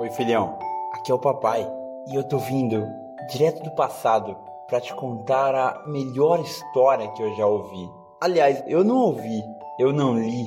Oi, 0.00 0.08
filhão. 0.08 0.58
Aqui 0.94 1.12
é 1.12 1.14
o 1.14 1.18
papai 1.18 1.70
e 2.08 2.14
eu 2.14 2.24
tô 2.24 2.38
vindo 2.38 2.88
direto 3.30 3.62
do 3.62 3.70
passado 3.72 4.34
para 4.66 4.80
te 4.80 4.94
contar 4.94 5.54
a 5.54 5.86
melhor 5.86 6.40
história 6.40 7.06
que 7.08 7.22
eu 7.22 7.36
já 7.36 7.44
ouvi. 7.44 7.86
Aliás, 8.18 8.64
eu 8.66 8.82
não 8.82 8.96
ouvi, 8.96 9.44
eu 9.78 9.92
não 9.92 10.18
li, 10.18 10.46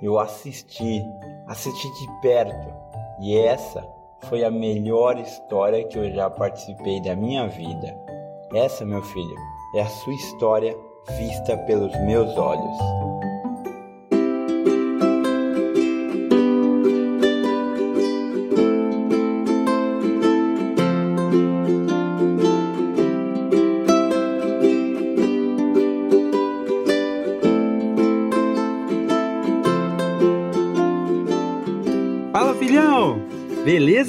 eu 0.00 0.18
assisti, 0.18 1.04
assisti 1.46 1.86
de 2.00 2.20
perto. 2.22 2.66
E 3.20 3.36
essa 3.36 3.86
foi 4.22 4.42
a 4.42 4.50
melhor 4.50 5.18
história 5.18 5.84
que 5.84 5.98
eu 5.98 6.10
já 6.10 6.30
participei 6.30 6.98
da 7.02 7.14
minha 7.14 7.46
vida. 7.46 7.94
Essa, 8.54 8.86
meu 8.86 9.02
filho, 9.02 9.36
é 9.76 9.82
a 9.82 9.86
sua 9.86 10.14
história 10.14 10.74
vista 11.18 11.58
pelos 11.58 11.94
meus 12.06 12.34
olhos. 12.38 13.13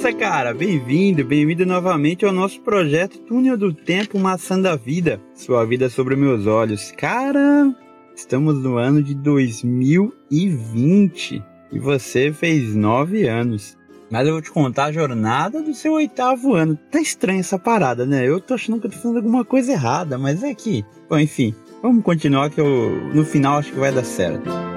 Beleza, 0.06 0.12
cara? 0.12 0.54
Bem-vindo, 0.54 1.24
bem-vindo 1.24 1.66
novamente 1.66 2.24
ao 2.24 2.32
nosso 2.32 2.60
projeto 2.60 3.18
Túnel 3.18 3.56
do 3.56 3.72
Tempo 3.72 4.20
Maçã 4.20 4.60
da 4.60 4.76
Vida. 4.76 5.20
Sua 5.34 5.64
vida 5.64 5.90
sobre 5.90 6.14
meus 6.14 6.46
olhos. 6.46 6.92
Cara, 6.92 7.74
estamos 8.14 8.62
no 8.62 8.76
ano 8.76 9.02
de 9.02 9.16
2020 9.16 11.42
e 11.72 11.78
você 11.80 12.32
fez 12.32 12.76
nove 12.76 13.26
anos. 13.26 13.76
Mas 14.08 14.28
eu 14.28 14.34
vou 14.34 14.42
te 14.42 14.52
contar 14.52 14.84
a 14.84 14.92
jornada 14.92 15.60
do 15.60 15.74
seu 15.74 15.94
oitavo 15.94 16.54
ano. 16.54 16.78
Tá 16.88 17.00
estranha 17.00 17.40
essa 17.40 17.58
parada, 17.58 18.06
né? 18.06 18.28
Eu 18.28 18.40
tô 18.40 18.54
achando 18.54 18.78
que 18.78 18.86
eu 18.86 18.92
tô 18.92 18.98
fazendo 18.98 19.16
alguma 19.16 19.44
coisa 19.44 19.72
errada, 19.72 20.16
mas 20.16 20.44
é 20.44 20.54
que. 20.54 20.84
Bom, 21.10 21.18
enfim, 21.18 21.52
vamos 21.82 22.04
continuar 22.04 22.50
que 22.50 22.60
eu 22.60 23.10
no 23.12 23.24
final 23.24 23.58
acho 23.58 23.72
que 23.72 23.80
vai 23.80 23.90
dar 23.90 24.04
certo. 24.04 24.75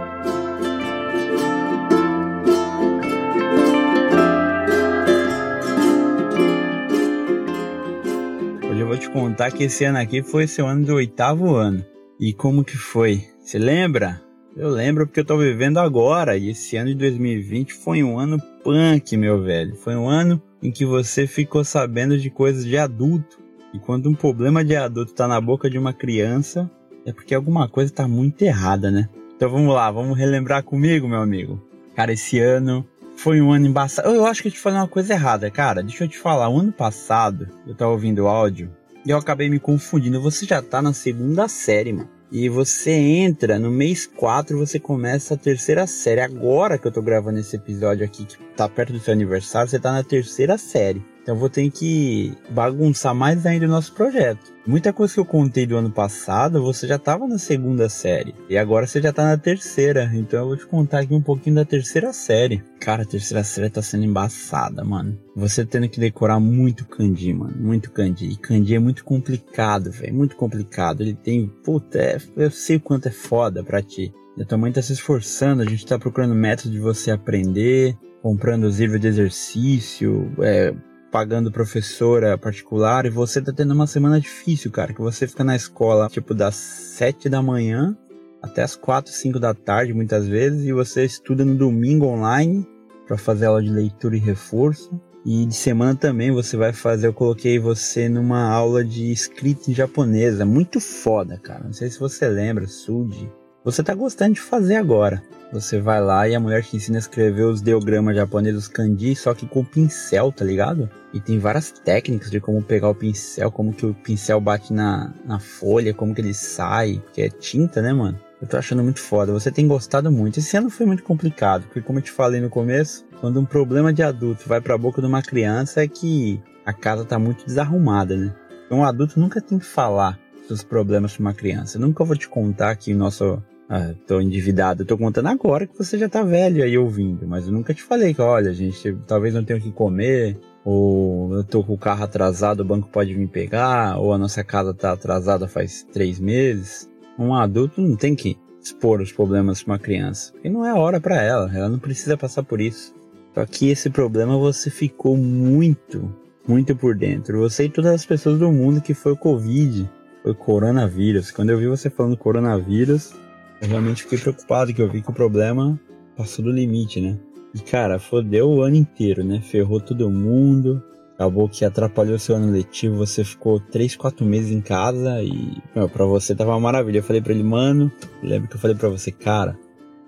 Te 8.99 9.09
contar 9.09 9.51
que 9.51 9.63
esse 9.63 9.85
ano 9.85 9.97
aqui 9.97 10.21
foi 10.21 10.45
seu 10.45 10.67
ano 10.67 10.85
do 10.85 10.95
oitavo 10.95 11.55
ano. 11.55 11.83
E 12.19 12.33
como 12.33 12.65
que 12.65 12.77
foi? 12.77 13.23
Você 13.39 13.57
lembra? 13.57 14.21
Eu 14.57 14.67
lembro 14.67 15.07
porque 15.07 15.21
eu 15.21 15.25
tô 15.25 15.37
vivendo 15.37 15.77
agora. 15.77 16.35
E 16.37 16.49
esse 16.49 16.75
ano 16.75 16.89
de 16.89 16.95
2020 16.95 17.73
foi 17.73 18.03
um 18.03 18.19
ano 18.19 18.37
punk, 18.61 19.15
meu 19.15 19.41
velho. 19.41 19.75
Foi 19.77 19.95
um 19.95 20.09
ano 20.09 20.41
em 20.61 20.69
que 20.69 20.85
você 20.85 21.25
ficou 21.25 21.63
sabendo 21.63 22.17
de 22.17 22.29
coisas 22.29 22.65
de 22.65 22.77
adulto. 22.77 23.39
E 23.73 23.79
quando 23.79 24.09
um 24.09 24.15
problema 24.15 24.65
de 24.65 24.75
adulto 24.75 25.13
tá 25.13 25.27
na 25.27 25.39
boca 25.39 25.69
de 25.69 25.77
uma 25.77 25.93
criança, 25.93 26.69
é 27.05 27.13
porque 27.13 27.33
alguma 27.33 27.69
coisa 27.69 27.93
tá 27.93 28.05
muito 28.05 28.41
errada, 28.41 28.91
né? 28.91 29.07
Então 29.33 29.49
vamos 29.49 29.73
lá, 29.73 29.89
vamos 29.89 30.17
relembrar 30.17 30.63
comigo, 30.63 31.07
meu 31.07 31.21
amigo. 31.21 31.61
Cara, 31.95 32.11
esse 32.11 32.37
ano 32.39 32.85
foi 33.15 33.39
um 33.39 33.53
ano 33.53 33.67
embaçado. 33.67 34.09
Eu 34.09 34.25
acho 34.25 34.41
que 34.41 34.49
eu 34.49 34.51
te 34.51 34.59
falei 34.59 34.79
uma 34.79 34.87
coisa 34.87 35.13
errada, 35.13 35.49
cara. 35.49 35.81
Deixa 35.81 36.03
eu 36.03 36.07
te 36.09 36.17
falar. 36.17 36.49
O 36.49 36.59
ano 36.59 36.73
passado, 36.73 37.47
eu 37.65 37.73
tava 37.73 37.91
ouvindo 37.91 38.23
o 38.23 38.27
áudio 38.27 38.77
eu 39.05 39.17
acabei 39.17 39.49
me 39.49 39.59
confundindo. 39.59 40.21
Você 40.21 40.45
já 40.45 40.61
tá 40.61 40.81
na 40.81 40.93
segunda 40.93 41.47
série, 41.47 41.93
mano. 41.93 42.09
E 42.31 42.47
você 42.47 42.91
entra 42.91 43.57
no 43.57 43.71
mês 43.71 44.05
4, 44.05 44.55
você 44.57 44.79
começa 44.79 45.33
a 45.33 45.37
terceira 45.37 45.87
série. 45.87 46.21
Agora 46.21 46.77
que 46.77 46.85
eu 46.85 46.91
tô 46.91 47.01
gravando 47.01 47.39
esse 47.39 47.55
episódio 47.55 48.05
aqui, 48.05 48.23
que 48.23 48.37
tá 48.55 48.69
perto 48.69 48.93
do 48.93 48.99
seu 48.99 49.13
aniversário, 49.13 49.69
você 49.69 49.79
tá 49.79 49.91
na 49.91 50.03
terceira 50.03 50.55
série. 50.57 51.03
Então 51.29 51.35
eu 51.35 51.39
vou 51.41 51.49
ter 51.49 51.69
que 51.69 52.33
bagunçar 52.49 53.13
mais 53.13 53.45
ainda 53.45 53.67
o 53.67 53.69
nosso 53.69 53.93
projeto. 53.93 54.51
Muita 54.65 54.91
coisa 54.91 55.13
que 55.13 55.19
eu 55.19 55.25
contei 55.25 55.67
do 55.67 55.77
ano 55.77 55.91
passado, 55.91 56.59
você 56.59 56.87
já 56.87 56.95
estava 56.95 57.27
na 57.27 57.37
segunda 57.37 57.87
série. 57.87 58.33
E 58.49 58.57
agora 58.57 58.87
você 58.87 58.99
já 58.99 59.11
está 59.11 59.25
na 59.25 59.37
terceira. 59.37 60.09
Então 60.11 60.39
eu 60.39 60.47
vou 60.47 60.57
te 60.57 60.65
contar 60.65 61.01
aqui 61.01 61.13
um 61.13 61.21
pouquinho 61.21 61.57
da 61.57 61.63
terceira 61.63 62.11
série. 62.13 62.63
Cara, 62.79 63.03
a 63.03 63.05
terceira 63.05 63.43
série 63.43 63.69
tá 63.69 63.79
sendo 63.79 64.05
embaçada, 64.05 64.83
mano. 64.83 65.19
Você 65.35 65.63
tendo 65.63 65.87
que 65.87 65.99
decorar 65.99 66.39
muito 66.39 66.83
kanji, 66.87 67.31
mano. 67.31 67.55
Muito 67.59 67.91
kanji. 67.91 68.29
E 68.29 68.35
kanji 68.35 68.73
é 68.73 68.79
muito 68.79 69.05
complicado, 69.05 69.91
velho. 69.91 70.15
Muito 70.15 70.35
complicado. 70.35 71.01
Ele 71.01 71.13
tem. 71.13 71.47
Puta, 71.63 71.99
é, 71.99 72.17
eu 72.35 72.49
sei 72.49 72.77
o 72.77 72.81
quanto 72.81 73.07
é 73.07 73.11
foda 73.11 73.63
pra 73.63 73.83
ti. 73.83 74.11
A 74.39 74.45
tua 74.45 74.57
mãe 74.57 74.71
tá 74.71 74.81
se 74.81 74.93
esforçando, 74.93 75.61
a 75.61 75.65
gente 75.65 75.85
tá 75.85 75.99
procurando 75.99 76.33
métodos 76.33 76.71
de 76.71 76.79
você 76.79 77.11
aprender, 77.11 77.95
comprando 78.23 78.63
os 78.63 78.79
livros 78.79 78.99
de 78.99 79.07
exercício, 79.07 80.31
é, 80.39 80.73
pagando 81.11 81.51
professora 81.51 82.37
particular 82.37 83.05
e 83.05 83.09
você 83.09 83.41
tá 83.41 83.51
tendo 83.51 83.73
uma 83.73 83.87
semana 83.87 84.19
difícil, 84.19 84.71
cara, 84.71 84.93
que 84.93 85.01
você 85.01 85.27
fica 85.27 85.43
na 85.43 85.55
escola, 85.55 86.07
tipo, 86.09 86.33
das 86.33 86.55
7 86.55 87.29
da 87.29 87.41
manhã 87.41 87.97
até 88.41 88.63
as 88.63 88.75
4, 88.75 89.11
5 89.11 89.39
da 89.39 89.53
tarde, 89.53 89.93
muitas 89.93 90.27
vezes, 90.27 90.65
e 90.65 90.71
você 90.71 91.03
estuda 91.03 91.43
no 91.43 91.55
domingo 91.55 92.05
online 92.05 92.65
para 93.07 93.17
fazer 93.17 93.47
aula 93.47 93.61
de 93.61 93.69
leitura 93.69 94.15
e 94.15 94.19
reforço. 94.19 94.89
E 95.25 95.45
de 95.45 95.55
semana 95.55 95.95
também 95.95 96.31
você 96.31 96.55
vai 96.55 96.71
fazer, 96.71 97.07
eu 97.07 97.13
coloquei 97.13 97.59
você 97.59 98.07
numa 98.07 98.49
aula 98.49 98.85
de 98.85 99.11
escrita 99.11 99.69
em 99.69 99.73
japonesa, 99.73 100.45
muito 100.45 100.79
foda, 100.79 101.37
cara. 101.37 101.65
Não 101.65 101.73
sei 101.73 101.89
se 101.89 101.99
você 101.99 102.27
lembra, 102.29 102.67
Suji. 102.67 103.29
Você 103.65 103.83
tá 103.83 103.93
gostando 103.93 104.35
de 104.35 104.41
fazer 104.41 104.77
agora. 104.77 105.21
Você 105.51 105.81
vai 105.81 105.99
lá 105.99 106.29
e 106.29 106.35
a 106.35 106.39
mulher 106.39 106.63
te 106.63 106.77
ensina 106.77 106.97
a 106.97 106.99
escrever 106.99 107.43
os 107.43 107.59
ideogramas 107.59 108.15
japoneses, 108.15 108.63
os 108.63 108.67
kanji, 108.67 109.15
só 109.15 109.33
que 109.33 109.45
com 109.45 109.65
pincel, 109.65 110.31
tá 110.31 110.45
ligado? 110.45 110.89
E 111.13 111.19
tem 111.19 111.39
várias 111.39 111.71
técnicas 111.71 112.29
de 112.29 112.39
como 112.39 112.61
pegar 112.61 112.89
o 112.89 112.95
pincel, 112.95 113.51
como 113.51 113.73
que 113.73 113.85
o 113.85 113.93
pincel 113.93 114.39
bate 114.39 114.73
na, 114.73 115.11
na 115.25 115.39
folha, 115.39 115.93
como 115.93 116.13
que 116.13 116.21
ele 116.21 116.33
sai, 116.33 117.01
porque 117.03 117.21
é 117.23 117.29
tinta, 117.29 117.81
né, 117.81 117.91
mano? 117.91 118.19
Eu 118.41 118.47
tô 118.47 118.57
achando 118.57 118.83
muito 118.83 118.99
foda. 119.01 119.33
Você 119.33 119.51
tem 119.51 119.67
gostado 119.67 120.11
muito. 120.11 120.39
Esse 120.39 120.55
ano 120.55 120.69
foi 120.69 120.85
muito 120.85 121.03
complicado, 121.03 121.63
porque 121.63 121.81
como 121.81 121.99
eu 121.99 122.03
te 122.03 122.11
falei 122.11 122.39
no 122.39 122.49
começo, 122.49 123.05
quando 123.19 123.39
um 123.39 123.45
problema 123.45 123.91
de 123.91 124.01
adulto 124.01 124.47
vai 124.47 124.61
pra 124.61 124.77
boca 124.77 125.01
de 125.01 125.07
uma 125.07 125.21
criança 125.21 125.83
é 125.83 125.87
que 125.87 126.41
a 126.65 126.71
casa 126.71 127.03
tá 127.03 127.19
muito 127.19 127.45
desarrumada, 127.45 128.15
né? 128.15 128.33
Um 128.71 128.83
adulto 128.83 129.19
nunca 129.19 129.41
tem 129.41 129.57
que 129.57 129.65
falar 129.65 130.17
dos 130.47 130.63
problemas 130.63 131.13
pra 131.17 131.21
uma 131.21 131.33
criança. 131.33 131.77
Eu 131.77 131.81
nunca 131.81 132.03
vou 132.03 132.15
te 132.15 132.29
contar 132.29 132.75
que 132.75 132.93
o 132.93 132.97
nosso 132.97 133.41
ah, 133.69 133.93
tô 134.07 134.19
endividado. 134.19 134.81
Eu 134.81 134.87
tô 134.87 134.97
contando 134.97 135.27
agora 135.27 135.67
que 135.67 135.77
você 135.77 135.97
já 135.97 136.09
tá 136.09 136.23
velho 136.23 136.63
aí 136.63 136.75
ouvindo, 136.77 137.27
mas 137.27 137.45
eu 137.45 137.53
nunca 137.53 137.73
te 137.73 137.83
falei 137.83 138.13
que, 138.15 138.21
olha, 138.21 138.51
gente, 138.51 138.97
talvez 139.05 139.33
não 139.33 139.43
tenha 139.43 139.59
o 139.59 139.61
que 139.61 139.71
comer, 139.71 140.37
ou 140.63 141.33
eu 141.33 141.43
tô 141.43 141.63
com 141.63 141.73
o 141.73 141.77
carro 141.77 142.03
atrasado, 142.03 142.61
o 142.61 142.65
banco 142.65 142.89
pode 142.89 143.13
vir 143.13 143.27
pegar, 143.27 143.97
ou 143.97 144.13
a 144.13 144.17
nossa 144.17 144.43
casa 144.43 144.73
tá 144.73 144.91
atrasada 144.91 145.47
faz 145.47 145.85
três 145.91 146.19
meses. 146.19 146.89
Um 147.17 147.33
adulto 147.33 147.81
não 147.81 147.95
tem 147.95 148.15
que 148.15 148.37
expor 148.61 149.01
os 149.01 149.11
problemas 149.11 149.63
para 149.63 149.73
uma 149.73 149.79
criança, 149.79 150.31
porque 150.33 150.49
não 150.49 150.65
é 150.65 150.73
hora 150.73 150.99
para 150.99 151.21
ela, 151.21 151.49
ela 151.53 151.69
não 151.69 151.79
precisa 151.79 152.17
passar 152.17 152.43
por 152.43 152.59
isso. 152.59 152.93
Só 153.33 153.45
que 153.45 153.69
esse 153.69 153.89
problema 153.89 154.37
você 154.37 154.69
ficou 154.69 155.15
muito, 155.15 156.13
muito 156.47 156.75
por 156.75 156.95
dentro. 156.95 157.39
Você 157.39 157.65
e 157.65 157.69
todas 157.69 157.93
as 157.93 158.05
pessoas 158.05 158.39
do 158.39 158.51
mundo 158.51 158.81
que 158.81 158.93
foi 158.93 159.13
o 159.13 159.17
Covid, 159.17 159.89
foi 160.21 160.31
o 160.31 160.35
coronavírus. 160.35 161.31
Quando 161.31 161.51
eu 161.51 161.57
vi 161.57 161.67
você 161.67 161.89
falando 161.89 162.17
coronavírus, 162.17 163.13
eu 163.61 163.69
realmente 163.69 164.03
fiquei 164.03 164.17
preocupado 164.17 164.73
que 164.73 164.81
eu 164.81 164.89
vi 164.89 165.01
que 165.01 165.09
o 165.09 165.13
problema 165.13 165.79
passou 166.17 166.43
do 166.43 166.51
limite, 166.51 166.99
né? 166.99 167.17
E 167.55 167.59
cara, 167.59 167.99
fodeu 167.99 168.49
o 168.49 168.61
ano 168.61 168.75
inteiro, 168.75 169.23
né? 169.23 169.41
Ferrou 169.41 169.79
todo 169.79 170.09
mundo. 170.09 170.83
Acabou 171.15 171.49
que 171.49 171.65
atrapalhou 171.65 172.17
seu 172.17 172.37
ano 172.37 172.49
letivo, 172.49 172.95
você 172.95 173.25
ficou 173.25 173.59
3, 173.59 173.97
4 173.97 174.25
meses 174.25 174.51
em 174.51 174.61
casa 174.61 175.21
e 175.21 175.57
meu, 175.75 175.89
pra 175.89 176.05
você 176.05 176.33
tava 176.33 176.51
uma 176.51 176.61
maravilha. 176.61 176.99
Eu 176.99 177.03
falei 177.03 177.21
pra 177.21 177.33
ele, 177.33 177.43
mano, 177.43 177.91
lembro 178.23 178.47
que 178.47 178.55
eu 178.55 178.59
falei 178.59 178.77
pra 178.77 178.87
você, 178.87 179.11
cara, 179.11 179.59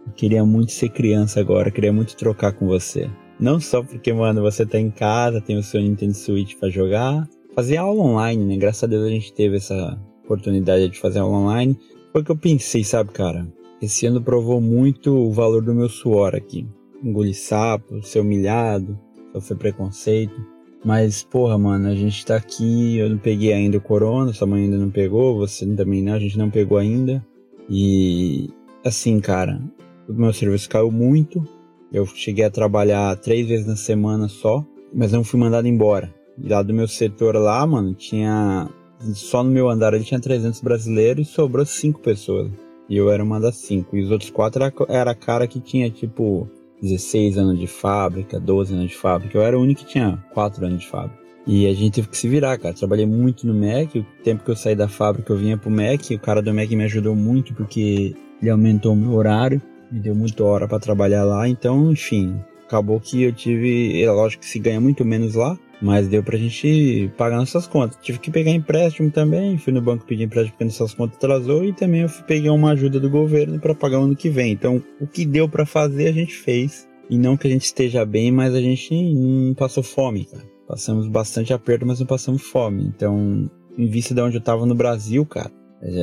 eu 0.07 0.13
queria 0.13 0.45
muito 0.45 0.71
ser 0.71 0.87
criança 0.87 1.41
agora, 1.41 1.69
queria 1.69 1.91
muito 1.91 2.15
trocar 2.15 2.53
com 2.53 2.65
você. 2.65 3.09
Não 3.37 3.59
só 3.59 3.83
porque, 3.83 4.13
mano, 4.13 4.41
você 4.41 4.65
tá 4.65 4.79
em 4.79 4.89
casa, 4.89 5.41
tem 5.41 5.57
o 5.57 5.63
seu 5.63 5.81
Nintendo 5.81 6.13
Switch 6.13 6.55
para 6.55 6.69
jogar, 6.69 7.27
fazer 7.53 7.75
aula 7.75 8.01
online, 8.01 8.45
né? 8.45 8.55
Graças 8.55 8.85
a 8.85 8.87
Deus 8.87 9.03
a 9.03 9.09
gente 9.09 9.33
teve 9.33 9.57
essa 9.57 9.99
oportunidade 10.23 10.87
de 10.87 10.97
fazer 10.97 11.19
aula 11.19 11.39
online. 11.39 11.77
Foi 12.13 12.21
o 12.21 12.23
que 12.23 12.31
eu 12.31 12.37
pensei, 12.37 12.85
sabe, 12.85 13.11
cara? 13.11 13.45
Esse 13.81 14.05
ano 14.05 14.21
provou 14.21 14.61
muito 14.61 15.11
o 15.11 15.33
valor 15.33 15.61
do 15.61 15.73
meu 15.73 15.89
suor 15.89 16.35
aqui. 16.35 16.65
Engolir 17.03 17.35
sapo, 17.35 18.03
ser 18.03 18.19
humilhado, 18.19 18.99
sofrer 19.33 19.57
preconceito. 19.57 20.39
Mas, 20.83 21.23
porra, 21.23 21.57
mano, 21.57 21.87
a 21.87 21.95
gente 21.95 22.25
tá 22.25 22.35
aqui, 22.35 22.97
eu 22.97 23.09
não 23.09 23.17
peguei 23.17 23.53
ainda 23.53 23.77
o 23.77 23.81
corona, 23.81 24.33
sua 24.33 24.47
mãe 24.47 24.63
ainda 24.63 24.77
não 24.77 24.89
pegou, 24.89 25.37
você 25.37 25.65
também 25.75 26.01
não, 26.01 26.13
a 26.13 26.19
gente 26.19 26.37
não 26.37 26.49
pegou 26.49 26.77
ainda. 26.77 27.23
E, 27.69 28.49
assim, 28.83 29.19
cara, 29.19 29.61
o 30.07 30.13
meu 30.13 30.33
serviço 30.33 30.69
caiu 30.69 30.91
muito. 30.91 31.43
Eu 31.91 32.05
cheguei 32.05 32.45
a 32.45 32.49
trabalhar 32.49 33.15
três 33.17 33.47
vezes 33.47 33.67
na 33.67 33.75
semana 33.75 34.27
só, 34.27 34.65
mas 34.93 35.11
não 35.11 35.23
fui 35.23 35.39
mandado 35.39 35.67
embora. 35.67 36.13
E 36.37 36.49
lá 36.49 36.63
do 36.63 36.73
meu 36.73 36.87
setor 36.87 37.35
lá, 37.35 37.65
mano, 37.65 37.93
tinha. 37.93 38.69
Só 39.13 39.43
no 39.43 39.51
meu 39.51 39.69
andar 39.69 39.93
ele 39.93 40.03
tinha 40.03 40.19
300 40.19 40.61
brasileiros 40.61 41.27
e 41.27 41.31
sobrou 41.31 41.65
cinco 41.65 41.99
pessoas. 41.99 42.51
E 42.87 42.97
eu 42.97 43.09
era 43.09 43.23
uma 43.23 43.39
das 43.39 43.57
cinco. 43.57 43.95
E 43.95 44.03
os 44.03 44.11
outros 44.11 44.29
quatro 44.29 44.63
era, 44.63 44.73
era 44.89 45.15
cara 45.15 45.47
que 45.47 45.59
tinha, 45.59 45.89
tipo, 45.89 46.47
16 46.81 47.37
anos 47.37 47.59
de 47.59 47.67
fábrica, 47.67 48.39
12 48.39 48.73
anos 48.73 48.89
de 48.89 48.97
fábrica. 48.97 49.37
Eu 49.37 49.43
era 49.43 49.57
o 49.57 49.61
único 49.61 49.81
que 49.81 49.87
tinha 49.87 50.23
4 50.33 50.65
anos 50.65 50.81
de 50.81 50.87
fábrica. 50.87 51.21
E 51.45 51.67
a 51.67 51.73
gente 51.73 51.95
teve 51.95 52.07
que 52.07 52.17
se 52.17 52.27
virar, 52.27 52.57
cara. 52.57 52.73
Trabalhei 52.73 53.05
muito 53.05 53.47
no 53.47 53.53
Mac. 53.53 53.95
O 53.95 54.23
tempo 54.23 54.43
que 54.43 54.51
eu 54.51 54.55
saí 54.55 54.75
da 54.75 54.87
fábrica, 54.87 55.33
eu 55.33 55.37
vinha 55.37 55.57
pro 55.57 55.71
Mac. 55.71 56.09
O 56.11 56.19
cara 56.19 56.41
do 56.41 56.53
Mac 56.53 56.69
me 56.69 56.83
ajudou 56.83 57.15
muito 57.15 57.53
porque 57.53 58.15
ele 58.41 58.51
aumentou 58.51 58.93
o 58.93 58.95
meu 58.95 59.13
horário, 59.13 59.61
me 59.91 59.99
deu 59.99 60.15
muita 60.15 60.43
hora 60.43 60.67
para 60.67 60.79
trabalhar 60.79 61.23
lá. 61.23 61.47
Então, 61.47 61.91
enfim, 61.91 62.39
acabou 62.65 62.99
que 62.99 63.23
eu 63.23 63.33
tive. 63.33 64.01
É 64.01 64.11
lógico 64.11 64.41
que 64.41 64.49
se 64.49 64.59
ganha 64.59 64.79
muito 64.79 65.03
menos 65.03 65.35
lá, 65.35 65.57
mas 65.81 66.07
deu 66.07 66.23
pra 66.23 66.37
gente 66.37 67.11
pagar 67.17 67.37
nossas 67.37 67.65
contas. 67.67 67.97
Tive 68.01 68.19
que 68.19 68.29
pegar 68.29 68.51
empréstimo 68.51 69.09
também. 69.09 69.57
Fui 69.57 69.73
no 69.73 69.81
banco 69.81 70.05
pedir 70.05 70.23
empréstimo 70.23 70.51
porque 70.51 70.65
nossas 70.65 70.93
contas 70.93 71.17
atrasou. 71.17 71.65
E 71.65 71.73
também 71.73 72.01
eu 72.01 72.09
peguei 72.27 72.49
uma 72.49 72.71
ajuda 72.71 72.99
do 72.99 73.09
governo 73.09 73.59
para 73.59 73.73
pagar 73.73 73.99
o 73.99 74.03
ano 74.03 74.15
que 74.15 74.29
vem. 74.29 74.51
Então, 74.51 74.83
o 74.99 75.07
que 75.07 75.25
deu 75.25 75.49
para 75.49 75.65
fazer, 75.65 76.07
a 76.07 76.11
gente 76.11 76.35
fez. 76.35 76.87
E 77.09 77.17
não 77.17 77.35
que 77.35 77.47
a 77.47 77.49
gente 77.49 77.65
esteja 77.65 78.05
bem, 78.05 78.31
mas 78.31 78.53
a 78.53 78.61
gente 78.61 78.93
não 78.93 79.53
passou 79.53 79.83
fome, 79.83 80.25
cara. 80.25 80.43
Passamos 80.67 81.07
bastante 81.07 81.51
aperto, 81.51 81.85
mas 81.85 81.99
não 81.99 82.07
passamos 82.07 82.43
fome. 82.43 82.83
Então, 82.85 83.49
em 83.77 83.87
vista 83.87 84.13
de 84.13 84.21
onde 84.21 84.37
eu 84.37 84.41
tava 84.41 84.65
no 84.65 84.75
Brasil, 84.75 85.25
cara, 85.25 85.51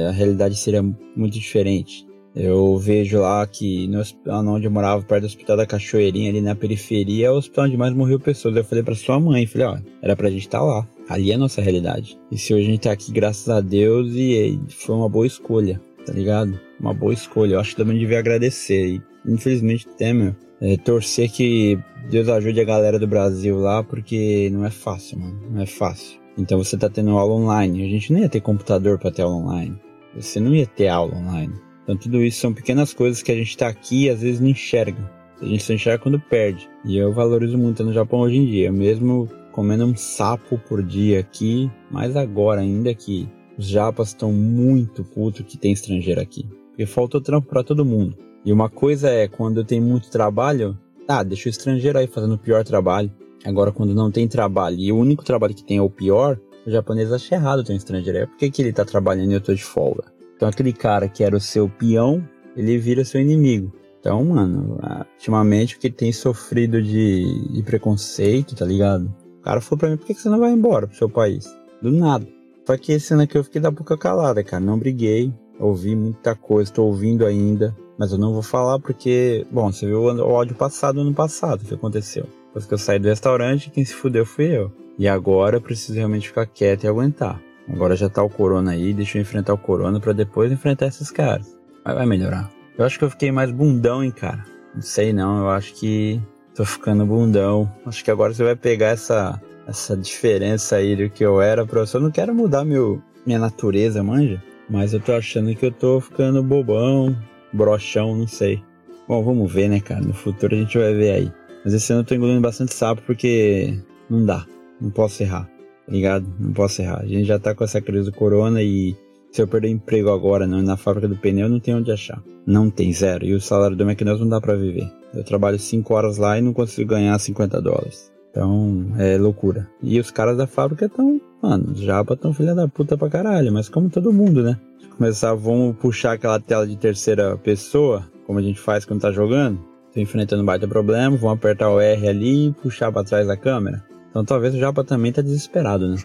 a 0.09 0.11
realidade 0.11 0.57
seria 0.57 0.83
muito 0.83 1.35
diferente. 1.35 2.08
Eu 2.35 2.77
vejo 2.79 3.21
lá 3.21 3.47
que 3.47 3.89
no 3.89 4.01
hospital 4.01 4.47
onde 4.47 4.67
eu 4.67 4.71
morava, 4.71 5.03
perto 5.03 5.23
do 5.23 5.27
Hospital 5.27 5.57
da 5.57 5.67
Cachoeirinha, 5.67 6.31
ali 6.31 6.41
na 6.41 6.55
periferia, 6.55 7.27
é 7.27 7.31
o 7.31 7.37
hospital 7.37 7.65
onde 7.65 7.77
mais 7.77 7.93
morreu 7.93 8.21
pessoas. 8.21 8.57
Eu 8.57 8.65
falei 8.65 8.85
pra 8.85 8.95
sua 8.95 9.19
mãe, 9.19 9.47
falei, 9.47 9.67
ó, 9.67 9.79
era 10.03 10.15
pra 10.15 10.31
gente 10.31 10.47
estar 10.47 10.59
tá 10.59 10.65
lá. 10.65 10.87
Ali 11.09 11.33
é 11.33 11.35
a 11.35 11.39
nossa 11.39 11.61
realidade. 11.61 12.19
E 12.31 12.37
se 12.39 12.53
hoje 12.53 12.67
a 12.67 12.71
gente 12.71 12.83
tá 12.83 12.93
aqui, 12.93 13.11
graças 13.11 13.49
a 13.49 13.61
Deus, 13.61 14.13
e, 14.15 14.59
e 14.69 14.73
foi 14.73 14.95
uma 14.95 15.09
boa 15.09 15.27
escolha, 15.27 15.81
tá 16.05 16.13
ligado? 16.13 16.61
Uma 16.79 16.93
boa 16.93 17.13
escolha. 17.13 17.55
Eu 17.55 17.61
acho 17.61 17.71
que 17.71 17.77
também 17.77 17.99
devia 17.99 18.19
agradecer. 18.19 18.87
E 18.87 19.03
infelizmente 19.27 19.89
tem, 19.97 20.13
meu. 20.13 20.37
É, 20.61 20.77
torcer 20.77 21.31
que 21.31 21.79
Deus 22.11 22.29
ajude 22.29 22.61
a 22.61 22.65
galera 22.65 22.99
do 22.99 23.07
Brasil 23.07 23.59
lá, 23.59 23.83
porque 23.83 24.51
não 24.53 24.65
é 24.65 24.71
fácil, 24.71 25.19
mano. 25.19 25.41
Não 25.51 25.63
é 25.63 25.67
fácil. 25.67 26.21
Então 26.37 26.59
você 26.59 26.77
tá 26.77 26.89
tendo 26.89 27.17
aula 27.19 27.35
online. 27.35 27.85
A 27.85 27.89
gente 27.89 28.13
não 28.13 28.21
ia 28.21 28.29
ter 28.29 28.41
computador 28.41 28.99
para 28.99 29.11
ter 29.11 29.23
aula 29.23 29.37
online. 29.37 29.77
Você 30.15 30.39
não 30.39 30.55
ia 30.55 30.67
ter 30.67 30.89
aula 30.89 31.17
online. 31.17 31.53
Então 31.89 31.97
tudo 31.97 32.23
isso 32.23 32.39
são 32.39 32.53
pequenas 32.53 32.93
coisas 32.93 33.23
que 33.23 33.33
a 33.33 33.35
gente 33.35 33.57
tá 33.57 33.67
aqui 33.67 34.05
e 34.05 34.11
às 34.11 34.21
vezes 34.21 34.41
não 34.41 34.49
enxerga. 34.49 35.11
A 35.41 35.47
gente 35.47 35.63
só 35.63 35.73
enxerga 35.73 36.03
quando 36.03 36.21
perde. 36.21 36.69
E 36.85 36.99
eu 36.99 37.15
valorizo 37.15 37.57
muito 37.57 37.83
no 37.83 37.95
Japão 37.95 38.21
hoje 38.21 38.37
em 38.37 38.45
dia. 38.45 38.71
Mesmo 38.71 39.27
comendo 39.53 39.87
um 39.87 39.97
sapo 39.97 40.59
por 40.59 40.83
dia 40.83 41.21
aqui, 41.21 41.71
mais 41.91 42.15
agora 42.15 42.61
ainda 42.61 42.93
que 42.93 43.27
os 43.57 43.67
japas 43.67 44.09
estão 44.09 44.31
muito 44.31 45.03
putos 45.03 45.47
que 45.47 45.57
tem 45.57 45.73
estrangeiro 45.73 46.21
aqui. 46.21 46.47
Porque 46.69 46.85
faltou 46.85 47.23
trampo 47.23 47.49
para 47.49 47.65
todo 47.65 47.87
mundo. 47.87 48.19
E 48.45 48.53
uma 48.53 48.69
coisa 48.69 49.09
é, 49.09 49.27
quando 49.27 49.65
tenho 49.65 49.83
muito 49.83 50.11
trabalho, 50.11 50.79
tá, 51.07 51.23
deixa 51.23 51.49
o 51.49 51.51
estrangeiro 51.51 51.97
aí 51.97 52.07
fazendo 52.07 52.35
o 52.35 52.39
pior 52.39 52.65
trabalho. 52.65 53.11
Agora, 53.47 53.73
quando 53.73 53.95
não 53.95 54.11
tem 54.11 54.29
trabalho 54.29 54.77
e 54.79 54.93
o 54.93 54.97
único 54.99 55.25
trabalho 55.25 55.55
que 55.55 55.65
tem 55.65 55.79
é 55.79 55.83
o 55.83 55.89
pior, 55.89 56.39
o 56.67 56.71
japonês 56.71 57.11
acha 57.11 57.35
errado 57.35 57.65
ter 57.65 57.73
um 57.73 57.77
estrangeiro. 57.77 58.19
É 58.19 58.27
por 58.27 58.37
que 58.37 58.53
ele 58.61 58.75
tá 58.75 58.85
trabalhando 58.85 59.31
e 59.31 59.35
eu 59.35 59.41
tô 59.41 59.55
de 59.55 59.65
folga? 59.65 60.18
Então, 60.39 60.49
aquele 60.49 60.73
cara 60.73 61.09
que 61.09 61.25
era 61.25 61.37
o 61.37 61.41
seu 61.41 61.69
peão, 61.69 62.23
ele 62.57 62.79
vira 62.79 63.05
seu 63.05 63.21
inimigo. 63.21 63.73
Então, 63.99 64.25
mano, 64.25 64.79
ultimamente 65.17 65.75
o 65.75 65.81
que 65.81 65.91
tem 65.91 66.13
sofrido 66.13 66.81
de, 66.81 67.53
de 67.53 67.63
preconceito, 67.65 68.55
tá 68.55 68.65
ligado? 68.65 69.13
O 69.41 69.43
cara 69.43 69.61
falou 69.61 69.81
pra 69.81 69.91
mim, 69.91 69.97
por 69.97 70.07
que 70.07 70.15
você 70.15 70.29
não 70.29 70.39
vai 70.39 70.53
embora 70.53 70.87
pro 70.87 70.97
seu 70.97 71.11
país? 71.11 71.53
Do 71.83 71.91
nada. 71.91 72.25
Só 72.65 72.77
que 72.77 72.93
esse 72.93 73.13
ano 73.13 73.23
aqui 73.23 73.37
eu 73.37 73.43
fiquei 73.43 73.61
da 73.61 73.73
boca 73.73 73.99
calada, 73.99 74.45
cara. 74.45 74.65
Não 74.65 74.79
briguei, 74.79 75.35
ouvi 75.59 75.97
muita 75.97 76.37
coisa, 76.37 76.73
tô 76.73 76.85
ouvindo 76.85 77.27
ainda. 77.27 77.77
Mas 77.99 78.13
eu 78.13 78.19
não 78.19 78.33
vou 78.33 78.43
falar 78.43 78.79
porque, 78.79 79.45
bom, 79.51 79.73
você 79.73 79.87
viu 79.87 80.03
o 80.03 80.37
áudio 80.37 80.55
passado, 80.55 81.01
ano 81.01 81.13
passado, 81.13 81.63
o 81.63 81.65
que 81.65 81.75
aconteceu. 81.75 82.27
Depois 82.47 82.65
que 82.65 82.75
eu 82.75 82.79
saí 82.79 83.01
do 83.01 83.09
restaurante, 83.09 83.71
quem 83.71 83.85
se 83.85 83.93
fudeu 83.93 84.25
fui 84.25 84.57
eu. 84.57 84.71
E 84.97 85.09
agora 85.09 85.57
eu 85.57 85.61
preciso 85.61 85.95
realmente 85.95 86.29
ficar 86.29 86.47
quieto 86.47 86.85
e 86.85 86.87
aguentar. 86.87 87.43
Agora 87.73 87.97
já 87.97 88.09
tá 88.09 88.23
o 88.23 88.31
corona 88.31 88.73
aí, 88.73 88.95
deixa 88.95 89.19
eu 89.19 89.23
enfrentar 89.23 89.53
o 89.53 89.59
corona 89.59 90.01
para 90.01 90.13
depois 90.13 90.51
enfrentar 90.51 90.87
esses 90.87 91.11
caras. 91.11 91.57
Mas 91.85 91.95
vai 91.95 92.07
melhorar. 92.07 92.51
Eu 92.77 92.85
acho 92.85 92.99
que 92.99 93.05
eu 93.05 93.11
fiquei 93.11 93.31
mais 93.31 93.51
bundão, 93.51 94.03
hein, 94.03 94.11
cara. 94.11 94.45
Não 94.75 94.83
sei 94.83 95.13
não, 95.13 95.39
eu 95.39 95.51
acho 95.51 95.75
que 95.75 96.21
tô 96.55 96.65
ficando 96.65 97.05
bundão. 97.05 97.71
Acho 97.85 98.05
que 98.05 98.11
agora 98.11 98.33
você 98.33 98.45
vai 98.45 98.57
pegar 98.57 98.89
essa 98.89 99.41
essa 99.69 99.95
diferença 99.95 100.77
aí 100.77 100.97
do 100.97 101.11
que 101.11 101.23
eu 101.23 101.43
era, 101.43 101.67
professor. 101.67 101.99
Eu 101.99 102.05
não 102.05 102.11
quero 102.11 102.35
mudar 102.35 102.65
meu, 102.65 103.03
minha 103.27 103.39
natureza, 103.39 104.03
manja. 104.03 104.43
Mas 104.69 104.95
eu 104.95 105.01
tô 105.01 105.13
achando 105.13 105.55
que 105.55 105.67
eu 105.67 105.71
tô 105.71 106.01
ficando 106.01 106.43
bobão, 106.43 107.15
brochão, 107.53 108.17
não 108.17 108.27
sei. 108.27 108.63
Bom, 109.07 109.23
vamos 109.23 109.53
ver, 109.53 109.69
né, 109.69 109.79
cara? 109.81 110.01
No 110.01 110.15
futuro 110.15 110.55
a 110.55 110.59
gente 110.59 110.79
vai 110.79 110.95
ver 110.95 111.11
aí. 111.11 111.33
Mas 111.65 111.75
esse 111.75 111.93
ano 111.93 112.01
eu 112.01 112.07
tô 112.07 112.15
engolindo 112.15 112.41
bastante 112.41 112.75
sapo 112.75 113.03
porque 113.03 113.79
não 114.09 114.25
dá. 114.25 114.47
Não 114.81 114.91
posso 114.91 115.23
errar, 115.23 115.49
ligado? 115.93 116.27
Não 116.39 116.53
posso 116.53 116.83
errar. 116.83 117.01
A 117.01 117.07
gente 117.07 117.25
já 117.25 117.39
tá 117.39 117.55
com 117.55 117.65
essa 117.65 117.81
crise 117.81 118.11
do 118.11 118.17
corona 118.17 118.63
e 118.63 118.97
se 119.33 119.43
eu 119.43 119.49
perder 119.49 119.69
emprego 119.69 120.11
agora 120.11 120.47
não, 120.47 120.63
na 120.63 120.77
fábrica 120.77 121.09
do 121.09 121.17
pneu, 121.17 121.49
não 121.49 121.61
tem 121.61 121.75
onde 121.75 121.93
achar. 121.93 122.23
Não 122.47 122.71
tem, 122.71 122.93
zero. 122.93 123.25
E 123.25 123.35
o 123.35 123.41
salário 123.41 123.77
do 123.77 123.85
McDonald's 123.85 124.23
não 124.23 124.29
dá 124.29 124.41
para 124.41 124.55
viver. 124.55 124.91
Eu 125.15 125.25
trabalho 125.25 125.59
5 125.59 125.95
horas 125.95 126.17
lá 126.17 126.39
e 126.39 126.43
não 126.43 126.53
consigo 126.53 126.91
ganhar 126.91 127.19
50 127.19 127.61
dólares. 127.61 128.11
Então, 128.31 128.87
é 128.99 129.17
loucura. 129.19 129.69
E 129.83 129.99
os 129.99 130.11
caras 130.11 130.37
da 130.37 130.47
fábrica 130.47 130.87
estão, 130.87 131.21
mano, 131.43 131.73
os 131.73 131.81
japa 131.81 132.15
estão 132.15 132.33
filha 132.33 132.55
da 132.55 132.69
puta 132.69 132.97
pra 132.97 133.09
caralho, 133.09 133.53
mas 133.53 133.69
como 133.69 133.91
todo 133.91 134.13
mundo, 134.13 134.43
né? 134.43 134.59
começar, 134.99 135.33
vamos 135.35 135.77
puxar 135.77 136.13
aquela 136.13 136.41
tela 136.41 136.67
de 136.67 136.77
terceira 136.77 137.37
pessoa, 137.37 138.05
como 138.27 138.41
a 138.41 138.43
gente 138.43 138.59
faz 138.59 138.85
quando 138.85 139.01
tá 139.01 139.13
jogando. 139.13 139.61
Tô 139.95 140.01
enfrentando 140.01 140.43
um 140.43 140.45
baita 140.45 140.67
problema, 140.67 141.17
vamos 141.17 141.37
apertar 141.37 141.71
o 141.71 141.81
R 141.81 142.09
ali 142.09 142.49
e 142.49 142.53
puxar 142.53 142.91
para 142.91 143.05
trás 143.05 143.27
da 143.27 143.37
câmera. 143.37 143.85
Então 144.11 144.25
talvez 144.25 144.55
o 144.55 144.59
Japa 144.59 144.85
também 144.85 145.13
tá 145.13 145.23
desesperado, 145.23 145.89
né? 145.89 145.97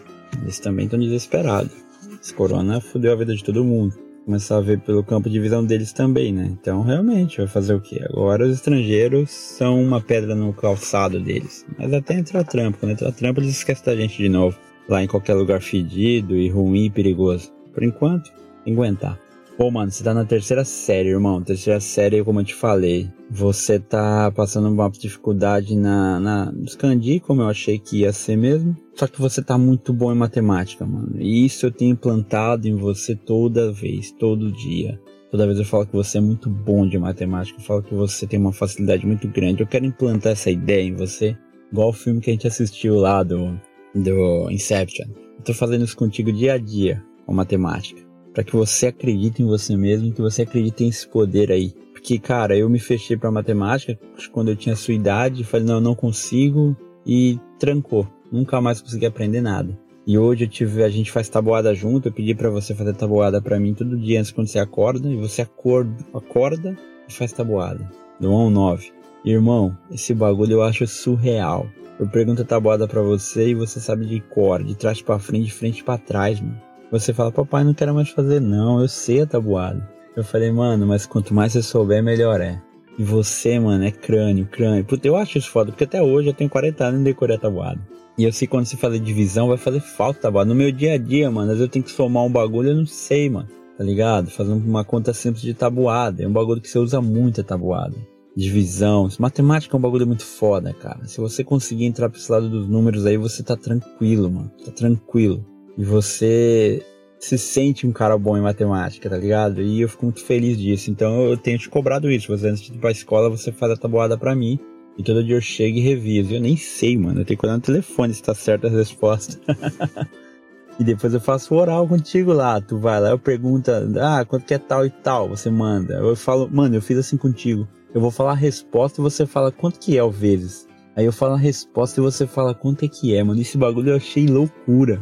Eles 0.42 0.58
também 0.58 0.84
estão 0.84 0.98
desesperados. 0.98 1.72
Esse 2.20 2.34
corona 2.34 2.80
fudeu 2.80 3.12
a 3.12 3.16
vida 3.16 3.34
de 3.34 3.44
todo 3.44 3.64
mundo. 3.64 3.94
Começar 4.24 4.56
a 4.56 4.60
ver 4.60 4.80
pelo 4.80 5.04
campo 5.04 5.28
de 5.28 5.38
visão 5.38 5.64
deles 5.64 5.92
também, 5.92 6.32
né? 6.32 6.48
Então 6.50 6.82
realmente 6.82 7.38
vai 7.38 7.46
fazer 7.46 7.74
o 7.74 7.80
que? 7.80 8.02
Agora 8.02 8.46
os 8.46 8.54
estrangeiros 8.54 9.30
são 9.30 9.82
uma 9.82 10.00
pedra 10.00 10.34
no 10.34 10.52
calçado 10.52 11.20
deles. 11.20 11.66
Mas 11.78 11.92
até 11.92 12.14
entrar 12.14 12.44
trampo. 12.44 12.78
Quando 12.78 12.92
entrar 12.92 13.12
trampo 13.12 13.40
eles 13.40 13.56
esquecem 13.56 13.84
da 13.84 13.94
gente 13.94 14.16
de 14.16 14.28
novo. 14.28 14.56
Lá 14.88 15.02
em 15.02 15.06
qualquer 15.06 15.34
lugar 15.34 15.60
fedido 15.60 16.36
e 16.36 16.48
ruim 16.48 16.86
e 16.86 16.90
perigoso. 16.90 17.52
Por 17.72 17.82
enquanto, 17.82 18.30
aguentar. 18.66 19.18
Pô, 19.56 19.70
mano, 19.70 19.88
você 19.88 20.02
tá 20.02 20.12
na 20.12 20.24
terceira 20.24 20.64
série, 20.64 21.10
irmão. 21.10 21.40
Terceira 21.40 21.78
série, 21.78 22.24
como 22.24 22.40
eu 22.40 22.44
te 22.44 22.54
falei. 22.54 23.08
Você 23.30 23.78
tá 23.78 24.32
passando 24.34 24.68
uma 24.68 24.90
dificuldade 24.90 25.76
na, 25.76 26.18
na 26.18 26.50
nos 26.50 26.74
Candi, 26.74 27.20
como 27.20 27.40
eu 27.40 27.48
achei 27.48 27.78
que 27.78 28.00
ia 28.00 28.12
ser 28.12 28.36
mesmo. 28.36 28.76
Só 28.96 29.06
que 29.06 29.20
você 29.20 29.40
tá 29.40 29.56
muito 29.56 29.92
bom 29.92 30.12
em 30.12 30.16
matemática, 30.16 30.84
mano. 30.84 31.14
E 31.20 31.44
isso 31.44 31.66
eu 31.66 31.70
tenho 31.70 31.92
implantado 31.92 32.66
em 32.66 32.74
você 32.74 33.14
toda 33.14 33.72
vez, 33.72 34.10
todo 34.10 34.50
dia. 34.50 35.00
Toda 35.30 35.46
vez 35.46 35.56
eu 35.60 35.64
falo 35.64 35.86
que 35.86 35.94
você 35.94 36.18
é 36.18 36.20
muito 36.20 36.50
bom 36.50 36.84
de 36.84 36.98
matemática. 36.98 37.60
Eu 37.60 37.64
falo 37.64 37.82
que 37.84 37.94
você 37.94 38.26
tem 38.26 38.40
uma 38.40 38.52
facilidade 38.52 39.06
muito 39.06 39.28
grande. 39.28 39.62
Eu 39.62 39.68
quero 39.68 39.86
implantar 39.86 40.32
essa 40.32 40.50
ideia 40.50 40.82
em 40.82 40.96
você. 40.96 41.38
Igual 41.70 41.90
o 41.90 41.92
filme 41.92 42.20
que 42.20 42.28
a 42.28 42.32
gente 42.32 42.48
assistiu 42.48 42.96
lá 42.96 43.22
do, 43.22 43.56
do 43.94 44.50
Inception. 44.50 45.06
Eu 45.38 45.44
tô 45.44 45.54
fazendo 45.54 45.84
isso 45.84 45.96
contigo 45.96 46.32
dia 46.32 46.54
a 46.54 46.58
dia, 46.58 47.00
com 47.24 47.32
matemática 47.32 48.03
para 48.34 48.42
que 48.42 48.54
você 48.54 48.88
acredite 48.88 49.40
em 49.40 49.46
você 49.46 49.76
mesmo, 49.76 50.12
que 50.12 50.20
você 50.20 50.42
acredite 50.42 50.84
em 50.84 50.88
esse 50.88 51.08
poder 51.08 51.52
aí. 51.52 51.72
Porque, 51.92 52.18
cara, 52.18 52.56
eu 52.56 52.68
me 52.68 52.80
fechei 52.80 53.16
para 53.16 53.30
matemática 53.30 53.98
quando 54.32 54.48
eu 54.50 54.56
tinha 54.56 54.74
sua 54.74 54.92
idade, 54.92 55.44
falei, 55.44 55.66
não, 55.66 55.76
eu 55.76 55.80
não 55.80 55.94
consigo, 55.94 56.76
e 57.06 57.38
trancou. 57.58 58.06
Nunca 58.30 58.60
mais 58.60 58.82
consegui 58.82 59.06
aprender 59.06 59.40
nada. 59.40 59.78
E 60.06 60.18
hoje 60.18 60.44
eu 60.44 60.48
tive, 60.48 60.82
a 60.82 60.88
gente 60.90 61.10
faz 61.10 61.28
tabuada 61.28 61.74
junto, 61.74 62.08
eu 62.08 62.12
pedi 62.12 62.34
para 62.34 62.50
você 62.50 62.74
fazer 62.74 62.94
tabuada 62.94 63.40
para 63.40 63.58
mim 63.58 63.72
todo 63.72 63.96
dia 63.96 64.20
antes 64.20 64.32
quando 64.32 64.48
você 64.48 64.58
acorda, 64.58 65.08
e 65.08 65.16
você 65.16 65.42
acorda, 65.42 65.96
acorda 66.12 66.76
e 67.08 67.12
faz 67.12 67.32
tabuada. 67.32 67.90
Do 68.20 68.30
1 68.30 68.34
ao 68.34 68.50
9. 68.50 68.92
Irmão, 69.24 69.76
esse 69.90 70.12
bagulho 70.12 70.54
eu 70.54 70.62
acho 70.62 70.86
surreal. 70.86 71.66
Eu 71.98 72.08
pergunto 72.08 72.42
a 72.42 72.44
tabuada 72.44 72.86
para 72.86 73.00
você 73.00 73.50
e 73.50 73.54
você 73.54 73.80
sabe 73.80 74.04
de 74.04 74.20
cor, 74.20 74.62
de 74.62 74.74
trás 74.74 75.00
para 75.00 75.18
frente, 75.18 75.46
de 75.46 75.52
frente 75.52 75.82
para 75.84 75.96
trás, 75.96 76.40
mano. 76.40 76.60
Você 76.94 77.12
fala, 77.12 77.32
papai, 77.32 77.64
não 77.64 77.74
quero 77.74 77.92
mais 77.92 78.08
fazer 78.10 78.40
não, 78.40 78.80
eu 78.80 78.86
sei 78.86 79.22
a 79.22 79.26
tabuada. 79.26 79.84
Eu 80.16 80.22
falei, 80.22 80.52
mano, 80.52 80.86
mas 80.86 81.04
quanto 81.04 81.34
mais 81.34 81.52
você 81.52 81.60
souber, 81.60 82.00
melhor 82.04 82.40
é. 82.40 82.62
E 82.96 83.02
você, 83.02 83.58
mano, 83.58 83.82
é 83.82 83.90
crânio, 83.90 84.46
crânio. 84.46 84.84
Puta, 84.84 85.08
eu 85.08 85.16
acho 85.16 85.36
isso 85.36 85.50
foda, 85.50 85.72
porque 85.72 85.82
até 85.82 86.00
hoje 86.00 86.28
eu 86.28 86.32
tenho 86.32 86.48
40 86.48 86.84
anos 86.84 87.00
e 87.00 87.04
decorei 87.04 87.34
a 87.34 87.40
tabuada. 87.40 87.80
E 88.16 88.22
eu 88.22 88.32
sei 88.32 88.46
quando 88.46 88.66
você 88.66 88.76
fazer 88.76 89.00
divisão, 89.00 89.48
vai 89.48 89.56
fazer 89.56 89.80
falta 89.80 90.20
tabuada. 90.20 90.48
No 90.48 90.54
meu 90.54 90.70
dia 90.70 90.92
a 90.92 90.96
dia, 90.96 91.28
mano, 91.32 91.50
às 91.50 91.58
vezes 91.58 91.62
eu 91.62 91.68
tenho 91.68 91.84
que 91.84 91.90
somar 91.90 92.22
um 92.22 92.30
bagulho, 92.30 92.68
eu 92.68 92.76
não 92.76 92.86
sei, 92.86 93.28
mano. 93.28 93.48
Tá 93.76 93.82
ligado? 93.82 94.30
Fazendo 94.30 94.64
uma 94.64 94.84
conta 94.84 95.12
simples 95.12 95.42
de 95.42 95.52
tabuada. 95.52 96.22
É 96.22 96.28
um 96.28 96.32
bagulho 96.32 96.60
que 96.60 96.68
você 96.68 96.78
usa 96.78 97.00
muito 97.02 97.40
a 97.40 97.44
tabuada. 97.44 97.96
Divisão. 98.36 99.08
Matemática 99.18 99.76
é 99.76 99.78
um 99.78 99.82
bagulho 99.82 100.06
muito 100.06 100.24
foda, 100.24 100.72
cara. 100.72 101.04
Se 101.08 101.20
você 101.20 101.42
conseguir 101.42 101.86
entrar 101.86 102.08
pra 102.08 102.20
esse 102.20 102.30
lado 102.30 102.48
dos 102.48 102.68
números 102.68 103.04
aí, 103.04 103.16
você 103.16 103.42
tá 103.42 103.56
tranquilo, 103.56 104.30
mano. 104.30 104.52
Tá 104.64 104.70
tranquilo. 104.70 105.44
E 105.76 105.84
você 105.84 106.84
se 107.18 107.38
sente 107.38 107.86
um 107.86 107.92
cara 107.92 108.18
bom 108.18 108.36
em 108.36 108.42
matemática, 108.42 109.08
tá 109.08 109.16
ligado? 109.16 109.62
E 109.62 109.80
eu 109.80 109.88
fico 109.88 110.04
muito 110.04 110.22
feliz 110.22 110.58
disso. 110.58 110.90
Então 110.90 111.22
eu 111.24 111.36
tenho 111.36 111.58
te 111.58 111.68
cobrado 111.68 112.10
isso. 112.10 112.28
Você 112.36 112.48
antes 112.48 112.62
de 112.62 112.74
ir 112.74 112.78
pra 112.78 112.90
escola, 112.90 113.30
você 113.30 113.50
faz 113.50 113.72
a 113.72 113.76
tabuada 113.76 114.16
para 114.16 114.34
mim. 114.34 114.58
E 114.96 115.02
todo 115.02 115.24
dia 115.24 115.34
eu 115.34 115.40
chego 115.40 115.78
e 115.78 115.80
reviso. 115.80 116.34
Eu 116.34 116.40
nem 116.40 116.56
sei, 116.56 116.96
mano. 116.96 117.20
Eu 117.20 117.24
tenho 117.24 117.38
que 117.38 117.46
olhar 117.46 117.56
no 117.56 117.62
telefone 117.62 118.14
se 118.14 118.22
tá 118.22 118.34
certa 118.34 118.68
a 118.68 118.70
resposta. 118.70 119.40
e 120.78 120.84
depois 120.84 121.14
eu 121.14 121.20
faço 121.20 121.54
oral 121.54 121.88
contigo 121.88 122.32
lá. 122.32 122.60
Tu 122.60 122.78
vai 122.78 123.00
lá, 123.00 123.10
eu 123.10 123.18
pergunto, 123.18 123.70
ah, 124.00 124.24
quanto 124.24 124.44
que 124.44 124.54
é 124.54 124.58
tal 124.58 124.86
e 124.86 124.90
tal? 124.90 125.28
Você 125.28 125.50
manda. 125.50 125.94
Eu 125.94 126.14
falo, 126.14 126.48
mano, 126.52 126.76
eu 126.76 126.82
fiz 126.82 126.98
assim 126.98 127.16
contigo. 127.16 127.66
Eu 127.92 128.00
vou 128.00 128.10
falar 128.10 128.32
a 128.32 128.36
resposta 128.36 129.00
e 129.00 129.02
você 129.02 129.26
fala 129.26 129.50
quanto 129.50 129.80
que 129.80 129.96
é 129.96 130.02
o 130.02 130.10
vezes. 130.10 130.68
Aí 130.96 131.04
eu 131.04 131.12
falo 131.12 131.34
a 131.34 131.38
resposta 131.38 132.00
e 132.00 132.02
você 132.02 132.26
fala 132.26 132.54
quanto 132.54 132.84
é 132.84 132.88
que 132.88 133.16
é, 133.16 133.24
mano. 133.24 133.40
Esse 133.40 133.58
bagulho 133.58 133.90
eu 133.90 133.96
achei 133.96 134.26
loucura. 134.26 135.00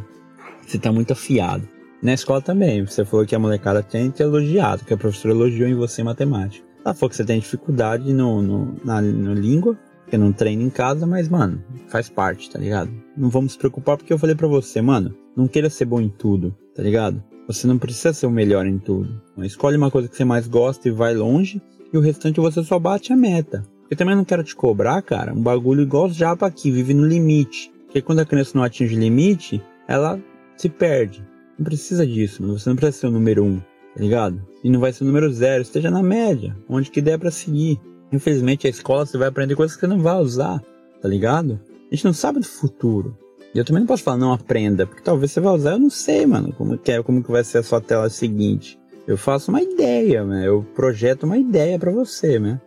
Você 0.65 0.77
tá 0.77 0.91
muito 0.91 1.13
afiado. 1.13 1.67
Na 2.01 2.13
escola 2.13 2.41
também, 2.41 2.85
você 2.85 3.05
falou 3.05 3.25
que 3.25 3.35
a 3.35 3.39
molecada 3.39 3.81
tem 3.81 4.09
te 4.09 4.21
elogiado, 4.21 4.83
que 4.83 4.93
a 4.93 4.97
professora 4.97 5.33
elogiou 5.33 5.69
em 5.69 5.73
você 5.73 6.01
em 6.01 6.05
matemática. 6.05 6.65
Ela 6.83 6.93
falou 6.93 7.09
que 7.09 7.15
você 7.15 7.23
tem 7.23 7.39
dificuldade 7.39 8.11
no, 8.11 8.41
no, 8.41 8.75
na 8.83 9.01
no 9.01 9.33
língua, 9.33 9.77
que 10.07 10.17
não 10.17 10.33
treina 10.33 10.61
em 10.61 10.69
casa, 10.69 11.07
mas, 11.07 11.29
mano, 11.29 11.63
faz 11.87 12.09
parte, 12.09 12.49
tá 12.49 12.59
ligado? 12.59 12.91
Não 13.15 13.29
vamos 13.29 13.53
se 13.53 13.57
preocupar 13.57 13.97
porque 13.97 14.11
eu 14.11 14.19
falei 14.19 14.35
para 14.35 14.47
você, 14.47 14.81
mano, 14.81 15.15
não 15.35 15.47
queira 15.47 15.69
ser 15.69 15.85
bom 15.85 16.01
em 16.01 16.09
tudo, 16.09 16.53
tá 16.75 16.83
ligado? 16.83 17.23
Você 17.47 17.67
não 17.67 17.77
precisa 17.77 18.13
ser 18.13 18.25
o 18.25 18.31
melhor 18.31 18.65
em 18.65 18.77
tudo. 18.77 19.21
Escolhe 19.37 19.77
uma 19.77 19.89
coisa 19.89 20.07
que 20.07 20.15
você 20.15 20.25
mais 20.25 20.47
gosta 20.47 20.87
e 20.87 20.91
vai 20.91 21.13
longe, 21.13 21.61
e 21.93 21.97
o 21.97 22.01
restante 22.01 22.39
você 22.39 22.63
só 22.63 22.77
bate 22.79 23.13
a 23.13 23.15
meta. 23.15 23.63
Eu 23.89 23.95
também 23.95 24.15
não 24.15 24.25
quero 24.25 24.43
te 24.43 24.55
cobrar, 24.55 25.01
cara, 25.01 25.33
um 25.33 25.41
bagulho 25.41 25.83
igual 25.83 26.07
os 26.07 26.15
japa 26.15 26.47
aqui, 26.47 26.69
vive 26.71 26.93
no 26.93 27.05
limite. 27.05 27.71
Porque 27.85 28.01
quando 28.01 28.19
a 28.19 28.25
criança 28.25 28.51
não 28.55 28.63
atinge 28.63 28.95
o 28.95 28.99
limite, 28.99 29.61
ela 29.87 30.19
se 30.57 30.69
perde. 30.69 31.25
Não 31.57 31.65
precisa 31.65 32.05
disso. 32.05 32.45
Você 32.47 32.69
não 32.69 32.75
precisa 32.75 33.01
ser 33.01 33.07
o 33.07 33.11
número 33.11 33.43
um, 33.43 33.59
tá 33.59 33.99
ligado? 33.99 34.41
E 34.63 34.69
não 34.69 34.79
vai 34.79 34.91
ser 34.91 35.03
o 35.03 35.07
número 35.07 35.31
zero, 35.31 35.61
esteja 35.61 35.91
na 35.91 36.01
média, 36.01 36.55
onde 36.67 36.89
que 36.89 37.01
der 37.01 37.17
para 37.19 37.31
seguir. 37.31 37.79
Infelizmente, 38.11 38.67
a 38.67 38.69
escola 38.69 39.05
você 39.05 39.17
vai 39.17 39.27
aprender 39.27 39.55
coisas 39.55 39.75
que 39.75 39.81
você 39.81 39.87
não 39.87 39.99
vai 39.99 40.15
usar, 40.19 40.61
tá 41.01 41.07
ligado? 41.07 41.59
A 41.91 41.95
gente 41.95 42.05
não 42.05 42.13
sabe 42.13 42.39
do 42.39 42.45
futuro. 42.45 43.17
E 43.53 43.59
eu 43.59 43.65
também 43.65 43.81
não 43.81 43.87
posso 43.87 44.03
falar 44.03 44.17
não 44.17 44.33
aprenda, 44.33 44.87
porque 44.87 45.03
talvez 45.03 45.31
você 45.31 45.39
vai 45.39 45.53
usar, 45.53 45.73
eu 45.73 45.79
não 45.79 45.89
sei, 45.89 46.25
mano, 46.25 46.51
como 46.53 46.77
que 46.77 46.91
é, 46.91 47.03
como 47.03 47.23
que 47.23 47.31
vai 47.31 47.43
ser 47.43 47.59
a 47.59 47.63
sua 47.63 47.79
tela 47.79 48.09
seguinte. 48.09 48.79
Eu 49.05 49.17
faço 49.17 49.51
uma 49.51 49.61
ideia, 49.61 50.23
né? 50.23 50.47
Eu 50.47 50.65
projeto 50.73 51.23
uma 51.23 51.37
ideia 51.37 51.77
para 51.77 51.91
você, 51.91 52.39
né? 52.39 52.59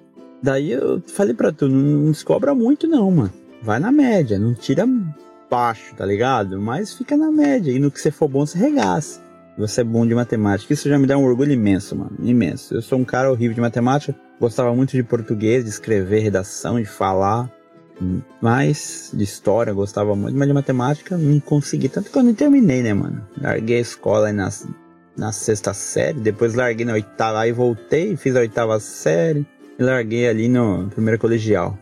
Daí 0.42 0.70
eu 0.70 1.02
falei 1.06 1.34
para 1.34 1.50
tu, 1.50 1.68
não, 1.68 2.12
não 2.12 2.54
muito 2.54 2.86
não, 2.86 3.10
mano. 3.10 3.32
Vai 3.62 3.80
na 3.80 3.90
média, 3.90 4.38
não 4.38 4.54
tira 4.54 4.86
baixo, 5.50 5.94
tá 5.94 6.04
ligado? 6.04 6.60
Mas 6.60 6.94
fica 6.94 7.16
na 7.16 7.30
média. 7.30 7.70
E 7.70 7.78
no 7.78 7.90
que 7.90 8.00
você 8.00 8.10
for 8.10 8.28
bom, 8.28 8.46
você 8.46 8.58
regaça. 8.58 9.20
Você 9.58 9.80
é 9.80 9.84
bom 9.84 10.06
de 10.06 10.14
matemática. 10.14 10.72
Isso 10.72 10.88
já 10.88 10.98
me 10.98 11.06
dá 11.06 11.16
um 11.16 11.24
orgulho 11.24 11.52
imenso, 11.52 11.96
mano. 11.96 12.16
Imenso. 12.20 12.74
Eu 12.74 12.82
sou 12.82 12.98
um 12.98 13.04
cara 13.04 13.30
horrível 13.30 13.54
de 13.54 13.60
matemática. 13.60 14.14
Gostava 14.38 14.74
muito 14.74 14.92
de 14.92 15.02
português, 15.02 15.64
de 15.64 15.70
escrever, 15.70 16.20
redação, 16.20 16.78
de 16.78 16.84
falar. 16.86 17.50
Mas 18.40 19.10
de 19.14 19.24
história, 19.24 19.72
gostava 19.72 20.14
muito. 20.14 20.36
Mas 20.36 20.46
de 20.46 20.52
matemática, 20.52 21.16
não 21.16 21.40
consegui. 21.40 21.88
Tanto 21.88 22.10
que 22.10 22.18
eu 22.18 22.22
não 22.22 22.34
terminei, 22.34 22.82
né, 22.82 22.92
mano? 22.92 23.26
Larguei 23.40 23.78
a 23.78 23.80
escola 23.80 24.30
na, 24.30 24.50
na 25.16 25.32
sexta 25.32 25.72
série. 25.72 26.20
Depois 26.20 26.54
larguei 26.54 26.84
na 26.84 26.92
oitava. 26.92 27.46
e 27.48 27.52
voltei, 27.52 28.14
fiz 28.16 28.36
a 28.36 28.40
oitava 28.40 28.78
série. 28.78 29.46
E 29.78 29.82
larguei 29.82 30.28
ali 30.28 30.48
no 30.48 30.88
primeiro 30.90 31.18
colegial. 31.18 31.78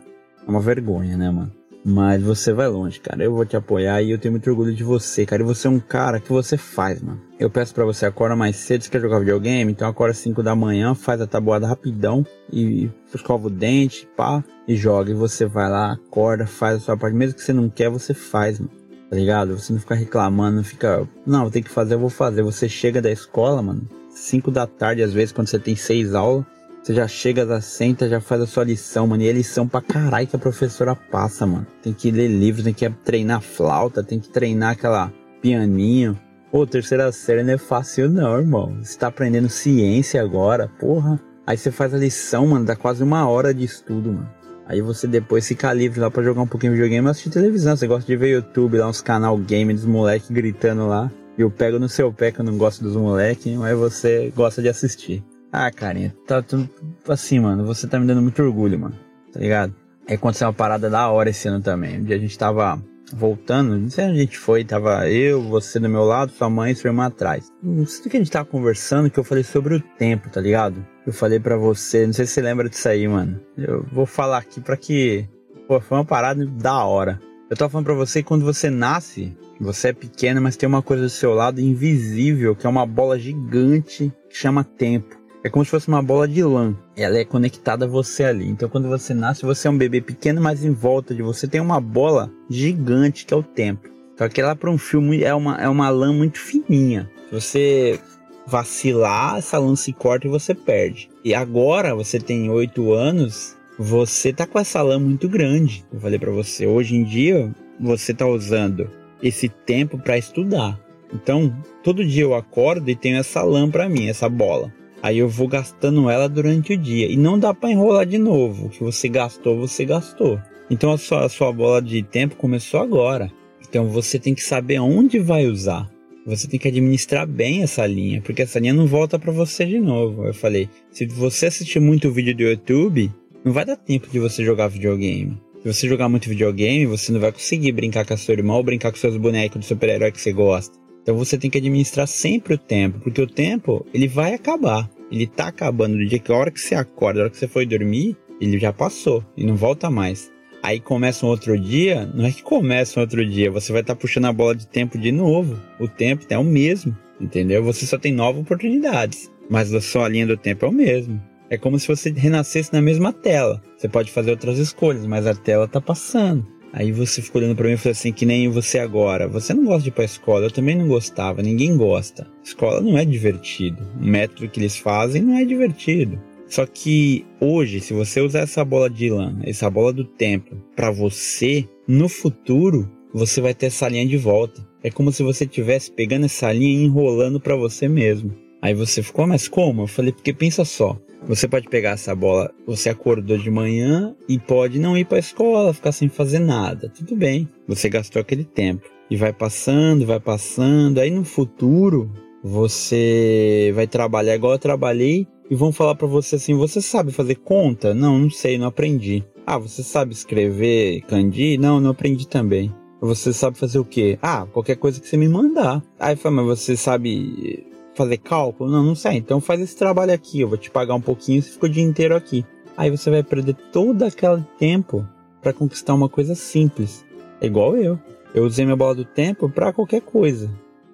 É 0.47 0.49
uma 0.49 0.61
vergonha, 0.61 1.17
né, 1.17 1.29
mano? 1.29 1.51
Mas 1.87 2.23
você 2.23 2.51
vai 2.51 2.67
longe, 2.67 2.99
cara. 2.99 3.23
Eu 3.23 3.31
vou 3.31 3.45
te 3.45 3.55
apoiar 3.55 4.01
e 4.01 4.09
eu 4.09 4.17
tenho 4.17 4.31
muito 4.31 4.49
orgulho 4.49 4.73
de 4.73 4.83
você, 4.83 5.23
cara. 5.23 5.43
E 5.43 5.45
você 5.45 5.67
é 5.67 5.69
um 5.69 5.79
cara 5.79 6.19
que 6.19 6.29
você 6.29 6.57
faz, 6.57 6.99
mano. 6.99 7.21
Eu 7.39 7.47
peço 7.47 7.75
para 7.75 7.85
você, 7.85 8.07
acorda 8.07 8.35
mais 8.35 8.55
cedo, 8.55 8.83
você 8.83 8.89
quer 8.89 8.99
jogar 8.99 9.19
videogame? 9.19 9.71
Então 9.71 9.87
acorda 9.87 10.11
às 10.11 10.17
5 10.17 10.41
da 10.41 10.55
manhã, 10.55 10.95
faz 10.95 11.21
a 11.21 11.27
tabuada 11.27 11.67
rapidão 11.67 12.25
e 12.51 12.89
escova 13.13 13.45
o 13.45 13.51
dente, 13.51 14.09
pá, 14.17 14.43
e 14.67 14.75
joga. 14.75 15.11
E 15.11 15.13
você 15.13 15.45
vai 15.45 15.69
lá, 15.69 15.93
acorda, 15.93 16.47
faz 16.47 16.77
a 16.77 16.79
sua 16.79 16.97
parte. 16.97 17.15
Mesmo 17.15 17.35
que 17.35 17.43
você 17.43 17.53
não 17.53 17.69
quer, 17.69 17.87
você 17.87 18.15
faz, 18.15 18.59
mano. 18.59 18.71
Tá 19.07 19.15
ligado? 19.15 19.55
Você 19.55 19.71
não 19.71 19.79
fica 19.79 19.93
reclamando, 19.93 20.57
não 20.57 20.63
fica. 20.63 21.07
Não, 21.23 21.51
tenho 21.51 21.65
que 21.65 21.71
fazer, 21.71 21.93
eu 21.93 21.99
vou 21.99 22.09
fazer. 22.09 22.41
Você 22.41 22.67
chega 22.67 22.99
da 22.99 23.11
escola, 23.11 23.61
mano, 23.61 23.87
5 24.09 24.49
da 24.49 24.65
tarde, 24.65 25.03
às 25.03 25.13
vezes, 25.13 25.31
quando 25.31 25.47
você 25.47 25.59
tem 25.59 25.75
seis 25.75 26.15
aulas. 26.15 26.45
Você 26.85 26.93
já 26.93 27.07
chega, 27.07 27.47
já 27.47 27.59
senta, 27.59 28.07
já 28.07 28.21
faz 28.21 28.39
a 28.43 28.45
sua 28.45 28.63
lição, 28.63 29.07
mano. 29.07 29.23
E 29.23 29.27
é 29.27 29.31
lição 29.31 29.67
pra 29.67 29.81
caralho 29.81 30.27
que 30.27 30.35
a 30.35 30.39
professora 30.39 30.95
passa, 30.95 31.43
mano. 31.43 31.65
Tem 31.81 31.91
que 31.91 32.11
ler 32.11 32.27
livros, 32.27 32.63
tem 32.63 32.75
que 32.75 32.87
treinar 33.03 33.41
flauta, 33.41 34.03
tem 34.03 34.19
que 34.19 34.29
treinar 34.29 34.73
aquela 34.73 35.11
pianinho. 35.41 36.15
Pô, 36.51 36.63
terceira 36.67 37.11
série 37.11 37.41
não 37.41 37.53
é 37.53 37.57
fácil 37.57 38.07
não, 38.07 38.37
irmão. 38.37 38.77
Você 38.83 38.99
tá 38.99 39.07
aprendendo 39.07 39.49
ciência 39.49 40.21
agora, 40.21 40.69
porra. 40.79 41.19
Aí 41.47 41.57
você 41.57 41.71
faz 41.71 41.91
a 41.91 41.97
lição, 41.97 42.45
mano, 42.45 42.65
dá 42.65 42.75
quase 42.75 43.01
uma 43.01 43.27
hora 43.27 43.51
de 43.51 43.65
estudo, 43.65 44.13
mano. 44.13 44.29
Aí 44.67 44.79
você 44.79 45.07
depois 45.07 45.47
fica 45.47 45.73
livre 45.73 45.99
lá 45.99 46.11
pra 46.11 46.21
jogar 46.21 46.43
um 46.43 46.47
pouquinho 46.47 46.73
de 46.73 46.77
videogame 46.77 47.07
e 47.07 47.09
assistir 47.09 47.31
televisão. 47.31 47.75
Você 47.75 47.87
gosta 47.87 48.05
de 48.05 48.15
ver 48.15 48.29
YouTube 48.29 48.77
lá, 48.77 48.87
uns 48.87 49.01
canal 49.01 49.35
game 49.39 49.73
dos 49.73 49.85
moleques 49.85 50.29
gritando 50.29 50.85
lá. 50.85 51.11
E 51.35 51.41
eu 51.41 51.49
pego 51.49 51.79
no 51.79 51.89
seu 51.89 52.13
pé 52.13 52.31
que 52.31 52.41
eu 52.41 52.45
não 52.45 52.59
gosto 52.59 52.83
dos 52.83 52.95
moleques, 52.95 53.57
mas 53.57 53.75
você 53.75 54.31
gosta 54.35 54.61
de 54.61 54.69
assistir. 54.69 55.23
Ah, 55.57 55.71
carinha, 55.71 56.13
tá 56.27 56.41
tudo 56.41 56.69
assim, 57.07 57.39
mano. 57.39 57.65
Você 57.65 57.87
tá 57.87 57.97
me 57.97 58.05
dando 58.05 58.21
muito 58.21 58.43
orgulho, 58.43 58.77
mano. 58.77 58.95
Tá 59.31 59.39
ligado? 59.39 59.73
Aí 60.05 60.15
aconteceu 60.15 60.47
uma 60.47 60.53
parada 60.53 60.89
da 60.89 61.09
hora 61.09 61.29
esse 61.29 61.47
ano 61.47 61.61
também. 61.61 61.97
Um 61.97 62.03
dia 62.03 62.17
a 62.17 62.19
gente 62.19 62.37
tava 62.37 62.77
voltando, 63.13 63.77
não 63.77 63.89
sei 63.89 64.05
onde 64.05 64.17
a 64.17 64.21
gente 64.21 64.37
foi, 64.37 64.65
tava 64.65 65.09
eu, 65.09 65.41
você 65.41 65.79
do 65.79 65.87
meu 65.87 66.03
lado, 66.03 66.33
sua 66.33 66.49
mãe 66.49 66.73
e 66.73 66.75
sua 66.75 66.89
irmã 66.89 67.05
atrás. 67.05 67.49
Não 67.63 67.85
sei 67.85 68.05
o 68.05 68.09
que 68.09 68.17
a 68.17 68.19
gente 68.19 68.31
tava 68.31 68.45
conversando, 68.45 69.09
que 69.09 69.17
eu 69.17 69.23
falei 69.23 69.45
sobre 69.45 69.75
o 69.75 69.79
tempo, 69.79 70.29
tá 70.29 70.41
ligado? 70.41 70.85
Eu 71.07 71.13
falei 71.13 71.39
para 71.39 71.55
você, 71.55 72.05
não 72.05 72.13
sei 72.13 72.25
se 72.25 72.33
você 72.33 72.41
lembra 72.41 72.67
disso 72.67 72.89
aí, 72.89 73.07
mano. 73.07 73.39
Eu 73.57 73.85
vou 73.93 74.05
falar 74.05 74.39
aqui 74.39 74.59
pra 74.59 74.75
que. 74.75 75.25
Pô, 75.69 75.79
foi 75.79 75.97
uma 75.97 76.05
parada 76.05 76.45
da 76.45 76.83
hora. 76.83 77.21
Eu 77.49 77.55
tava 77.55 77.69
falando 77.69 77.85
pra 77.85 77.93
você 77.93 78.21
que 78.21 78.27
quando 78.27 78.43
você 78.43 78.69
nasce, 78.69 79.37
você 79.59 79.89
é 79.89 79.93
pequeno, 79.93 80.41
mas 80.41 80.57
tem 80.57 80.67
uma 80.67 80.81
coisa 80.81 81.03
do 81.03 81.09
seu 81.09 81.33
lado 81.33 81.61
invisível, 81.61 82.55
que 82.55 82.67
é 82.67 82.69
uma 82.69 82.85
bola 82.85 83.17
gigante 83.17 84.11
que 84.29 84.35
chama 84.35 84.63
tempo. 84.63 85.24
É 85.45 85.49
como 85.49 85.63
se 85.63 85.69
fosse 85.69 85.87
uma 85.87 86.01
bola 86.01 86.27
de 86.27 86.41
lã. 86.41 86.75
Ela 86.97 87.19
é 87.19 87.23
conectada 87.23 87.85
a 87.85 87.87
você 87.87 88.23
ali. 88.23 88.49
Então, 88.49 88.67
quando 88.67 88.89
você 88.89 89.13
nasce, 89.13 89.45
você 89.45 89.67
é 89.67 89.71
um 89.71 89.77
bebê 89.77 90.01
pequeno, 90.01 90.41
mas 90.41 90.65
em 90.65 90.71
volta 90.71 91.13
de 91.13 91.21
você 91.21 91.47
tem 91.47 91.61
uma 91.61 91.79
bola 91.79 92.31
gigante 92.49 93.27
que 93.27 93.31
é 93.31 93.37
o 93.37 93.43
tempo. 93.43 93.87
Só 94.17 94.27
que 94.27 94.41
ela 94.41 94.55
para 94.55 94.71
um 94.71 94.77
filme 94.79 95.23
é 95.23 95.35
uma, 95.35 95.55
é 95.61 95.69
uma 95.69 95.87
lã 95.89 96.11
muito 96.11 96.39
fininha. 96.39 97.07
Se 97.29 97.31
você 97.31 97.99
vacilar, 98.47 99.37
essa 99.37 99.59
lã 99.59 99.75
se 99.75 99.93
corta 99.93 100.25
e 100.25 100.31
você 100.31 100.55
perde. 100.55 101.11
E 101.23 101.35
agora 101.35 101.93
você 101.93 102.19
tem 102.19 102.49
8 102.49 102.91
anos, 102.93 103.55
você 103.77 104.33
tá 104.33 104.47
com 104.47 104.57
essa 104.57 104.81
lã 104.81 104.97
muito 104.97 105.29
grande. 105.29 105.85
Eu 105.93 105.99
falei 105.99 106.17
para 106.17 106.31
você, 106.31 106.65
hoje 106.65 106.95
em 106.95 107.03
dia 107.03 107.53
você 107.79 108.15
tá 108.15 108.25
usando 108.25 108.89
esse 109.21 109.47
tempo 109.47 109.99
para 109.99 110.17
estudar. 110.17 110.79
Então, 111.13 111.55
todo 111.83 112.03
dia 112.03 112.23
eu 112.23 112.33
acordo 112.33 112.89
e 112.89 112.95
tenho 112.95 113.17
essa 113.17 113.43
lã 113.43 113.69
para 113.69 113.87
mim, 113.87 114.07
essa 114.07 114.27
bola. 114.27 114.73
Aí 115.05 115.19
eu 115.19 115.29
vou 115.29 115.47
gastando 115.47 116.09
ela 116.09 116.27
durante 116.27 116.73
o 116.73 116.77
dia. 116.77 117.05
E 117.05 117.15
não 117.15 117.37
dá 117.37 117.53
para 117.53 117.69
enrolar 117.69 118.07
de 118.07 118.17
novo. 118.17 118.65
O 118.65 118.69
que 118.69 118.83
você 118.83 119.07
gastou, 119.07 119.55
você 119.55 119.85
gastou. 119.85 120.41
Então 120.67 120.91
a 120.91 120.97
sua, 120.97 121.25
a 121.25 121.29
sua 121.29 121.53
bola 121.53 121.79
de 121.79 122.01
tempo 122.01 122.35
começou 122.35 122.79
agora. 122.79 123.31
Então 123.69 123.87
você 123.87 124.17
tem 124.17 124.33
que 124.33 124.41
saber 124.41 124.79
onde 124.79 125.19
vai 125.19 125.45
usar. 125.45 125.87
Você 126.25 126.47
tem 126.47 126.59
que 126.59 126.69
administrar 126.69 127.27
bem 127.27 127.61
essa 127.61 127.85
linha, 127.85 128.19
porque 128.19 128.41
essa 128.41 128.57
linha 128.57 128.73
não 128.73 128.87
volta 128.87 129.19
para 129.19 129.31
você 129.31 129.63
de 129.63 129.77
novo. 129.77 130.25
Eu 130.25 130.33
falei, 130.33 130.67
se 130.89 131.05
você 131.05 131.45
assistir 131.45 131.79
muito 131.79 132.09
vídeo 132.09 132.35
do 132.35 132.41
YouTube, 132.41 133.11
não 133.43 133.53
vai 133.53 133.63
dar 133.63 133.75
tempo 133.75 134.09
de 134.09 134.17
você 134.17 134.43
jogar 134.43 134.69
videogame. 134.69 135.37
Se 135.61 135.71
você 135.71 135.87
jogar 135.87 136.09
muito 136.09 136.27
videogame, 136.27 136.87
você 136.87 137.11
não 137.11 137.19
vai 137.19 137.31
conseguir 137.31 137.73
brincar 137.73 138.07
com 138.07 138.15
a 138.15 138.17
sua 138.17 138.33
irmã 138.33 138.55
ou 138.55 138.63
brincar 138.63 138.91
com 138.91 138.97
seus 138.97 139.17
bonecos 139.17 139.59
do 139.59 139.65
super-herói 139.65 140.11
que 140.11 140.19
você 140.19 140.33
gosta. 140.33 140.75
Então 141.03 141.15
você 141.15 141.37
tem 141.37 141.51
que 141.51 141.59
administrar 141.59 142.07
sempre 142.07 142.55
o 142.55 142.57
tempo, 142.57 142.99
porque 143.01 143.21
o 143.21 143.27
tempo 143.27 143.85
ele 143.93 144.07
vai 144.07 144.33
acabar. 144.33 144.89
Ele 145.11 145.27
tá 145.27 145.47
acabando 145.47 145.97
do 145.97 146.05
dia 146.05 146.19
que 146.19 146.31
a 146.31 146.35
hora 146.35 146.51
que 146.51 146.59
você 146.59 146.75
acorda, 146.75 147.19
a 147.19 147.23
hora 147.23 147.29
que 147.29 147.37
você 147.37 147.47
foi 147.47 147.65
dormir, 147.65 148.17
ele 148.39 148.57
já 148.59 148.73
passou 148.73 149.23
e 149.37 149.45
não 149.45 149.55
volta 149.55 149.89
mais. 149.89 150.31
Aí 150.63 150.79
começa 150.79 151.25
um 151.25 151.29
outro 151.29 151.59
dia, 151.59 152.09
não 152.13 152.25
é 152.25 152.31
que 152.31 152.41
começa 152.41 152.99
um 152.99 153.03
outro 153.03 153.23
dia, 153.23 153.51
você 153.51 153.71
vai 153.71 153.81
estar 153.81 153.93
tá 153.93 154.01
puxando 154.01 154.25
a 154.25 154.33
bola 154.33 154.55
de 154.55 154.65
tempo 154.65 154.97
de 154.97 155.11
novo. 155.11 155.61
O 155.79 155.87
tempo 155.87 156.25
é 156.29 156.37
o 156.37 156.43
mesmo, 156.43 156.97
entendeu? 157.21 157.63
Você 157.63 157.85
só 157.85 157.97
tem 157.97 158.11
novas 158.11 158.41
oportunidades, 158.41 159.31
mas 159.49 159.73
a 159.73 159.79
sua 159.79 160.09
linha 160.09 160.25
do 160.25 160.35
tempo 160.35 160.65
é 160.65 160.69
o 160.69 160.71
mesmo. 160.71 161.21
É 161.49 161.57
como 161.57 161.77
se 161.77 161.87
você 161.87 162.09
renascesse 162.09 162.73
na 162.73 162.81
mesma 162.81 163.13
tela. 163.13 163.61
Você 163.77 163.87
pode 163.87 164.11
fazer 164.11 164.31
outras 164.31 164.57
escolhas, 164.57 165.05
mas 165.05 165.27
a 165.27 165.35
tela 165.35 165.67
tá 165.67 165.79
passando. 165.79 166.45
Aí 166.77 166.91
você 166.91 167.21
ficou 167.21 167.41
olhando 167.41 167.55
para 167.55 167.69
mim 167.69 167.75
e 167.75 167.77
falou 167.77 167.93
assim, 167.93 168.11
que 168.11 168.25
nem 168.25 168.49
você 168.49 168.79
agora. 168.79 169.29
Você 169.29 169.53
não 169.53 169.63
gosta 169.63 169.83
de 169.83 169.87
ir 169.87 169.91
pra 169.93 170.03
escola, 170.03 170.45
eu 170.45 170.51
também 170.51 170.75
não 170.75 170.89
gostava, 170.89 171.41
ninguém 171.41 171.77
gosta. 171.77 172.27
Escola 172.43 172.81
não 172.81 172.97
é 172.97 173.05
divertido. 173.05 173.81
O 173.97 174.05
método 174.05 174.49
que 174.49 174.59
eles 174.59 174.75
fazem 174.75 175.21
não 175.21 175.35
é 175.37 175.45
divertido. 175.45 176.21
Só 176.49 176.65
que 176.65 177.25
hoje, 177.39 177.79
se 177.79 177.93
você 177.93 178.19
usar 178.19 178.39
essa 178.39 178.65
bola 178.65 178.89
de 178.89 179.09
lã, 179.09 179.39
essa 179.45 179.69
bola 179.69 179.93
do 179.93 180.03
tempo, 180.03 180.57
para 180.75 180.91
você, 180.91 181.65
no 181.87 182.09
futuro, 182.09 182.91
você 183.13 183.39
vai 183.39 183.53
ter 183.53 183.67
essa 183.67 183.87
linha 183.87 184.05
de 184.05 184.17
volta. 184.17 184.61
É 184.83 184.91
como 184.91 185.13
se 185.13 185.23
você 185.23 185.45
estivesse 185.45 185.89
pegando 185.89 186.25
essa 186.25 186.51
linha 186.51 186.81
e 186.81 186.83
enrolando 186.83 187.39
para 187.39 187.55
você 187.55 187.87
mesmo. 187.87 188.35
Aí 188.65 188.73
você 188.73 189.03
ficou, 189.03 189.27
mas 189.27 189.47
como? 189.47 189.83
Eu 189.83 189.87
falei, 189.87 190.11
porque 190.11 190.33
pensa 190.33 190.65
só. 190.65 190.97
Você 191.27 191.47
pode 191.47 191.69
pegar 191.69 191.91
essa 191.91 192.15
bola, 192.15 192.51
você 192.65 192.89
acordou 192.89 193.37
de 193.37 193.51
manhã 193.51 194.15
e 194.27 194.39
pode 194.39 194.79
não 194.79 194.97
ir 194.97 195.05
para 195.05 195.17
a 195.17 195.19
escola, 195.19 195.71
ficar 195.71 195.91
sem 195.91 196.09
fazer 196.09 196.39
nada. 196.39 196.89
Tudo 196.89 197.15
bem, 197.15 197.47
você 197.67 197.89
gastou 197.89 198.19
aquele 198.19 198.43
tempo. 198.43 198.89
E 199.07 199.15
vai 199.15 199.31
passando, 199.31 200.07
vai 200.07 200.19
passando. 200.19 200.97
Aí 200.97 201.11
no 201.11 201.23
futuro, 201.23 202.11
você 202.43 203.71
vai 203.75 203.85
trabalhar 203.85 204.33
igual 204.33 204.53
eu 204.53 204.59
trabalhei 204.59 205.27
e 205.47 205.53
vão 205.53 205.71
falar 205.71 205.93
para 205.93 206.07
você 206.07 206.37
assim: 206.37 206.55
você 206.55 206.81
sabe 206.81 207.11
fazer 207.11 207.35
conta? 207.35 207.93
Não, 207.93 208.17
não 208.17 208.31
sei, 208.31 208.57
não 208.57 208.65
aprendi. 208.65 209.23
Ah, 209.45 209.59
você 209.59 209.83
sabe 209.83 210.11
escrever 210.11 211.01
kanji? 211.01 211.55
Não, 211.59 211.79
não 211.79 211.91
aprendi 211.91 212.27
também. 212.27 212.73
Você 212.99 213.31
sabe 213.31 213.59
fazer 213.59 213.77
o 213.77 213.85
quê? 213.85 214.17
Ah, 214.23 214.47
qualquer 214.51 214.77
coisa 214.77 214.99
que 214.99 215.07
você 215.07 215.17
me 215.17 215.29
mandar. 215.29 215.83
Aí 215.99 216.15
fala, 216.15 216.37
mas 216.37 216.61
você 216.61 216.75
sabe 216.75 217.74
fazer 217.95 218.17
cálculo? 218.17 218.69
Não, 218.69 218.83
não 218.83 218.95
sei. 218.95 219.13
Então 219.17 219.41
faz 219.41 219.61
esse 219.61 219.75
trabalho 219.75 220.13
aqui, 220.13 220.41
eu 220.41 220.47
vou 220.47 220.57
te 220.57 220.69
pagar 220.69 220.95
um 220.95 221.01
pouquinho, 221.01 221.41
você 221.41 221.51
fica 221.51 221.65
o 221.65 221.69
dia 221.69 221.83
inteiro 221.83 222.15
aqui. 222.15 222.45
Aí 222.77 222.91
você 222.91 223.09
vai 223.09 223.23
perder 223.23 223.55
todo 223.71 224.03
aquele 224.03 224.43
tempo 224.57 225.07
para 225.41 225.53
conquistar 225.53 225.93
uma 225.93 226.09
coisa 226.09 226.35
simples. 226.35 227.05
É 227.39 227.45
igual 227.45 227.77
eu. 227.77 227.99
Eu 228.33 228.43
usei 228.43 228.65
minha 228.65 228.75
bola 228.75 228.95
do 228.95 229.05
tempo 229.05 229.49
para 229.49 229.71
qualquer 229.71 230.01
coisa. 230.01 230.51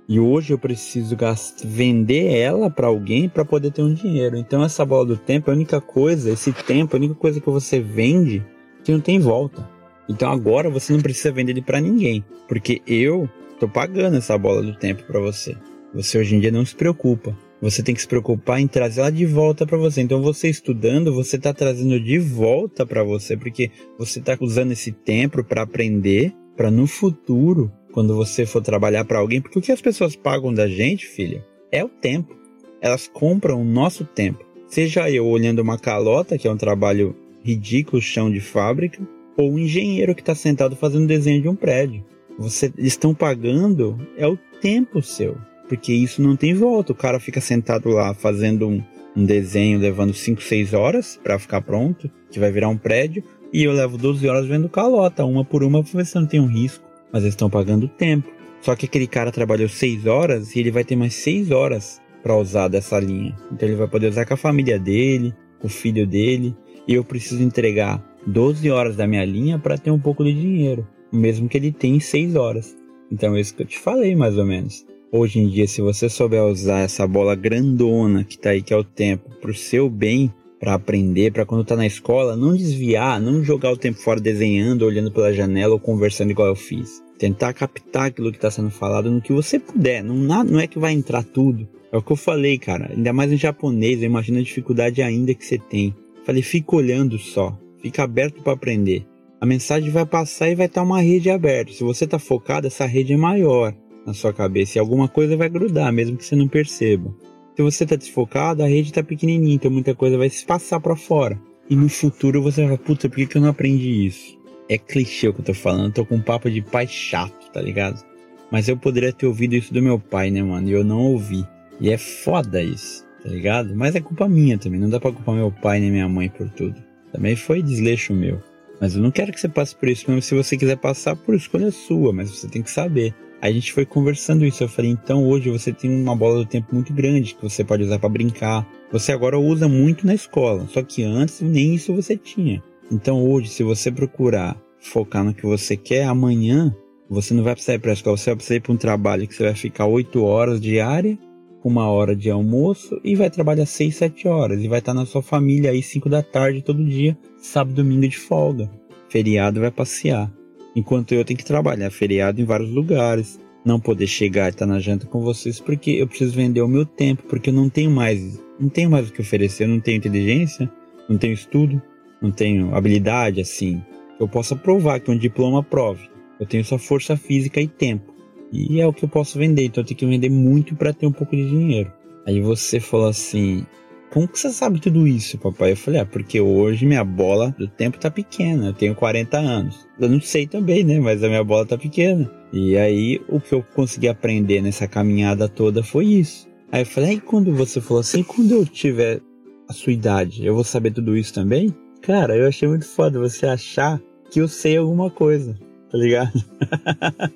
E 0.08 0.20
hoje 0.20 0.54
eu 0.54 0.60
preciso 0.60 1.16
vender 1.64 2.36
ela 2.36 2.70
para 2.70 2.88
alguém 2.88 3.30
para 3.30 3.46
poder 3.46 3.72
ter 3.72 3.82
um 3.82 3.94
dinheiro. 3.94 4.36
Então 4.38 4.64
essa 4.64 4.86
bola 4.86 5.06
do 5.06 5.18
tempo 5.18 5.50
é 5.50 5.54
a 5.54 5.56
única 5.56 5.80
coisa, 5.80 6.32
esse 6.32 6.52
tempo 6.52 6.96
é 6.96 7.00
a 7.00 7.02
única 7.02 7.16
coisa 7.16 7.40
que 7.40 7.50
você 7.50 7.80
vende 7.80 8.46
que 8.84 8.92
não 8.92 9.00
tem 9.00 9.20
volta. 9.20 9.68
Então 10.10 10.30
agora 10.30 10.70
você 10.70 10.92
não 10.92 11.00
precisa 11.00 11.32
vender 11.32 11.54
ele 11.54 11.62
para 11.62 11.80
ninguém, 11.80 12.26
porque 12.48 12.82
eu 12.86 13.30
tô 13.60 13.70
pagando 13.70 14.18
essa 14.18 14.38
bola 14.38 14.62
do 14.62 14.76
tempo 14.76 15.04
para 15.04 15.20
você. 15.20 15.56
Você 15.94 16.18
hoje 16.18 16.36
em 16.36 16.40
dia 16.40 16.52
não 16.52 16.66
se 16.66 16.76
preocupa. 16.76 17.38
Você 17.62 17.84
tem 17.84 17.94
que 17.94 18.02
se 18.02 18.08
preocupar 18.08 18.60
em 18.60 18.68
trazer 18.68 19.02
ela 19.02 19.12
de 19.12 19.26
volta 19.26 19.66
para 19.66 19.78
você. 19.78 20.02
Então 20.02 20.22
você 20.22 20.50
estudando, 20.50 21.14
você 21.14 21.36
está 21.36 21.54
trazendo 21.54 22.00
de 22.00 22.18
volta 22.18 22.86
para 22.86 23.04
você, 23.04 23.38
porque 23.38 23.70
você 23.98 24.20
está 24.20 24.36
usando 24.40 24.72
esse 24.72 24.92
tempo 24.92 25.44
para 25.44 25.62
aprender, 25.62 26.34
para 26.56 26.72
no 26.72 26.88
futuro 26.88 27.72
quando 27.92 28.16
você 28.16 28.46
for 28.46 28.62
trabalhar 28.62 29.06
para 29.06 29.20
alguém, 29.20 29.42
porque 29.42 29.60
o 29.60 29.62
que 29.62 29.72
as 29.72 29.82
pessoas 29.82 30.16
pagam 30.16 30.54
da 30.54 30.68
gente, 30.68 31.06
filha, 31.06 31.46
é 31.72 31.84
o 31.84 31.90
tempo. 31.90 32.36
Elas 32.82 33.08
compram 33.08 33.62
o 33.62 33.66
nosso 33.66 34.06
tempo. 34.06 34.44
Seja 34.68 35.12
eu 35.12 35.28
olhando 35.28 35.62
uma 35.62 35.78
calota, 35.78 36.38
que 36.38 36.48
é 36.48 36.52
um 36.52 36.58
trabalho 36.58 37.16
ridículo, 37.44 38.02
chão 38.02 38.32
de 38.32 38.40
fábrica, 38.40 39.06
ou 39.38 39.52
um 39.52 39.60
engenheiro 39.60 40.16
que 40.16 40.22
está 40.22 40.34
sentado 40.34 40.76
fazendo 40.76 41.06
desenho 41.06 41.42
de 41.42 41.50
um 41.50 41.56
prédio. 41.56 42.04
Você 42.40 42.72
estão 42.78 43.14
pagando 43.14 44.00
é 44.18 44.26
o 44.26 44.38
tempo 44.62 45.02
seu, 45.02 45.38
porque 45.72 45.94
isso 45.94 46.22
não 46.22 46.36
tem 46.36 46.54
volta. 46.54 46.92
O 46.92 46.96
cara 46.96 47.20
fica 47.20 47.40
sentado 47.40 47.88
lá 47.90 48.14
fazendo 48.14 48.68
um, 48.68 48.84
um 49.16 49.24
desenho, 49.24 49.80
levando 49.80 50.14
5, 50.14 50.42
6 50.42 50.74
horas 50.74 51.20
para 51.24 51.40
ficar 51.40 51.62
pronto, 51.62 52.12
que 52.30 52.40
vai 52.40 52.52
virar 52.52 52.68
um 52.68 52.78
prédio, 52.78 53.24
e 53.54 53.64
eu 53.64 53.72
levo 53.72 53.98
12 53.98 54.28
horas 54.28 54.46
vendo 54.46 54.68
calota, 54.68 55.24
uma 55.24 55.46
por 55.46 55.64
uma, 55.64 55.82
para 55.82 56.00
ver 56.00 56.06
se 56.06 56.16
não 56.16 56.26
tem 56.26 56.40
um 56.40 56.48
risco 56.48 56.92
mas 57.12 57.24
eles 57.24 57.34
estão 57.34 57.50
pagando 57.50 57.88
tempo. 57.88 58.30
Só 58.62 58.76
que 58.76 58.86
aquele 58.86 59.08
cara 59.08 59.32
trabalhou 59.32 59.68
6 59.68 60.06
horas 60.06 60.56
e 60.56 60.60
ele 60.60 60.72
vai 60.72 60.84
ter 60.84 60.96
mais 60.96 61.16
6 61.16 61.52
horas 61.52 62.02
para 62.22 62.38
usar 62.38 62.68
dessa 62.68 63.00
linha. 63.00 63.36
Então 63.52 63.68
ele 63.68 63.78
vai 63.78 63.88
poder 63.88 64.08
usar 64.08 64.26
com 64.26 64.34
a 64.34 64.38
família 64.38 64.80
dele, 64.80 65.34
com 65.60 65.68
o 65.68 65.70
filho 65.70 66.06
dele, 66.06 66.56
e 66.88 66.94
eu 66.94 67.04
preciso 67.04 67.42
entregar 67.42 68.04
12 68.26 68.70
horas 68.70 68.96
da 68.96 69.08
minha 69.08 69.26
linha 69.26 69.58
para 69.58 69.78
ter 69.78 69.92
um 69.92 70.00
pouco 70.00 70.24
de 70.24 70.34
dinheiro, 70.34 70.88
mesmo 71.12 71.50
que 71.50 71.58
ele 71.58 71.72
tenha 71.72 72.00
6 72.00 72.36
horas. 72.36 72.78
Então 73.12 73.36
é 73.36 73.42
isso 73.42 73.56
que 73.56 73.64
eu 73.64 73.68
te 73.68 73.80
falei 73.80 74.16
mais 74.16 74.38
ou 74.38 74.46
menos. 74.46 74.86
Hoje 75.14 75.40
em 75.40 75.50
dia, 75.50 75.68
se 75.68 75.82
você 75.82 76.08
souber 76.08 76.42
usar 76.46 76.80
essa 76.80 77.06
bola 77.06 77.36
grandona 77.36 78.24
que 78.24 78.38
tá 78.38 78.52
aí, 78.52 78.62
que 78.62 78.74
é 78.74 78.78
o 78.78 78.84
tempo, 78.84 79.30
pro 79.42 79.54
seu 79.54 79.90
bem, 79.90 80.34
para 80.58 80.74
aprender, 80.74 81.34
para 81.34 81.46
quando 81.46 81.66
tá 81.66 81.76
na 81.76 81.86
escola, 81.86 82.38
não 82.38 82.56
desviar, 82.56 83.20
não 83.20 83.44
jogar 83.44 83.74
o 83.74 83.78
tempo 83.78 84.00
fora 84.00 84.22
desenhando, 84.22 84.86
olhando 84.86 85.12
pela 85.12 85.34
janela 85.34 85.74
ou 85.74 85.80
conversando 85.82 86.32
igual 86.32 86.48
eu 86.48 86.56
fiz. 86.56 87.04
Tentar 87.20 87.52
captar 87.52 88.06
aquilo 88.06 88.32
que 88.32 88.38
está 88.38 88.50
sendo 88.50 88.70
falado 88.70 89.12
no 89.12 89.22
que 89.22 89.34
você 89.34 89.60
puder. 89.60 90.02
Não, 90.02 90.16
não 90.46 90.60
é 90.62 90.66
que 90.66 90.80
vai 90.80 90.94
entrar 90.94 91.26
tudo. 91.26 91.68
É 91.92 91.98
o 91.98 92.02
que 92.02 92.14
eu 92.14 92.16
falei, 92.16 92.58
cara. 92.58 92.90
Ainda 92.96 93.12
mais 93.12 93.34
em 93.34 93.38
japonês, 93.38 94.00
eu 94.00 94.06
imagino 94.06 94.40
a 94.40 94.44
dificuldade 94.44 95.02
ainda 95.02 95.34
que 95.34 95.46
você 95.46 95.58
tem. 95.58 95.94
Falei, 96.24 96.42
fica 96.42 96.74
olhando 96.74 97.20
só. 97.20 97.60
Fica 97.82 98.04
aberto 98.04 98.42
para 98.42 98.54
aprender. 98.54 99.06
A 99.42 99.46
mensagem 99.46 99.90
vai 99.90 100.06
passar 100.06 100.50
e 100.50 100.56
vai 100.56 100.68
estar 100.68 100.80
tá 100.80 100.88
uma 100.88 101.02
rede 101.02 101.30
aberta. 101.30 101.74
Se 101.74 101.84
você 101.84 102.06
está 102.06 102.18
focado, 102.18 102.68
essa 102.68 102.86
rede 102.86 103.12
é 103.12 103.18
maior 103.18 103.76
na 104.06 104.14
sua 104.14 104.34
cabeça 104.34 104.78
e 104.78 104.80
alguma 104.80 105.08
coisa 105.08 105.38
vai 105.38 105.50
grudar, 105.50 105.92
mesmo 105.92 106.18
que 106.18 106.26
você 106.26 106.36
não 106.36 106.48
perceba. 106.48 107.14
Se 107.56 107.62
você 107.62 107.84
está 107.84 107.96
desfocado, 107.96 108.64
a 108.64 108.68
rede 108.68 108.90
está 108.90 109.04
pequenininha, 109.04 109.56
então 109.56 109.70
muita 109.70 109.94
coisa 109.94 110.18
vai 110.18 110.30
se 110.30 110.46
passar 110.46 110.80
para 110.80 110.96
fora. 110.96 111.40
E 111.70 111.76
no 111.76 111.90
futuro 111.90 112.42
você 112.42 112.66
vai, 112.66 112.78
puta, 112.78 113.08
por 113.08 113.16
que, 113.16 113.28
que 113.28 113.38
eu 113.38 113.42
não 113.42 113.50
aprendi 113.50 114.06
isso? 114.06 114.38
É 114.68 114.78
clichê 114.78 115.28
o 115.28 115.34
que 115.34 115.42
eu 115.42 115.46
tô 115.46 115.54
falando, 115.54 115.94
tô 115.94 116.06
com 116.06 116.16
um 116.16 116.22
papo 116.22 116.50
de 116.50 116.62
pai 116.62 116.88
chato, 116.88 117.52
tá 117.52 117.62
ligado? 117.62 118.04
Mas 118.52 118.68
eu 118.68 118.76
poderia 118.76 119.14
ter 119.14 119.26
ouvido 119.26 119.56
isso 119.56 119.74
do 119.74 119.82
meu 119.82 120.00
pai, 120.00 120.30
né, 120.30 120.42
mano? 120.42 120.68
E 120.68 120.72
eu 120.72 120.84
não 120.84 121.00
ouvi. 121.00 121.46
E 121.80 121.90
é 121.90 121.98
foda 121.98 122.62
isso, 122.62 123.06
tá 123.24 123.30
ligado? 123.30 123.76
Mas 123.76 123.96
é 123.96 124.02
culpa 124.02 124.28
minha 124.28 124.58
também, 124.58 124.80
não 124.80 124.90
dá 124.90 125.00
pra 125.00 125.12
culpar 125.12 125.36
meu 125.36 125.52
pai 125.52 125.80
nem 125.80 125.92
minha 125.92 126.10
mãe 126.10 126.30
por 126.30 126.50
tudo. 126.50 126.76
Também 127.12 127.36
foi 127.36 127.62
desleixo 127.62 128.14
meu. 128.14 128.42
Mas 128.80 128.96
eu 128.96 129.02
não 129.02 129.12
quero 129.12 129.32
que 129.32 129.40
você 129.40 129.48
passe 129.48 129.76
por 129.76 129.88
isso, 129.88 130.06
mesmo 130.08 130.22
se 130.22 130.34
você 130.34 130.58
quiser 130.58 130.78
passar 130.78 131.16
por 131.16 131.36
escolha 131.36 131.70
sua, 131.70 132.12
mas 132.12 132.32
você 132.32 132.48
tem 132.48 132.62
que 132.62 132.72
saber. 132.72 133.14
A 133.42 133.52
gente 133.52 133.74
foi 133.74 133.88
conversando 133.88 134.46
isso. 134.46 134.64
Eu 134.64 134.70
falei, 134.70 134.92
então 134.92 135.28
hoje 135.28 135.50
você 135.50 135.74
tem 135.74 135.90
uma 135.90 136.16
bola 136.16 136.38
do 136.38 136.46
tempo 136.46 136.76
muito 136.76 136.94
grande 136.94 137.34
que 137.34 137.42
você 137.42 137.64
pode 137.64 137.84
usar 137.84 137.98
para 137.98 138.08
brincar. 138.08 138.68
Você 138.92 139.12
agora 139.12 139.40
usa 139.40 139.68
muito 139.68 140.06
na 140.06 140.14
escola, 140.14 140.68
só 140.68 140.84
que 140.84 141.04
antes 141.04 141.42
nem 141.42 141.74
isso 141.74 141.96
você 141.96 142.16
tinha. 142.16 142.62
Então 142.92 143.28
hoje, 143.28 143.50
se 143.50 143.64
você 143.64 143.92
procurar 143.92 144.62
focar 144.80 145.24
no 145.24 145.34
que 145.34 145.46
você 145.46 145.76
quer, 145.76 146.04
amanhã 146.04 146.76
você 147.10 147.34
não 147.34 147.44
vai 147.44 147.54
precisar 147.54 147.74
ir 147.74 147.80
para 147.80 147.92
a 147.92 147.94
escola, 147.94 148.16
você 148.16 148.30
vai 148.30 148.36
precisar 148.36 148.56
ir 148.56 148.62
para 148.62 148.74
um 148.74 148.78
trabalho 148.78 149.28
que 149.28 149.34
você 149.34 149.44
vai 149.44 149.56
ficar 149.56 149.88
8 149.88 150.24
horas 150.24 150.62
diária, 150.62 151.18
com 151.62 151.70
uma 151.70 151.90
hora 151.90 152.16
de 152.16 152.30
almoço 152.30 153.00
e 153.04 153.16
vai 153.16 153.30
trabalhar 153.30 153.66
6, 153.66 153.96
7 153.96 154.28
horas 154.28 154.62
e 154.62 154.68
vai 154.68 154.80
estar 154.80 154.94
na 154.94 155.06
sua 155.06 155.22
família 155.22 155.72
aí 155.72 155.82
5 155.82 156.10
da 156.10 156.22
tarde 156.22 156.62
todo 156.62 156.84
dia, 156.84 157.18
sábado, 157.38 157.76
domingo 157.76 158.08
de 158.08 158.18
folga. 158.18 158.70
Feriado 159.10 159.60
vai 159.60 159.72
passear. 159.72 160.32
Enquanto 160.76 161.14
eu 161.14 161.26
tenho 161.26 161.38
que 161.38 161.46
trabalhar 161.46 161.92
feriado 161.92 162.40
em 162.42 162.46
vários 162.46 162.70
lugares, 162.70 163.40
não 163.64 163.80
poder 163.80 164.08
chegar 164.08 164.48
e 164.48 164.50
estar 164.50 164.66
na 164.66 164.80
janta 164.80 165.06
com 165.06 165.22
vocês 165.22 165.60
porque 165.60 165.92
eu 165.92 166.08
preciso 166.08 166.34
vender 166.34 166.62
o 166.62 166.68
meu 166.68 166.86
tempo, 166.86 167.24
porque 167.24 167.50
eu 167.50 167.54
não 167.54 167.70
tenho 167.70 167.92
mais, 167.92 168.42
não 168.60 168.70
tenho 168.70 168.90
mais 168.90 169.10
o 169.10 169.14
que 169.14 169.22
oferecer, 169.22 169.66
eu 169.66 169.70
não 169.70 169.80
tenho 169.80 169.98
inteligência, 169.98 170.72
não 171.08 171.18
tenho 171.18 171.34
estudo, 171.34 171.82
não 172.22 172.32
tenho 172.32 172.76
habilidade 172.76 173.42
assim. 173.42 173.82
Eu 174.20 174.28
posso 174.28 174.56
provar 174.56 175.00
que 175.00 175.12
um 175.12 175.18
diploma 175.18 175.64
prove. 175.64 176.10
Eu 176.40 176.46
tenho 176.46 176.64
só 176.64 176.78
força 176.78 177.18
física 177.18 177.60
e 177.60 177.68
tempo. 177.68 178.14
E 178.52 178.82
é 178.82 178.88
o 178.88 178.94
que 178.94 179.06
eu 179.06 179.10
posso 179.10 179.38
vender, 179.38 179.66
então 179.66 179.82
eu 179.82 179.88
tenho 179.88 179.98
que 179.98 180.06
vender 180.06 180.30
muito 180.30 180.76
para 180.76 180.94
ter 180.94 181.08
um 181.08 181.12
pouco 181.12 181.36
de 181.36 181.48
dinheiro. 181.48 181.92
Aí 182.26 182.42
você 182.42 182.80
falou 182.80 183.08
assim: 183.08 183.66
como 184.12 184.28
que 184.28 184.38
você 184.38 184.52
sabe 184.52 184.82
tudo 184.82 185.08
isso, 185.08 185.38
papai? 185.38 185.72
Eu 185.72 185.78
falei, 185.78 186.02
ah, 186.02 186.06
porque 186.06 186.40
hoje 186.40 186.86
minha 186.86 187.04
bola 187.04 187.56
do 187.58 187.68
tempo 187.68 187.98
tá 187.98 188.12
pequena, 188.12 188.68
eu 188.68 188.74
tenho 188.74 188.94
40 188.94 189.38
anos. 189.38 189.88
Eu 189.98 190.10
não 190.10 190.20
sei 190.20 190.46
também, 190.46 190.84
né? 190.84 191.00
Mas 191.00 191.24
a 191.24 191.30
minha 191.30 191.44
bola 191.44 191.66
tá 191.66 191.78
pequena. 191.78 192.30
E 192.52 192.76
aí, 192.76 193.22
o 193.30 193.40
que 193.40 193.54
eu 193.54 193.64
consegui 193.74 194.10
aprender 194.10 194.62
nessa 194.62 194.86
caminhada 194.86 195.48
toda 195.48 195.82
foi 195.82 196.06
isso. 196.06 196.50
Aí 196.72 196.82
eu 196.82 196.86
falei, 196.86 197.12
aí 197.12 197.20
quando 197.22 197.56
você 197.56 197.80
falou 197.80 198.02
assim, 198.02 198.22
quando 198.22 198.52
eu 198.52 198.66
tiver 198.66 199.22
a 199.70 199.74
sua 199.74 199.94
idade, 199.94 200.46
eu 200.46 200.54
vou 200.54 200.64
saber 200.66 200.92
tudo 200.92 201.16
isso 201.16 201.34
também? 201.34 201.74
Cara, 202.02 202.36
eu 202.36 202.48
achei 202.48 202.68
muito 202.68 202.86
foda 202.86 203.18
você 203.18 203.46
achar 203.46 204.02
que 204.30 204.42
eu 204.42 204.48
sei 204.48 204.76
alguma 204.76 205.10
coisa, 205.10 205.58
tá 205.90 205.98
ligado? 205.98 206.34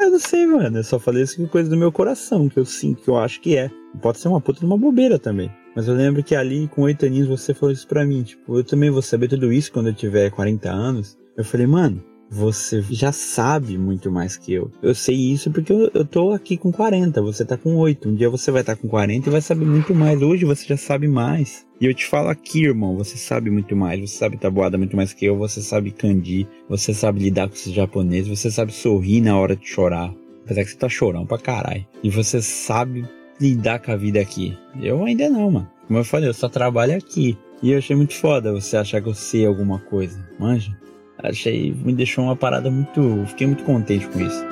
eu 0.00 0.10
não 0.10 0.18
sei, 0.18 0.46
mano. 0.46 0.78
Eu 0.78 0.84
só 0.84 0.98
falei 0.98 1.24
isso 1.24 1.36
com 1.36 1.46
coisa 1.46 1.68
do 1.68 1.76
meu 1.76 1.92
coração, 1.92 2.48
que 2.48 2.58
eu 2.58 2.64
sinto, 2.64 3.02
que 3.02 3.10
eu 3.10 3.18
acho 3.18 3.42
que 3.42 3.58
é. 3.58 3.70
Pode 4.00 4.18
ser 4.18 4.28
uma 4.28 4.40
puta 4.40 4.60
de 4.60 4.66
uma 4.66 4.78
bobeira 4.78 5.18
também. 5.18 5.50
Mas 5.78 5.86
eu 5.86 5.94
lembro 5.94 6.24
que 6.24 6.34
ali, 6.34 6.66
com 6.66 6.82
oito 6.82 7.06
aninhos, 7.06 7.28
você 7.28 7.54
falou 7.54 7.72
isso 7.72 7.86
pra 7.86 8.04
mim. 8.04 8.24
Tipo, 8.24 8.58
eu 8.58 8.64
também 8.64 8.90
vou 8.90 9.00
saber 9.00 9.28
tudo 9.28 9.52
isso 9.52 9.70
quando 9.70 9.86
eu 9.86 9.94
tiver 9.94 10.28
40 10.28 10.68
anos. 10.68 11.16
Eu 11.36 11.44
falei, 11.44 11.68
mano, 11.68 12.02
você 12.28 12.82
já 12.90 13.12
sabe 13.12 13.78
muito 13.78 14.10
mais 14.10 14.36
que 14.36 14.52
eu. 14.52 14.72
Eu 14.82 14.92
sei 14.92 15.14
isso 15.14 15.52
porque 15.52 15.72
eu, 15.72 15.88
eu 15.94 16.04
tô 16.04 16.32
aqui 16.32 16.56
com 16.56 16.72
40, 16.72 17.22
você 17.22 17.44
tá 17.44 17.56
com 17.56 17.76
8. 17.76 18.08
Um 18.08 18.16
dia 18.16 18.28
você 18.28 18.50
vai 18.50 18.62
estar 18.62 18.74
tá 18.74 18.82
com 18.82 18.88
40 18.88 19.28
e 19.28 19.30
vai 19.30 19.40
saber 19.40 19.66
muito 19.66 19.94
mais. 19.94 20.20
Hoje 20.20 20.44
você 20.44 20.66
já 20.66 20.76
sabe 20.76 21.06
mais. 21.06 21.64
E 21.80 21.86
eu 21.86 21.94
te 21.94 22.06
falo 22.06 22.28
aqui, 22.28 22.64
irmão, 22.64 22.96
você 22.96 23.16
sabe 23.16 23.48
muito 23.48 23.76
mais. 23.76 24.00
Você 24.00 24.16
sabe 24.16 24.36
tabuada 24.36 24.76
muito 24.76 24.96
mais 24.96 25.12
que 25.12 25.26
eu. 25.26 25.38
Você 25.38 25.62
sabe 25.62 25.92
kanji. 25.92 26.48
Você 26.68 26.92
sabe 26.92 27.20
lidar 27.20 27.46
com 27.46 27.54
esses 27.54 27.72
japoneses. 27.72 28.26
Você 28.26 28.50
sabe 28.50 28.72
sorrir 28.72 29.20
na 29.20 29.38
hora 29.38 29.54
de 29.54 29.68
chorar. 29.68 30.12
Apesar 30.44 30.64
que 30.64 30.70
você 30.72 30.76
tá 30.76 30.88
chorando 30.88 31.28
pra 31.28 31.38
caralho. 31.38 31.86
E 32.02 32.10
você 32.10 32.42
sabe 32.42 33.06
lidar 33.40 33.78
com 33.78 33.92
a 33.92 33.96
vida 33.96 34.20
aqui. 34.20 34.56
Eu 34.80 35.04
ainda 35.04 35.28
não, 35.28 35.50
mano. 35.50 35.70
Como 35.86 35.98
eu 35.98 36.04
falei, 36.04 36.28
eu 36.28 36.34
só 36.34 36.48
trabalho 36.48 36.96
aqui. 36.96 37.36
E 37.62 37.72
eu 37.72 37.78
achei 37.78 37.96
muito 37.96 38.14
foda 38.14 38.52
você 38.52 38.76
achar 38.76 39.00
que 39.00 39.08
eu 39.08 39.14
sei 39.14 39.46
alguma 39.46 39.78
coisa, 39.78 40.18
manja? 40.38 40.76
Achei, 41.18 41.72
me 41.72 41.92
deixou 41.92 42.24
uma 42.24 42.36
parada 42.36 42.70
muito. 42.70 43.24
Fiquei 43.26 43.46
muito 43.46 43.64
contente 43.64 44.06
com 44.06 44.20
isso. 44.20 44.44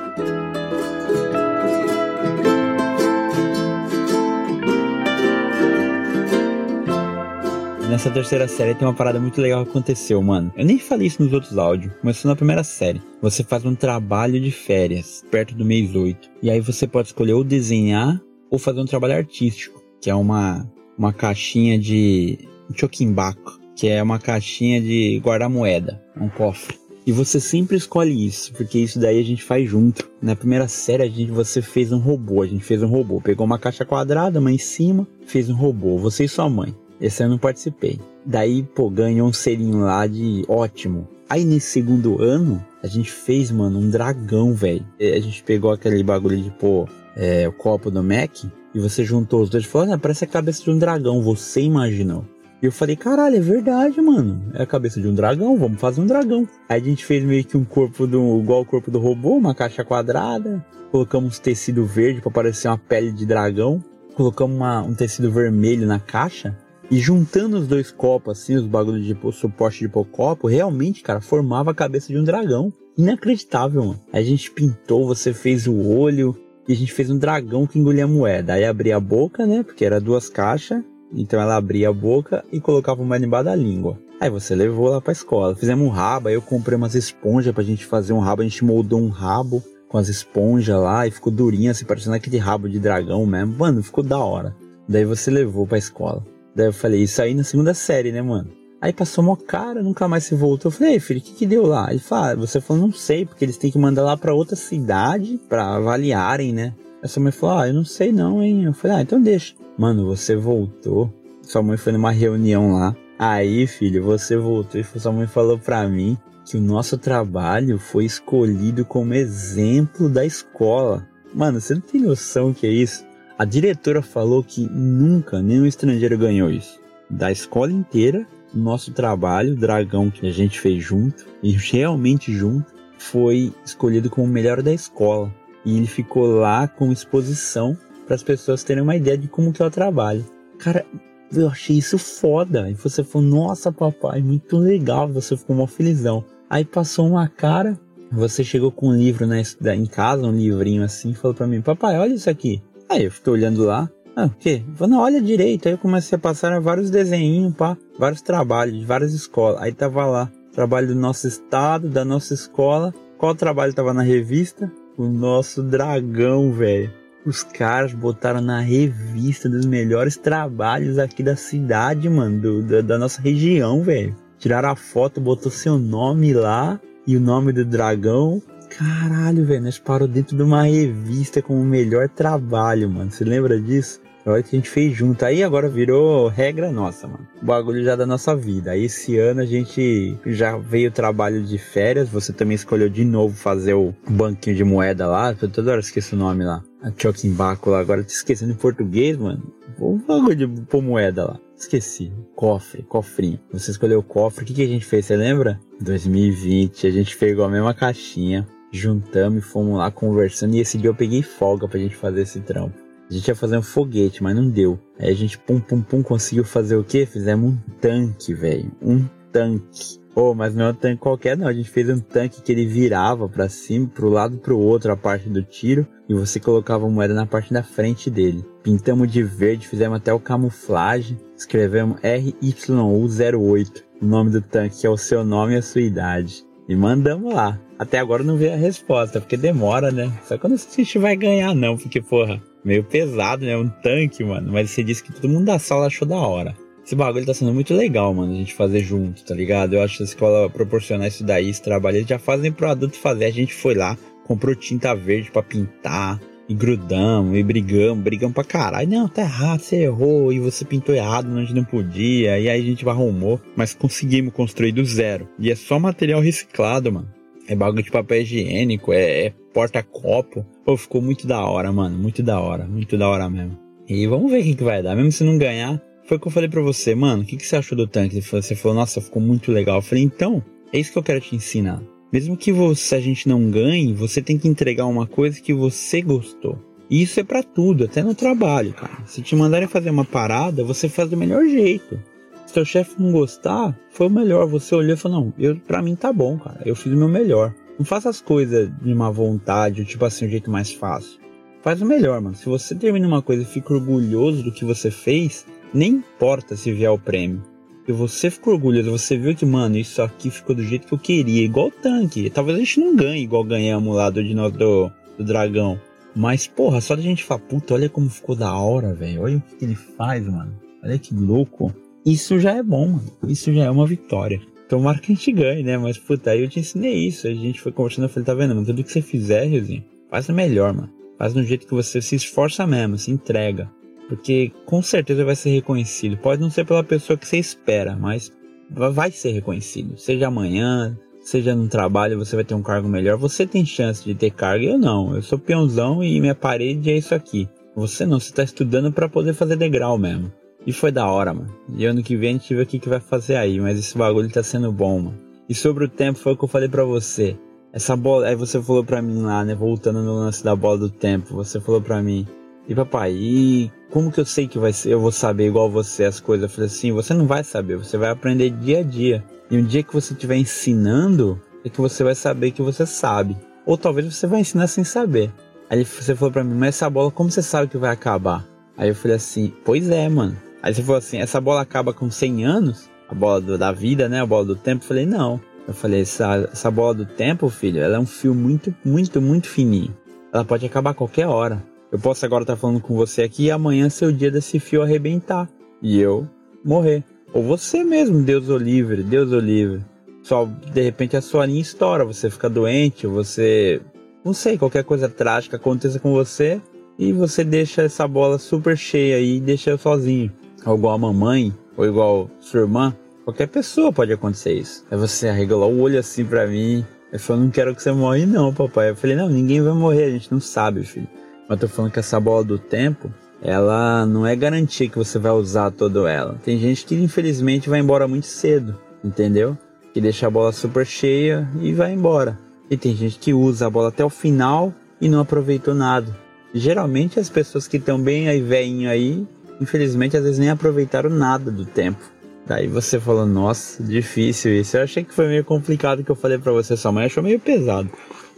Nessa 7.89 8.11
terceira 8.11 8.47
série 8.49 8.75
tem 8.75 8.85
uma 8.85 8.93
parada 8.93 9.19
muito 9.19 9.41
legal 9.41 9.63
que 9.63 9.71
aconteceu, 9.71 10.21
mano. 10.21 10.53
Eu 10.57 10.65
nem 10.65 10.77
falei 10.77 11.07
isso 11.07 11.23
nos 11.23 11.31
outros 11.31 11.57
áudios, 11.57 11.91
mas 12.03 12.23
na 12.25 12.35
primeira 12.35 12.63
série. 12.63 13.01
Você 13.21 13.43
faz 13.43 13.63
um 13.63 13.73
trabalho 13.73 14.39
de 14.41 14.51
férias, 14.51 15.25
perto 15.31 15.55
do 15.55 15.63
mês 15.63 15.95
8. 15.95 16.29
E 16.43 16.51
aí 16.51 16.59
você 16.59 16.85
pode 16.85 17.07
escolher 17.07 17.33
ou 17.33 17.43
desenhar 17.43 18.21
ou 18.49 18.59
fazer 18.59 18.79
um 18.79 18.85
trabalho 18.85 19.15
artístico, 19.15 19.81
que 20.01 20.09
é 20.09 20.15
uma, 20.15 20.69
uma 20.97 21.13
caixinha 21.13 21.77
de 21.77 22.39
choquimbaco, 22.73 23.59
que 23.75 23.87
é 23.87 24.01
uma 24.01 24.19
caixinha 24.19 24.81
de 24.81 25.19
guardar 25.23 25.49
moeda, 25.49 26.01
um 26.19 26.29
cofre. 26.29 26.77
E 27.05 27.11
você 27.13 27.39
sempre 27.39 27.77
escolhe 27.77 28.27
isso, 28.27 28.51
porque 28.53 28.77
isso 28.77 28.99
daí 28.99 29.17
a 29.17 29.23
gente 29.23 29.41
faz 29.41 29.69
junto. 29.69 30.09
Na 30.21 30.35
primeira 30.35 30.67
série 30.67 31.03
a 31.03 31.07
gente 31.07 31.31
você 31.31 31.61
fez 31.61 31.93
um 31.93 31.99
robô, 31.99 32.41
a 32.41 32.47
gente 32.47 32.65
fez 32.65 32.83
um 32.83 32.87
robô, 32.87 33.21
pegou 33.21 33.45
uma 33.45 33.57
caixa 33.57 33.85
quadrada, 33.85 34.41
uma 34.41 34.51
em 34.51 34.57
cima, 34.57 35.07
fez 35.25 35.49
um 35.49 35.55
robô, 35.55 35.97
você 35.97 36.25
e 36.25 36.27
sua 36.27 36.49
mãe. 36.49 36.75
Esse 36.99 37.23
eu 37.23 37.29
não 37.29 37.37
participei. 37.37 37.97
Daí, 38.25 38.61
pô, 38.61 38.89
ganhou 38.89 39.29
um 39.29 39.31
selinho 39.31 39.79
lá 39.79 40.05
de 40.05 40.43
ótimo. 40.49 41.07
Aí 41.29 41.45
nesse 41.45 41.67
segundo 41.67 42.21
ano, 42.21 42.61
a 42.83 42.87
gente 42.87 43.09
fez, 43.09 43.51
mano, 43.51 43.79
um 43.79 43.89
dragão, 43.89 44.53
velho. 44.53 44.85
A 44.99 45.19
gente 45.19 45.43
pegou 45.43 45.71
aquele 45.71 46.03
bagulho 46.03 46.41
de, 46.41 46.51
pô, 46.51 46.89
é, 47.17 47.47
o 47.47 47.51
copo 47.51 47.89
do 47.89 48.03
Mac 48.03 48.43
e 48.73 48.79
você 48.79 49.03
juntou 49.03 49.41
os 49.41 49.49
dois 49.49 49.63
e 49.63 49.67
falou, 49.67 49.91
ah, 49.91 49.97
parece 49.97 50.23
a 50.23 50.27
cabeça 50.27 50.63
de 50.63 50.69
um 50.69 50.77
dragão, 50.77 51.21
você 51.21 51.61
imaginou. 51.61 52.23
E 52.61 52.65
eu 52.65 52.71
falei, 52.71 52.95
caralho, 52.95 53.35
é 53.35 53.39
verdade, 53.39 53.99
mano. 54.01 54.51
É 54.53 54.63
a 54.63 54.65
cabeça 54.65 55.01
de 55.01 55.07
um 55.07 55.13
dragão, 55.13 55.57
vamos 55.57 55.79
fazer 55.79 56.01
um 56.01 56.05
dragão. 56.05 56.47
Aí 56.69 56.81
a 56.81 56.83
gente 56.83 57.05
fez 57.05 57.23
meio 57.23 57.43
que 57.43 57.57
um 57.57 57.63
corpo 57.63 58.07
do. 58.07 58.39
igual 58.39 58.61
o 58.61 58.65
corpo 58.65 58.89
do 58.89 58.99
robô, 58.99 59.35
uma 59.35 59.53
caixa 59.53 59.83
quadrada. 59.83 60.63
Colocamos 60.91 61.37
tecido 61.37 61.85
verde 61.85 62.21
para 62.21 62.31
parecer 62.31 62.67
uma 62.67 62.77
pele 62.77 63.11
de 63.11 63.25
dragão. 63.25 63.83
Colocamos 64.15 64.55
uma, 64.55 64.81
um 64.81 64.95
tecido 64.95 65.31
vermelho 65.31 65.85
na 65.85 65.99
caixa. 65.99 66.57
E 66.89 66.97
juntando 66.99 67.57
os 67.57 67.67
dois 67.67 67.91
copos, 67.91 68.39
assim, 68.39 68.55
os 68.55 68.65
bagulhos 68.65 69.05
de 69.05 69.15
suporte 69.33 69.79
de 69.79 69.89
copo, 69.89 70.47
realmente, 70.47 71.03
cara, 71.03 71.21
formava 71.21 71.71
a 71.71 71.75
cabeça 71.75 72.11
de 72.11 72.17
um 72.17 72.23
dragão. 72.23 72.73
Inacreditável, 72.97 73.83
mano. 73.83 73.99
A 74.11 74.21
gente 74.21 74.49
pintou, 74.49 75.05
você 75.05 75.33
fez 75.33 75.67
o 75.67 75.77
olho, 75.77 76.35
e 76.67 76.73
a 76.73 76.75
gente 76.75 76.93
fez 76.93 77.09
um 77.09 77.17
dragão 77.17 77.65
que 77.65 77.79
engolia 77.79 78.07
moeda. 78.07 78.53
Aí 78.53 78.65
abria 78.65 78.97
a 78.97 78.99
boca, 78.99 79.45
né? 79.45 79.63
Porque 79.63 79.85
era 79.85 80.01
duas 80.01 80.29
caixas. 80.29 80.83
Então 81.13 81.39
ela 81.39 81.55
abria 81.55 81.89
a 81.89 81.93
boca 81.93 82.43
e 82.51 82.59
colocava 82.59 83.01
uma 83.01 83.17
embaixo 83.17 83.45
da 83.45 83.55
língua. 83.55 83.97
Aí 84.19 84.29
você 84.29 84.55
levou 84.55 84.89
lá 84.89 84.99
pra 84.99 85.13
escola. 85.13 85.55
Fizemos 85.55 85.85
um 85.85 85.89
rabo, 85.89 86.27
aí 86.27 86.33
eu 86.33 86.41
comprei 86.41 86.75
umas 86.75 86.95
esponjas 86.95 87.53
pra 87.53 87.63
gente 87.63 87.85
fazer 87.85 88.13
um 88.13 88.19
rabo. 88.19 88.41
A 88.41 88.45
gente 88.45 88.65
moldou 88.65 88.99
um 88.99 89.09
rabo 89.09 89.63
com 89.87 89.97
as 89.97 90.09
esponjas 90.09 90.77
lá 90.77 91.07
e 91.07 91.11
ficou 91.11 91.31
durinho, 91.31 91.71
assim, 91.71 91.85
parecendo 91.85 92.15
aquele 92.15 92.37
rabo 92.37 92.67
de 92.67 92.79
dragão 92.79 93.25
mesmo. 93.25 93.55
Mano, 93.57 93.81
ficou 93.81 94.03
da 94.03 94.17
hora. 94.17 94.55
Daí 94.89 95.05
você 95.05 95.31
levou 95.31 95.65
pra 95.65 95.77
escola. 95.77 96.25
Daí 96.55 96.65
eu 96.65 96.73
falei, 96.73 97.03
isso 97.03 97.21
aí 97.21 97.33
na 97.33 97.43
segunda 97.43 97.73
série, 97.73 98.11
né, 98.11 98.21
mano? 98.21 98.49
Aí 98.79 98.93
passou 98.93 99.23
uma 99.23 99.35
cara, 99.35 99.81
nunca 99.81 100.07
mais 100.07 100.25
se 100.25 100.35
voltou. 100.35 100.69
Eu 100.69 100.75
falei, 100.75 100.93
Ei, 100.93 100.99
filho, 100.99 101.19
o 101.19 101.23
que 101.23 101.33
que 101.33 101.45
deu 101.47 101.65
lá? 101.65 101.89
Ele 101.89 101.99
falou, 101.99 102.25
ah, 102.25 102.35
você 102.35 102.61
falou, 102.61 102.83
não 102.83 102.93
sei, 102.93 103.25
porque 103.25 103.43
eles 103.43 103.57
têm 103.57 103.71
que 103.71 103.77
mandar 103.77 104.03
lá 104.03 104.15
pra 104.15 104.33
outra 104.33 104.55
cidade 104.55 105.39
pra 105.49 105.75
avaliarem, 105.75 106.53
né? 106.53 106.73
Aí 107.01 107.09
sua 107.09 107.23
mãe 107.23 107.31
falou, 107.31 107.57
ah, 107.57 107.67
eu 107.67 107.73
não 107.73 107.83
sei 107.83 108.11
não, 108.11 108.41
hein? 108.41 108.65
Eu 108.65 108.73
falei, 108.73 108.97
ah, 108.97 109.01
então 109.01 109.21
deixa. 109.21 109.55
Mano, 109.77 110.05
você 110.05 110.35
voltou. 110.35 111.11
Sua 111.41 111.63
mãe 111.63 111.77
foi 111.77 111.91
numa 111.91 112.11
reunião 112.11 112.73
lá. 112.73 112.95
Aí, 113.17 113.65
filho, 113.65 114.03
você 114.03 114.37
voltou 114.37 114.79
e 114.79 114.83
sua 114.83 115.11
mãe 115.11 115.25
falou 115.25 115.57
pra 115.57 115.87
mim 115.87 116.17
que 116.45 116.55
o 116.55 116.61
nosso 116.61 116.97
trabalho 116.97 117.79
foi 117.79 118.05
escolhido 118.05 118.85
como 118.85 119.13
exemplo 119.13 120.07
da 120.07 120.23
escola. 120.23 121.07
Mano, 121.33 121.59
você 121.59 121.73
não 121.73 121.81
tem 121.81 121.99
noção 121.99 122.53
que 122.53 122.65
é 122.67 122.69
isso? 122.69 123.05
A 123.37 123.43
diretora 123.43 124.01
falou 124.01 124.43
que 124.43 124.67
nunca 124.69 125.41
nenhum 125.41 125.65
estrangeiro 125.65 126.17
ganhou 126.17 126.49
isso. 126.49 126.79
Da 127.09 127.31
escola 127.31 127.71
inteira, 127.71 128.25
nosso 128.53 128.91
trabalho, 128.91 129.53
o 129.53 129.57
dragão 129.57 130.09
que 130.09 130.27
a 130.27 130.31
gente 130.31 130.59
fez 130.59 130.83
junto, 130.83 131.25
e 131.41 131.51
realmente 131.51 132.33
junto, 132.33 132.73
foi 132.97 133.53
escolhido 133.65 134.09
como 134.09 134.27
o 134.27 134.29
melhor 134.29 134.61
da 134.61 134.73
escola. 134.73 135.33
E 135.65 135.77
ele 135.77 135.87
ficou 135.87 136.27
lá 136.27 136.67
com 136.67 136.91
exposição 136.91 137.77
para 138.05 138.15
as 138.15 138.23
pessoas 138.23 138.63
terem 138.63 138.83
uma 138.83 138.95
ideia 138.95 139.17
de 139.17 139.27
como 139.27 139.51
que 139.51 139.61
é 139.61 139.65
o 139.65 139.71
trabalho. 139.71 140.25
Cara, 140.57 140.85
eu 141.31 141.49
achei 141.49 141.77
isso 141.77 141.97
foda. 141.97 142.69
E 142.69 142.73
você 142.73 143.03
falou, 143.03 143.27
nossa 143.27 143.71
papai, 143.71 144.21
muito 144.21 144.57
legal. 144.57 145.07
Você 145.09 145.35
ficou 145.35 145.55
uma 145.55 145.67
felizão. 145.67 146.23
Aí 146.49 146.63
passou 146.63 147.07
uma 147.07 147.27
cara, 147.27 147.77
você 148.11 148.43
chegou 148.43 148.71
com 148.71 148.89
um 148.89 148.95
livro 148.95 149.27
né, 149.27 149.43
em 149.75 149.85
casa, 149.85 150.25
um 150.25 150.31
livrinho 150.31 150.83
assim, 150.83 151.11
e 151.11 151.13
falou 151.13 151.35
para 151.35 151.47
mim, 151.47 151.61
papai, 151.61 151.99
olha 151.99 152.13
isso 152.13 152.29
aqui. 152.29 152.61
Aí 152.89 153.03
eu 153.03 153.11
fiquei 153.11 153.33
olhando 153.33 153.63
lá. 153.63 153.89
Ah, 154.19 154.25
o 154.25 154.29
quê? 154.31 154.63
Falei, 154.73 154.95
não, 154.95 155.03
olha 155.03 155.21
direito. 155.21 155.67
Aí 155.67 155.75
eu 155.75 155.77
comecei 155.77 156.15
a 156.15 156.19
passar 156.19 156.59
vários 156.59 156.89
desenhinhos, 156.89 157.53
pá, 157.53 157.77
vários 157.99 158.19
trabalhos 158.19 158.79
de 158.79 158.83
várias 158.83 159.13
escolas. 159.13 159.61
Aí 159.61 159.71
tava 159.71 160.07
lá, 160.07 160.31
trabalho 160.51 160.87
do 160.87 160.95
nosso 160.95 161.27
estado, 161.27 161.87
da 161.87 162.03
nossa 162.03 162.33
escola. 162.33 162.91
Qual 163.15 163.35
trabalho 163.35 163.75
tava 163.75 163.93
na 163.93 164.01
revista? 164.01 164.71
O 164.97 165.05
nosso 165.05 165.61
dragão, 165.61 166.51
velho. 166.51 166.91
Os 167.27 167.43
caras 167.43 167.93
botaram 167.93 168.41
na 168.41 168.59
revista 168.59 169.47
dos 169.47 169.67
melhores 169.67 170.17
trabalhos 170.17 170.97
aqui 170.97 171.21
da 171.21 171.35
cidade, 171.35 172.09
mano, 172.09 172.41
do, 172.41 172.63
da, 172.63 172.81
da 172.81 172.97
nossa 172.97 173.21
região, 173.21 173.83
velho. 173.83 174.15
Tiraram 174.39 174.71
a 174.71 174.75
foto, 174.75 175.21
botou 175.21 175.51
seu 175.51 175.77
nome 175.77 176.33
lá 176.33 176.81
e 177.05 177.15
o 177.15 177.19
nome 177.19 177.53
do 177.53 177.63
dragão 177.63 178.41
Caralho, 178.69 179.45
velho, 179.45 179.63
nós 179.63 179.79
parou 179.79 180.07
dentro 180.07 180.35
de 180.35 180.43
uma 180.43 180.63
revista 180.63 181.41
com 181.41 181.59
o 181.59 181.63
melhor 181.65 182.09
trabalho, 182.09 182.89
mano. 182.89 183.09
Você 183.09 183.23
lembra 183.23 183.59
disso? 183.59 184.01
Olha 184.27 184.43
que 184.43 184.55
a 184.55 184.59
gente 184.59 184.69
fez 184.69 184.93
junto. 184.93 185.23
Aí 185.23 185.41
agora 185.41 185.69
virou 185.69 186.27
regra 186.27 186.69
nossa, 186.69 187.07
mano. 187.07 187.25
O 187.41 187.45
bagulho 187.45 187.81
já 187.81 187.95
da 187.95 188.05
nossa 188.05 188.35
vida. 188.35 188.71
Aí 188.71 188.83
esse 188.83 189.17
ano 189.17 189.39
a 189.39 189.45
gente 189.45 190.17
já 190.25 190.57
veio 190.57 190.91
trabalho 190.91 191.41
de 191.41 191.57
férias. 191.57 192.09
Você 192.09 192.33
também 192.33 192.55
escolheu 192.55 192.89
de 192.89 193.05
novo 193.05 193.33
fazer 193.35 193.73
o 193.73 193.93
banquinho 194.09 194.55
de 194.55 194.65
moeda 194.65 195.07
lá. 195.07 195.33
Eu 195.41 195.49
toda 195.49 195.71
hora 195.71 195.79
esqueço 195.79 196.15
o 196.15 196.19
nome 196.19 196.43
lá. 196.43 196.61
A 196.83 196.91
Choquimbaco 196.95 197.69
lá. 197.69 197.79
Agora 197.79 198.03
tô 198.03 198.09
esquecendo 198.09 198.51
em 198.51 198.57
português, 198.57 199.15
mano. 199.17 199.41
O 199.79 199.97
bagulho 199.97 200.35
de 200.35 200.61
pôr 200.63 200.81
moeda 200.81 201.23
lá. 201.23 201.39
Esqueci. 201.55 202.11
Cofre, 202.35 202.83
cofrinho. 202.83 203.39
Você 203.53 203.71
escolheu 203.71 203.99
o 203.99 204.03
cofre. 204.03 204.43
O 204.43 204.47
que, 204.47 204.53
que 204.53 204.63
a 204.63 204.67
gente 204.67 204.85
fez? 204.85 205.05
Você 205.05 205.15
lembra? 205.15 205.57
2020, 205.79 206.85
a 206.85 206.91
gente 206.91 207.15
pegou 207.15 207.45
a 207.45 207.49
mesma 207.49 207.73
caixinha 207.73 208.45
juntamos 208.69 209.39
e 209.39 209.47
fomos 209.47 209.77
lá 209.77 209.89
conversando. 209.89 210.55
E 210.55 210.59
esse 210.59 210.77
dia 210.77 210.89
eu 210.89 210.95
peguei 210.95 211.21
folga 211.21 211.67
pra 211.67 211.79
gente 211.79 211.95
fazer 211.95 212.21
esse 212.21 212.41
trampo. 212.41 212.86
A 213.09 213.13
gente 213.13 213.27
ia 213.27 213.35
fazer 213.35 213.57
um 213.57 213.61
foguete, 213.61 214.21
mas 214.21 214.35
não 214.35 214.49
deu. 214.49 214.79
Aí 214.99 215.09
a 215.09 215.13
gente, 215.13 215.37
pum, 215.37 215.59
pum, 215.59 215.81
pum, 215.81 216.03
conseguiu 216.03 216.43
fazer 216.43 216.75
o 216.75 216.83
quê? 216.83 217.05
Fizemos 217.05 217.53
um 217.53 217.57
tanque, 217.79 218.33
velho. 218.33 218.71
Um 218.81 219.05
tanque. 219.31 219.99
Oh, 220.13 220.33
mas 220.33 220.55
não 220.55 220.65
é 220.65 220.69
um 220.71 220.73
tanque 220.73 220.97
qualquer, 220.97 221.37
não. 221.37 221.47
A 221.47 221.53
gente 221.53 221.69
fez 221.69 221.87
um 221.89 221.99
tanque 221.99 222.41
que 222.41 222.51
ele 222.51 222.65
virava 222.65 223.29
para 223.29 223.47
cima, 223.47 223.87
pro 223.87 224.09
lado 224.09 224.39
pro 224.39 224.57
outro, 224.57 224.91
a 224.91 224.97
parte 224.97 225.29
do 225.29 225.43
tiro, 225.43 225.87
e 226.09 226.13
você 226.13 226.39
colocava 226.39 226.85
a 226.85 226.89
moeda 226.89 227.13
na 227.13 227.25
parte 227.25 227.53
da 227.53 227.61
frente 227.61 228.09
dele. 228.09 228.43
Pintamos 228.63 229.11
de 229.11 229.21
verde, 229.21 229.67
fizemos 229.67 229.97
até 229.97 230.11
o 230.11 230.19
camuflagem, 230.19 231.17
escrevemos 231.37 232.01
RYU08, 232.01 233.83
o 234.01 234.05
nome 234.05 234.31
do 234.31 234.41
tanque, 234.41 234.81
que 234.81 234.87
é 234.87 234.89
o 234.89 234.97
seu 234.97 235.23
nome 235.23 235.53
e 235.53 235.57
a 235.57 235.61
sua 235.61 235.81
idade. 235.81 236.43
E 236.67 236.75
mandamos 236.75 237.33
lá. 237.33 237.57
Até 237.79 237.99
agora 237.99 238.23
não 238.23 238.37
veio 238.37 238.53
a 238.53 238.57
resposta, 238.57 239.21
porque 239.21 239.37
demora, 239.37 239.91
né? 239.91 240.11
Só 240.23 240.37
quando 240.37 240.53
a 240.53 240.57
gente 240.57 240.97
vai 240.97 241.15
ganhar, 241.15 241.53
não, 241.53 241.77
porque, 241.77 242.01
porra, 242.01 242.41
meio 242.67 242.83
pesado, 242.83 243.45
né? 243.45 243.57
Um 243.57 243.69
tanque, 243.69 244.23
mano. 244.23 244.51
Mas 244.51 244.69
você 244.69 244.83
disse 244.83 245.01
que 245.01 245.13
todo 245.13 245.29
mundo 245.29 245.45
da 245.45 245.57
sala 245.57 245.87
achou 245.87 246.07
da 246.07 246.17
hora. 246.17 246.55
Esse 246.85 246.95
bagulho 246.95 247.25
tá 247.25 247.33
sendo 247.33 247.53
muito 247.53 247.73
legal, 247.73 248.13
mano, 248.13 248.31
a 248.31 248.35
gente 248.35 248.53
fazer 248.53 248.81
junto, 248.81 249.23
tá 249.25 249.35
ligado? 249.35 249.73
Eu 249.73 249.81
acho 249.81 249.97
que 249.97 250.03
a 250.03 250.05
escola 250.05 250.49
proporcionar 250.49 251.07
isso 251.07 251.21
daí, 251.23 251.49
esse 251.49 251.61
trabalho, 251.61 251.97
eles 251.97 252.07
já 252.07 252.17
fazem 252.17 252.51
pro 252.51 252.69
adulto 252.69 252.97
fazer. 252.97 253.25
A 253.25 253.31
gente 253.31 253.53
foi 253.53 253.73
lá, 253.73 253.97
comprou 254.25 254.55
tinta 254.55 254.95
verde 254.95 255.29
para 255.29 255.43
pintar, 255.43 256.17
e 256.49 256.53
grudamos, 256.53 257.37
e 257.37 257.43
brigamos, 257.43 258.01
brigamos 258.01 258.33
pra 258.33 258.43
caralho. 258.43 258.87
Não, 258.87 259.07
tá 259.07 259.21
errado, 259.21 259.59
você 259.59 259.83
errou, 259.83 260.31
e 260.31 260.39
você 260.39 260.63
pintou 260.63 260.95
errado 260.95 261.27
onde 261.29 261.53
não 261.53 261.63
podia, 261.63 262.39
e 262.39 262.49
aí 262.49 262.61
a 262.61 262.61
gente 262.61 262.87
arrumou, 262.87 263.41
mas 263.55 263.73
conseguimos 263.73 264.33
construir 264.33 264.71
do 264.71 264.85
zero. 264.85 265.27
E 265.37 265.51
é 265.51 265.55
só 265.55 265.77
material 265.77 266.21
reciclado, 266.21 266.91
mano. 266.91 267.09
É 267.49 267.55
bagulho 267.55 267.83
de 267.83 267.91
papel 267.91 268.21
higiênico, 268.21 268.93
é, 268.93 269.25
é 269.25 269.33
porta-copo. 269.57 270.45
Pô, 270.63 270.77
ficou 270.77 271.01
muito 271.01 271.25
da 271.25 271.43
hora, 271.43 271.71
mano. 271.71 271.97
Muito 271.97 272.21
da 272.21 272.39
hora, 272.39 272.67
muito 272.67 272.95
da 272.95 273.09
hora 273.09 273.27
mesmo. 273.27 273.57
E 273.89 274.05
vamos 274.05 274.31
ver 274.31 274.41
o 274.41 274.55
que, 274.55 274.63
vai 274.63 274.83
dar. 274.83 274.95
Mesmo 274.95 275.11
se 275.11 275.23
não 275.23 275.35
ganhar, 275.35 275.81
foi 276.05 276.17
o 276.17 276.19
que 276.19 276.27
eu 276.27 276.31
falei 276.31 276.47
pra 276.47 276.61
você, 276.61 276.93
mano. 276.93 277.23
O 277.23 277.25
que, 277.25 277.37
que 277.37 277.45
você 277.45 277.55
achou 277.55 277.75
do 277.75 277.87
tanque? 277.87 278.21
Você 278.21 278.53
falou, 278.53 278.77
nossa, 278.77 279.01
ficou 279.01 279.19
muito 279.19 279.51
legal. 279.51 279.77
Eu 279.77 279.81
falei, 279.81 280.03
então, 280.03 280.43
é 280.71 280.79
isso 280.79 280.91
que 280.91 280.97
eu 280.99 281.03
quero 281.03 281.19
te 281.19 281.35
ensinar. 281.35 281.81
Mesmo 282.13 282.37
que 282.37 282.51
você, 282.51 282.95
a 282.95 282.99
gente 282.99 283.27
não 283.27 283.49
ganhe, 283.49 283.95
você 283.95 284.21
tem 284.21 284.37
que 284.37 284.47
entregar 284.47 284.85
uma 284.85 285.07
coisa 285.07 285.41
que 285.41 285.55
você 285.55 286.03
gostou. 286.03 286.59
E 286.87 287.01
isso 287.01 287.19
é 287.19 287.23
para 287.23 287.41
tudo, 287.41 287.85
até 287.85 288.03
no 288.03 288.13
trabalho, 288.13 288.73
cara. 288.73 289.05
Se 289.07 289.23
te 289.23 289.35
mandarem 289.35 289.67
fazer 289.67 289.89
uma 289.89 290.05
parada, 290.05 290.63
você 290.63 290.87
faz 290.87 291.09
do 291.09 291.17
melhor 291.17 291.43
jeito. 291.47 291.99
Se 292.45 292.53
seu 292.53 292.63
chefe 292.63 293.01
não 293.01 293.11
gostar, 293.11 293.75
foi 293.89 294.05
o 294.05 294.11
melhor. 294.11 294.47
Você 294.47 294.75
olhou 294.75 294.93
e 294.93 294.97
falou: 294.97 295.19
Não, 295.19 295.33
eu, 295.37 295.57
pra 295.57 295.81
mim 295.81 295.95
tá 295.95 296.13
bom, 296.13 296.37
cara. 296.37 296.61
Eu 296.63 296.75
fiz 296.75 296.93
o 296.93 296.95
meu 296.95 297.09
melhor. 297.09 297.53
Não 297.77 297.85
faça 297.85 298.09
as 298.09 298.19
coisas 298.19 298.71
de 298.81 298.93
má 298.93 299.09
vontade, 299.11 299.85
tipo 299.85 300.03
assim, 300.03 300.25
o 300.25 300.27
um 300.27 300.31
jeito 300.31 300.49
mais 300.49 300.71
fácil. 300.71 301.19
Faz 301.61 301.81
o 301.81 301.85
melhor, 301.85 302.19
mano. 302.21 302.35
Se 302.35 302.45
você 302.45 302.73
termina 302.73 303.07
uma 303.07 303.21
coisa 303.21 303.43
e 303.43 303.45
fica 303.45 303.73
orgulhoso 303.73 304.43
do 304.43 304.51
que 304.51 304.65
você 304.65 304.89
fez, 304.89 305.45
nem 305.73 305.91
importa 305.93 306.55
se 306.55 306.71
vier 306.71 306.89
o 306.89 306.97
prêmio. 306.97 307.43
E 307.87 307.91
você 307.91 308.29
ficou 308.29 308.53
orgulhoso, 308.53 308.91
você 308.91 309.17
viu 309.17 309.35
que, 309.35 309.45
mano, 309.45 309.77
isso 309.77 310.01
aqui 310.01 310.29
ficou 310.29 310.55
do 310.55 310.63
jeito 310.63 310.87
que 310.87 310.93
eu 310.93 310.99
queria, 310.99 311.43
igual 311.43 311.67
o 311.67 311.71
tanque. 311.71 312.29
Talvez 312.29 312.57
a 312.57 312.59
gente 312.59 312.79
não 312.79 312.95
ganhe 312.95 313.23
igual 313.23 313.43
ganhamos 313.43 313.95
lá 313.95 314.09
do, 314.09 314.21
do, 314.23 314.91
do 315.17 315.23
dragão. 315.23 315.79
Mas, 316.15 316.47
porra, 316.47 316.81
só 316.81 316.95
da 316.95 317.01
gente 317.01 317.23
falar, 317.23 317.41
puta, 317.41 317.75
olha 317.75 317.89
como 317.89 318.09
ficou 318.09 318.35
da 318.35 318.53
hora, 318.53 318.93
velho. 318.93 319.21
Olha 319.21 319.37
o 319.37 319.41
que 319.41 319.63
ele 319.63 319.75
faz, 319.75 320.25
mano. 320.25 320.53
Olha 320.83 320.97
que 320.97 321.13
louco. 321.13 321.73
Isso 322.05 322.39
já 322.39 322.53
é 322.55 322.63
bom, 322.63 322.87
mano. 322.87 323.11
Isso 323.27 323.53
já 323.53 323.65
é 323.65 323.69
uma 323.69 323.85
vitória. 323.85 324.41
Tomara 324.67 324.99
que 324.99 325.11
a 325.11 325.15
gente 325.15 325.31
ganhe, 325.31 325.63
né? 325.63 325.77
Mas, 325.77 325.97
puta, 325.97 326.31
aí 326.31 326.41
eu 326.41 326.49
te 326.49 326.59
ensinei 326.59 327.07
isso. 327.07 327.27
A 327.27 327.33
gente 327.33 327.61
foi 327.61 327.71
conversando, 327.71 328.05
eu 328.05 328.09
falei, 328.09 328.25
tá 328.25 328.33
vendo, 328.33 328.53
mano? 328.53 328.65
Tudo 328.65 328.83
que 328.83 328.91
você 328.91 329.01
fizer, 329.01 329.45
Riozinho, 329.45 329.83
faz 330.09 330.27
melhor, 330.29 330.73
mano. 330.73 330.89
Faz 331.17 331.33
do 331.33 331.43
jeito 331.43 331.65
que 331.65 331.73
você 331.73 332.01
se 332.01 332.15
esforça 332.15 332.67
mesmo, 332.67 332.97
se 332.97 333.09
entrega. 333.11 333.71
Porque 334.07 334.51
com 334.65 334.81
certeza 334.81 335.25
vai 335.25 335.35
ser 335.35 335.49
reconhecido. 335.49 336.17
Pode 336.17 336.41
não 336.41 336.49
ser 336.49 336.65
pela 336.65 336.83
pessoa 336.83 337.17
que 337.17 337.27
você 337.27 337.37
espera, 337.37 337.95
mas 337.95 338.31
vai 338.69 339.11
ser 339.11 339.31
reconhecido. 339.31 339.97
Seja 339.97 340.27
amanhã, 340.27 340.97
seja 341.21 341.55
no 341.55 341.67
trabalho 341.67 342.17
você 342.17 342.35
vai 342.35 342.45
ter 342.45 342.53
um 342.53 342.61
cargo 342.61 342.87
melhor, 342.87 343.17
você 343.17 343.45
tem 343.45 343.65
chance 343.65 344.03
de 344.03 344.15
ter 344.15 344.31
cargo, 344.31 344.63
eu 344.63 344.77
não. 344.77 345.15
Eu 345.15 345.21
sou 345.21 345.37
peãozão 345.39 346.03
e 346.03 346.19
minha 346.21 346.35
parede 346.35 346.89
é 346.89 346.97
isso 346.97 347.13
aqui. 347.15 347.49
Você 347.75 348.05
não, 348.05 348.19
você 348.19 348.33
tá 348.33 348.43
estudando 348.43 348.91
para 348.91 349.09
poder 349.09 349.33
fazer 349.33 349.55
degrau 349.55 349.97
mesmo. 349.97 350.31
E 350.67 350.73
foi 350.73 350.91
da 350.91 351.09
hora, 351.09 351.33
mano. 351.33 351.49
E 351.69 351.85
ano 351.85 352.03
que 352.03 352.17
vem 352.17 352.31
a 352.31 352.33
gente 352.33 352.53
vê 352.53 352.61
o 352.61 352.65
que, 352.65 352.77
que 352.77 352.89
vai 352.89 352.99
fazer 352.99 353.37
aí, 353.37 353.57
mas 353.57 353.79
esse 353.79 353.97
bagulho 353.97 354.29
tá 354.29 354.43
sendo 354.43 354.69
bom, 354.69 354.99
mano. 354.99 355.17
E 355.47 355.55
sobre 355.55 355.85
o 355.85 355.89
tempo, 355.89 356.19
foi 356.19 356.33
o 356.33 356.37
que 356.37 356.43
eu 356.43 356.49
falei 356.49 356.67
para 356.67 356.83
você. 356.83 357.37
Essa 357.71 357.95
bola, 357.95 358.27
aí 358.27 358.35
você 358.35 358.61
falou 358.61 358.83
pra 358.83 359.01
mim 359.01 359.21
lá, 359.21 359.45
né, 359.45 359.55
voltando 359.55 360.03
no 360.03 360.15
lance 360.15 360.43
da 360.43 360.53
bola 360.53 360.77
do 360.77 360.89
tempo, 360.89 361.35
você 361.35 361.61
falou 361.61 361.81
pra 361.81 362.03
mim, 362.03 362.27
e 362.67 362.75
papai, 362.75 363.13
e 363.13 363.71
como 363.89 364.11
que 364.11 364.19
eu 364.19 364.25
sei 364.25 364.45
que 364.45 364.59
vai 364.59 364.73
ser, 364.73 364.91
eu 364.91 364.99
vou 364.99 365.11
saber 365.11 365.47
igual 365.47 365.69
você 365.69 366.03
as 366.03 366.19
coisas? 366.19 366.43
Eu 366.43 366.53
falei 366.53 366.67
assim, 366.67 366.91
você 366.91 367.13
não 367.13 367.25
vai 367.25 367.45
saber, 367.45 367.77
você 367.77 367.97
vai 367.97 368.09
aprender 368.09 368.49
dia 368.49 368.79
a 368.79 368.83
dia. 368.83 369.23
E 369.49 369.57
um 369.57 369.63
dia 369.63 369.83
que 369.83 369.93
você 369.93 370.13
estiver 370.13 370.35
ensinando, 370.35 371.41
é 371.63 371.69
que 371.69 371.79
você 371.79 372.03
vai 372.03 372.13
saber 372.13 372.51
que 372.51 372.61
você 372.61 372.85
sabe. 372.85 373.37
Ou 373.65 373.77
talvez 373.77 374.13
você 374.13 374.27
vai 374.27 374.41
ensinar 374.41 374.67
sem 374.67 374.83
saber. 374.83 375.31
Aí 375.69 375.85
você 375.85 376.13
falou 376.13 376.33
pra 376.33 376.43
mim, 376.43 376.55
mas 376.55 376.75
essa 376.75 376.89
bola, 376.89 377.09
como 377.09 377.31
você 377.31 377.41
sabe 377.41 377.69
que 377.69 377.77
vai 377.77 377.91
acabar? 377.91 378.45
Aí 378.75 378.89
eu 378.89 378.95
falei 378.95 379.15
assim, 379.15 379.53
pois 379.63 379.89
é, 379.89 380.09
mano. 380.09 380.46
Aí 380.61 380.73
você 380.73 380.81
falou 380.81 380.97
assim, 380.97 381.17
essa 381.17 381.39
bola 381.39 381.61
acaba 381.61 381.93
com 381.93 382.09
100 382.09 382.45
anos? 382.45 382.89
A 383.09 383.15
bola 383.15 383.39
do, 383.39 383.57
da 383.57 383.71
vida, 383.71 384.09
né? 384.09 384.21
A 384.21 384.25
bola 384.25 384.45
do 384.45 384.55
tempo? 384.55 384.83
Eu 384.83 384.87
falei, 384.87 385.05
não. 385.05 385.39
Eu 385.67 385.73
falei, 385.73 386.01
essa, 386.01 386.49
essa 386.51 386.71
bola 386.71 386.93
do 386.93 387.05
tempo, 387.05 387.49
filho, 387.49 387.81
ela 387.81 387.97
é 387.97 387.99
um 387.99 388.05
fio 388.05 388.33
muito, 388.33 388.73
muito, 388.83 389.21
muito 389.21 389.47
fininho. 389.47 389.95
Ela 390.33 390.45
pode 390.45 390.65
acabar 390.65 390.91
a 390.91 390.93
qualquer 390.93 391.27
hora. 391.27 391.63
Eu 391.91 391.99
posso 391.99 392.25
agora 392.25 392.43
estar 392.43 392.55
falando 392.55 392.81
com 392.81 392.95
você 392.95 393.23
aqui 393.23 393.45
e 393.45 393.51
amanhã 393.51 393.89
ser 393.89 394.05
o 394.05 394.13
dia 394.13 394.31
desse 394.31 394.59
fio 394.59 394.81
arrebentar. 394.81 395.49
E 395.81 395.99
eu 395.99 396.27
morrer. 396.63 397.03
Ou 397.33 397.43
você 397.43 397.83
mesmo, 397.83 398.21
Deus 398.23 398.49
o 398.49 398.57
livre, 398.57 399.03
Deus 399.03 399.31
o 399.31 399.39
livre. 399.39 399.85
Só 400.23 400.45
de 400.45 400.81
repente 400.81 401.15
a 401.15 401.21
sua 401.21 401.45
linha 401.45 401.61
estoura, 401.61 402.03
você 402.03 402.29
fica 402.29 402.49
doente, 402.49 403.07
você. 403.07 403.81
Não 404.23 404.33
sei, 404.33 404.57
qualquer 404.57 404.83
coisa 404.83 405.07
trágica 405.07 405.55
aconteça 405.55 405.99
com 405.99 406.11
você 406.11 406.61
e 406.99 407.13
você 407.13 407.43
deixa 407.43 407.83
essa 407.83 408.05
bola 408.07 408.37
super 408.37 408.77
cheia 408.77 409.17
aí 409.17 409.37
e 409.37 409.39
deixa 409.39 409.69
eu 409.69 409.77
sozinho. 409.77 410.31
Ou 410.67 410.75
igual 410.77 410.95
a 410.95 410.97
mamãe, 410.97 411.53
ou 411.77 411.85
igual 411.85 412.29
sua 412.41 412.59
irmã. 412.59 412.93
Qualquer 413.23 413.47
pessoa 413.47 413.91
pode 413.91 414.11
acontecer 414.11 414.53
isso. 414.53 414.85
Aí 414.91 414.97
você 414.97 415.29
arregala 415.29 415.65
o 415.65 415.79
olho 415.79 415.97
assim 415.97 416.25
pra 416.25 416.45
mim. 416.45 416.85
Eu 417.11 417.19
falei, 417.19 417.43
não 417.43 417.49
quero 417.49 417.73
que 417.73 417.81
você 417.81 417.91
morra 417.91 418.25
não, 418.25 418.53
papai. 418.53 418.89
Eu 418.89 418.95
falei, 418.95 419.15
não, 419.15 419.29
ninguém 419.29 419.61
vai 419.61 419.73
morrer, 419.73 420.03
a 420.03 420.09
gente 420.11 420.31
não 420.31 420.41
sabe, 420.41 420.83
filho. 420.83 421.07
Mas 421.47 421.59
tô 421.59 421.67
falando 421.69 421.91
que 421.91 421.99
essa 421.99 422.19
bola 422.19 422.43
do 422.43 422.59
tempo, 422.59 423.09
ela 423.41 424.05
não 424.05 424.27
é 424.27 424.35
garantia 424.35 424.89
que 424.89 424.97
você 424.97 425.17
vai 425.17 425.31
usar 425.31 425.71
toda 425.71 426.11
ela. 426.11 426.37
Tem 426.43 426.59
gente 426.59 426.85
que 426.85 426.95
infelizmente 426.95 427.69
vai 427.69 427.79
embora 427.79 428.07
muito 428.07 428.27
cedo, 428.27 428.77
entendeu? 429.03 429.57
Que 429.93 430.01
deixa 430.01 430.27
a 430.27 430.29
bola 430.29 430.51
super 430.51 430.85
cheia 430.85 431.47
e 431.61 431.73
vai 431.73 431.93
embora. 431.93 432.37
E 432.69 432.75
tem 432.75 432.93
gente 432.93 433.17
que 433.19 433.33
usa 433.33 433.67
a 433.67 433.69
bola 433.69 433.87
até 433.87 434.03
o 434.03 434.09
final 434.09 434.73
e 434.99 435.07
não 435.07 435.21
aproveitou 435.21 435.73
nada. 435.73 436.13
geralmente 436.53 437.19
as 437.19 437.29
pessoas 437.29 437.67
que 437.67 437.77
estão 437.77 438.01
bem 438.01 438.27
aí 438.27 438.41
veinho 438.41 438.89
aí, 438.89 439.25
infelizmente 439.59 440.17
às 440.17 440.23
vezes 440.23 440.39
nem 440.39 440.49
aproveitaram 440.49 441.09
nada 441.09 441.51
do 441.51 441.65
tempo. 441.65 441.99
Daí 442.45 442.67
você 442.67 442.99
falou, 442.99 443.25
nossa, 443.25 443.83
difícil 443.83 444.53
isso. 444.53 444.77
Eu 444.77 444.83
achei 444.83 445.03
que 445.03 445.13
foi 445.13 445.27
meio 445.27 445.43
complicado 445.43 446.03
que 446.03 446.09
eu 446.09 446.15
falei 446.15 446.37
para 446.37 446.53
você, 446.53 446.77
sua 446.77 446.91
mãe 446.93 447.05
achou 447.05 447.21
meio 447.21 447.39
pesado. 447.39 447.89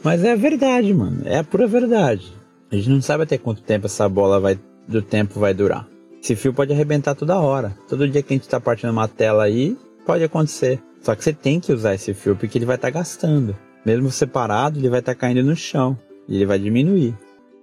Mas 0.03 0.23
é 0.23 0.31
a 0.31 0.35
verdade, 0.35 0.93
mano. 0.93 1.21
É 1.25 1.37
a 1.37 1.43
pura 1.43 1.67
verdade. 1.67 2.33
A 2.71 2.75
gente 2.75 2.89
não 2.89 3.01
sabe 3.01 3.23
até 3.23 3.37
quanto 3.37 3.61
tempo 3.61 3.85
essa 3.85 4.07
bola 4.09 4.39
vai 4.39 4.59
do 4.87 5.01
tempo 5.01 5.39
vai 5.39 5.53
durar. 5.53 5.87
Esse 6.21 6.35
fio 6.35 6.53
pode 6.53 6.73
arrebentar 6.73 7.13
toda 7.13 7.39
hora. 7.39 7.77
Todo 7.87 8.07
dia 8.07 8.23
que 8.23 8.33
a 8.33 8.37
gente 8.37 8.49
tá 8.49 8.59
partindo 8.59 8.89
uma 8.89 9.07
tela 9.07 9.43
aí, 9.43 9.77
pode 10.05 10.23
acontecer. 10.23 10.81
Só 11.01 11.15
que 11.15 11.23
você 11.23 11.31
tem 11.31 11.59
que 11.59 11.71
usar 11.71 11.93
esse 11.93 12.13
fio 12.13 12.35
porque 12.35 12.57
ele 12.57 12.65
vai 12.65 12.75
estar 12.75 12.91
tá 12.91 12.99
gastando. 12.99 13.55
Mesmo 13.85 14.11
separado, 14.11 14.79
ele 14.79 14.89
vai 14.89 14.99
estar 14.99 15.13
tá 15.13 15.19
caindo 15.19 15.43
no 15.43 15.55
chão 15.55 15.97
e 16.27 16.35
ele 16.35 16.45
vai 16.45 16.59
diminuir. 16.59 17.15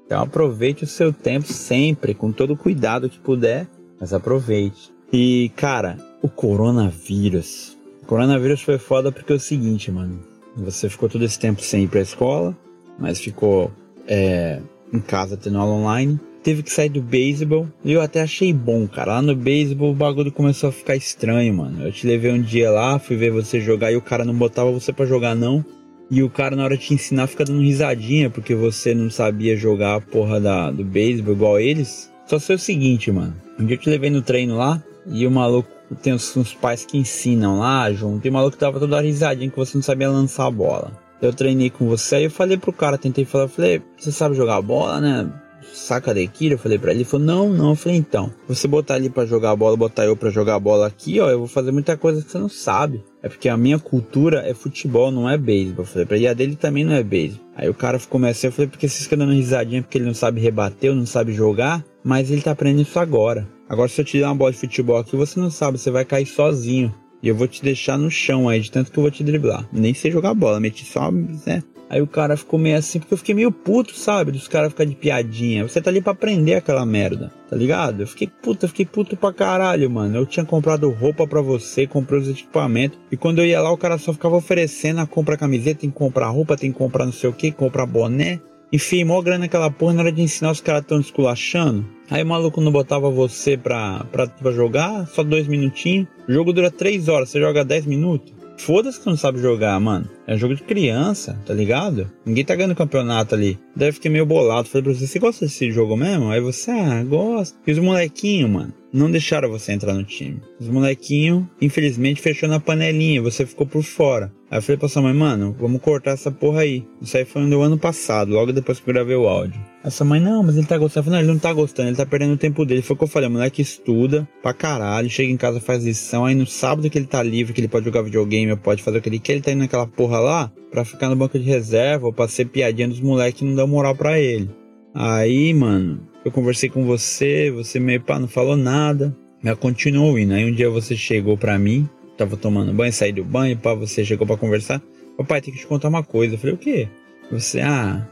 Então 0.06 0.22
aproveite 0.22 0.84
o 0.84 0.86
seu 0.86 1.12
tempo 1.12 1.46
sempre, 1.52 2.14
com 2.14 2.32
todo 2.32 2.52
o 2.54 2.56
cuidado 2.56 3.10
que 3.10 3.18
puder, 3.18 3.66
mas 4.00 4.12
aproveite. 4.12 4.90
E 5.12 5.50
cara, 5.56 5.98
o 6.22 6.28
coronavírus. 6.28 7.76
O 8.02 8.06
coronavírus 8.06 8.62
foi 8.62 8.78
foda 8.78 9.10
porque 9.10 9.32
é 9.32 9.36
o 9.36 9.40
seguinte, 9.40 9.90
mano. 9.90 10.20
Você 10.56 10.88
ficou 10.88 11.08
todo 11.08 11.24
esse 11.24 11.38
tempo 11.38 11.60
sem 11.60 11.84
ir 11.84 11.88
pra 11.88 12.00
escola, 12.00 12.56
mas 12.98 13.20
ficou 13.20 13.70
é, 14.06 14.60
em 14.92 15.00
casa 15.00 15.36
tendo 15.36 15.58
aula 15.58 15.74
online 15.74 16.18
teve 16.46 16.62
que 16.62 16.70
sair 16.70 16.88
do 16.88 17.02
beisebol. 17.02 17.66
E 17.84 17.90
eu 17.90 18.00
até 18.00 18.22
achei 18.22 18.52
bom, 18.52 18.86
cara. 18.86 19.14
Lá 19.14 19.22
no 19.22 19.34
beisebol 19.34 19.90
o 19.90 19.94
bagulho 19.94 20.30
começou 20.30 20.68
a 20.68 20.72
ficar 20.72 20.94
estranho, 20.94 21.52
mano. 21.52 21.84
Eu 21.84 21.90
te 21.90 22.06
levei 22.06 22.30
um 22.30 22.40
dia 22.40 22.70
lá, 22.70 23.00
fui 23.00 23.16
ver 23.16 23.32
você 23.32 23.60
jogar 23.60 23.90
e 23.90 23.96
o 23.96 24.00
cara 24.00 24.24
não 24.24 24.32
botava 24.32 24.70
você 24.70 24.92
para 24.92 25.06
jogar, 25.06 25.34
não. 25.34 25.64
E 26.10 26.22
o 26.22 26.30
cara, 26.30 26.54
na 26.54 26.64
hora 26.64 26.76
de 26.76 26.84
te 26.84 26.94
ensinar, 26.94 27.26
fica 27.26 27.44
dando 27.44 27.60
risadinha 27.60 28.30
porque 28.30 28.54
você 28.54 28.94
não 28.94 29.10
sabia 29.10 29.56
jogar 29.56 29.96
a 29.96 30.00
porra 30.00 30.40
da, 30.40 30.70
do 30.70 30.84
beisebol 30.84 31.34
igual 31.34 31.60
eles. 31.60 32.12
Só 32.26 32.38
sei 32.38 32.56
o 32.56 32.58
seguinte, 32.58 33.10
mano. 33.10 33.34
Um 33.58 33.66
dia 33.66 33.76
eu 33.76 33.80
te 33.80 33.90
levei 33.90 34.10
no 34.10 34.22
treino 34.22 34.56
lá 34.56 34.82
e 35.06 35.26
o 35.26 35.30
maluco 35.30 35.68
tem 36.02 36.12
uns, 36.12 36.36
uns 36.36 36.54
pais 36.54 36.84
que 36.84 36.98
ensinam 36.98 37.58
lá 37.58 37.92
junto. 37.92 38.24
E 38.26 38.30
o 38.30 38.32
maluco 38.32 38.56
tava 38.56 38.78
toda 38.78 39.00
risadinha 39.00 39.50
que 39.50 39.56
você 39.56 39.76
não 39.76 39.82
sabia 39.82 40.10
lançar 40.10 40.46
a 40.46 40.50
bola. 40.50 40.92
Eu 41.20 41.32
treinei 41.32 41.70
com 41.70 41.88
você, 41.88 42.16
aí 42.16 42.24
eu 42.24 42.30
falei 42.30 42.56
pro 42.56 42.72
cara, 42.72 42.98
tentei 42.98 43.24
falar, 43.24 43.48
falei, 43.48 43.82
você 43.96 44.12
sabe 44.12 44.36
jogar 44.36 44.60
bola, 44.60 45.00
né? 45.00 45.32
saca 45.76 46.14
da 46.14 46.26
Kira? 46.26 46.54
Eu 46.54 46.58
falei 46.58 46.78
pra 46.78 46.90
ele, 46.90 47.00
ele 47.00 47.08
falou, 47.08 47.26
não, 47.26 47.48
não. 47.48 47.70
Eu 47.70 47.76
falei, 47.76 47.98
então, 47.98 48.32
você 48.48 48.66
botar 48.66 48.94
ali 48.94 49.10
para 49.10 49.26
jogar 49.26 49.50
a 49.50 49.56
bola, 49.56 49.76
botar 49.76 50.04
eu 50.04 50.16
para 50.16 50.30
jogar 50.30 50.56
a 50.56 50.60
bola 50.60 50.86
aqui, 50.86 51.20
ó, 51.20 51.28
eu 51.28 51.40
vou 51.40 51.48
fazer 51.48 51.72
muita 51.72 51.96
coisa 51.96 52.22
que 52.22 52.30
você 52.30 52.38
não 52.38 52.48
sabe. 52.48 53.04
É 53.26 53.28
porque 53.28 53.48
a 53.48 53.56
minha 53.56 53.76
cultura 53.76 54.48
é 54.48 54.54
futebol, 54.54 55.10
não 55.10 55.28
é 55.28 55.36
beisebol. 55.36 55.84
Eu 55.84 55.88
falei 55.88 56.06
pra 56.06 56.16
ele, 56.16 56.28
a 56.28 56.32
dele 56.32 56.54
também 56.54 56.84
não 56.84 56.92
é 56.92 57.02
beisebol. 57.02 57.44
Aí 57.56 57.68
o 57.68 57.74
cara 57.74 57.98
ficou 57.98 58.20
meio 58.20 58.30
assim, 58.30 58.46
eu 58.46 58.52
falei, 58.52 58.68
porque 58.68 58.88
vocês 58.88 59.02
ficam 59.02 59.18
dando 59.18 59.32
risadinha 59.32 59.82
porque 59.82 59.98
ele 59.98 60.04
não 60.04 60.14
sabe 60.14 60.40
rebater, 60.40 60.94
não 60.94 61.04
sabe 61.04 61.32
jogar, 61.32 61.84
mas 62.04 62.30
ele 62.30 62.40
tá 62.40 62.52
aprendendo 62.52 62.82
isso 62.82 63.00
agora. 63.00 63.44
Agora 63.68 63.88
se 63.88 64.00
eu 64.00 64.04
te 64.04 64.16
der 64.16 64.26
uma 64.26 64.34
bola 64.36 64.52
de 64.52 64.58
futebol 64.58 64.96
aqui, 64.96 65.16
você 65.16 65.40
não 65.40 65.50
sabe, 65.50 65.76
você 65.76 65.90
vai 65.90 66.04
cair 66.04 66.24
sozinho. 66.24 66.94
E 67.20 67.26
eu 67.26 67.34
vou 67.34 67.48
te 67.48 67.64
deixar 67.64 67.98
no 67.98 68.08
chão 68.08 68.48
aí, 68.48 68.60
de 68.60 68.70
tanto 68.70 68.92
que 68.92 68.98
eu 68.98 69.02
vou 69.02 69.10
te 69.10 69.24
driblar. 69.24 69.68
Nem 69.72 69.92
sei 69.92 70.12
jogar 70.12 70.34
bola, 70.34 70.60
meti 70.60 70.84
só, 70.84 71.10
né? 71.10 71.64
Aí 71.88 72.02
o 72.02 72.06
cara 72.06 72.36
ficou 72.36 72.58
meio 72.58 72.76
assim, 72.76 72.98
porque 72.98 73.14
eu 73.14 73.18
fiquei 73.18 73.34
meio 73.34 73.52
puto, 73.52 73.94
sabe? 73.94 74.32
Dos 74.32 74.48
caras 74.48 74.70
ficar 74.70 74.84
de 74.84 74.94
piadinha. 74.94 75.62
Você 75.62 75.80
tá 75.80 75.90
ali 75.90 76.00
pra 76.00 76.12
aprender 76.12 76.54
aquela 76.54 76.84
merda, 76.84 77.32
tá 77.48 77.56
ligado? 77.56 78.00
Eu 78.00 78.06
fiquei 78.06 78.26
puto, 78.26 78.64
eu 78.64 78.68
fiquei 78.68 78.84
puto 78.84 79.16
pra 79.16 79.32
caralho, 79.32 79.88
mano. 79.88 80.16
Eu 80.16 80.26
tinha 80.26 80.44
comprado 80.44 80.90
roupa 80.90 81.26
pra 81.26 81.40
você, 81.40 81.86
comprei 81.86 82.20
os 82.20 82.28
equipamentos. 82.28 82.98
E 83.10 83.16
quando 83.16 83.38
eu 83.38 83.46
ia 83.46 83.60
lá, 83.60 83.70
o 83.70 83.78
cara 83.78 83.98
só 83.98 84.12
ficava 84.12 84.36
oferecendo 84.36 85.00
a 85.00 85.06
compra 85.06 85.36
camiseta, 85.36 85.80
tem 85.80 85.90
que 85.90 85.96
comprar 85.96 86.28
roupa, 86.28 86.56
tem 86.56 86.72
que 86.72 86.78
comprar 86.78 87.04
não 87.04 87.12
sei 87.12 87.30
o 87.30 87.32
que, 87.32 87.52
comprar 87.52 87.86
boné. 87.86 88.40
Enfim, 88.72 89.04
mó 89.04 89.22
grana 89.22 89.44
aquela 89.44 89.70
porra, 89.70 89.94
na 89.94 90.02
hora 90.02 90.12
de 90.12 90.22
ensinar 90.22 90.50
os 90.50 90.60
caras 90.60 90.84
tão 90.84 90.98
esculachando. 90.98 91.86
Aí 92.10 92.22
o 92.22 92.26
maluco 92.26 92.60
não 92.60 92.72
botava 92.72 93.08
você 93.10 93.56
pra, 93.56 94.04
pra, 94.10 94.26
pra 94.26 94.50
jogar, 94.50 95.06
só 95.06 95.22
dois 95.22 95.46
minutinhos. 95.46 96.08
O 96.28 96.32
jogo 96.32 96.52
dura 96.52 96.70
três 96.70 97.08
horas, 97.08 97.30
você 97.30 97.40
joga 97.40 97.64
dez 97.64 97.86
minutos. 97.86 98.34
Foda-se 98.58 98.98
que 98.98 99.06
não 99.06 99.16
sabe 99.16 99.40
jogar, 99.40 99.78
mano. 99.78 100.15
É 100.26 100.36
jogo 100.36 100.54
de 100.56 100.62
criança, 100.62 101.38
tá 101.46 101.54
ligado? 101.54 102.10
Ninguém 102.24 102.44
tá 102.44 102.56
ganhando 102.56 102.74
campeonato 102.74 103.34
ali. 103.34 103.58
Deve 103.76 103.92
ficar 103.92 104.10
meio 104.10 104.26
bolado. 104.26 104.68
Falei 104.68 104.82
pra 104.82 104.92
você, 104.92 105.06
você 105.06 105.18
gosta 105.18 105.46
desse 105.46 105.70
jogo 105.70 105.96
mesmo? 105.96 106.30
Aí 106.30 106.40
você, 106.40 106.70
ah, 106.72 107.04
gosta. 107.04 107.56
E 107.66 107.70
os 107.70 107.78
molequinhos, 107.78 108.50
mano, 108.50 108.74
não 108.92 109.10
deixaram 109.10 109.48
você 109.48 109.72
entrar 109.72 109.94
no 109.94 110.02
time. 110.02 110.40
Os 110.58 110.68
molequinhos, 110.68 111.44
infelizmente, 111.60 112.20
fechou 112.20 112.48
na 112.48 112.58
panelinha. 112.58 113.22
Você 113.22 113.46
ficou 113.46 113.66
por 113.66 113.82
fora. 113.82 114.32
Aí 114.50 114.58
eu 114.58 114.62
falei 114.62 114.78
pra 114.78 114.88
sua 114.88 115.02
mãe, 115.02 115.12
mano, 115.12 115.54
vamos 115.58 115.80
cortar 115.80 116.12
essa 116.12 116.30
porra 116.30 116.60
aí. 116.60 116.84
Isso 117.02 117.16
aí 117.16 117.24
foi 117.24 117.42
no 117.42 117.60
ano 117.60 117.76
passado, 117.76 118.32
logo 118.32 118.52
depois 118.52 118.78
que 118.78 118.88
eu 118.88 118.94
gravei 118.94 119.16
o 119.16 119.26
áudio. 119.26 119.60
Essa 119.82 120.04
mãe, 120.04 120.20
não, 120.20 120.42
mas 120.42 120.56
ele 120.56 120.66
tá 120.66 120.78
gostando. 120.78 121.00
Eu 121.00 121.04
falei, 121.04 121.18
não, 121.18 121.24
ele 121.24 121.32
não 121.32 121.40
tá 121.40 121.52
gostando, 121.52 121.88
ele 121.88 121.96
tá 121.96 122.06
perdendo 122.06 122.34
o 122.34 122.36
tempo 122.36 122.64
dele. 122.64 122.80
Foi 122.80 122.94
o 122.94 122.96
que 122.96 123.04
eu 123.04 123.08
falei, 123.08 123.28
o 123.28 123.32
moleque 123.32 123.60
estuda 123.60 124.26
pra 124.42 124.52
caralho, 124.52 125.10
chega 125.10 125.32
em 125.32 125.36
casa, 125.36 125.60
faz 125.60 125.84
lição, 125.84 126.24
aí 126.24 126.34
no 126.34 126.46
sábado 126.46 126.88
que 126.88 126.96
ele 126.96 127.06
tá 127.06 127.22
livre, 127.22 127.52
que 127.52 127.60
ele 127.60 127.68
pode 127.68 127.84
jogar 127.84 128.02
videogame, 128.02 128.56
pode 128.56 128.82
fazer 128.82 128.98
o 128.98 129.02
que 129.02 129.08
ele 129.08 129.18
quer, 129.18 129.32
ele 129.32 129.42
tá 129.42 129.50
indo 129.50 129.58
naquela 129.58 129.86
porra 129.86 130.15
lá 130.18 130.52
pra 130.70 130.84
ficar 130.84 131.08
no 131.08 131.16
banco 131.16 131.38
de 131.38 131.44
reserva 131.44 132.06
ou 132.06 132.12
pra 132.12 132.28
ser 132.28 132.46
piadinha 132.46 132.88
dos 132.88 133.00
moleques 133.00 133.42
não 133.42 133.54
dá 133.54 133.66
moral 133.66 133.94
pra 133.94 134.18
ele. 134.18 134.50
Aí, 134.94 135.52
mano, 135.52 136.00
eu 136.24 136.32
conversei 136.32 136.68
com 136.68 136.84
você, 136.84 137.50
você 137.50 137.78
meio 137.78 138.00
pá, 138.00 138.18
não 138.18 138.28
falou 138.28 138.56
nada. 138.56 139.16
Mas 139.42 139.58
continuou 139.58 140.18
indo. 140.18 140.34
Aí 140.34 140.44
um 140.44 140.52
dia 140.52 140.68
você 140.68 140.96
chegou 140.96 141.36
pra 141.36 141.58
mim, 141.58 141.88
tava 142.16 142.36
tomando 142.36 142.72
banho, 142.72 142.92
saí 142.92 143.12
do 143.12 143.22
banho, 143.22 143.56
pá, 143.56 143.74
você 143.74 144.04
chegou 144.04 144.26
pra 144.26 144.36
conversar. 144.36 144.82
Papai, 145.16 145.40
tem 145.40 145.52
que 145.52 145.60
te 145.60 145.66
contar 145.66 145.88
uma 145.88 146.02
coisa. 146.02 146.34
Eu 146.34 146.38
falei, 146.38 146.54
o 146.54 146.58
quê? 146.58 146.88
Você, 147.30 147.60
ah, 147.60 148.06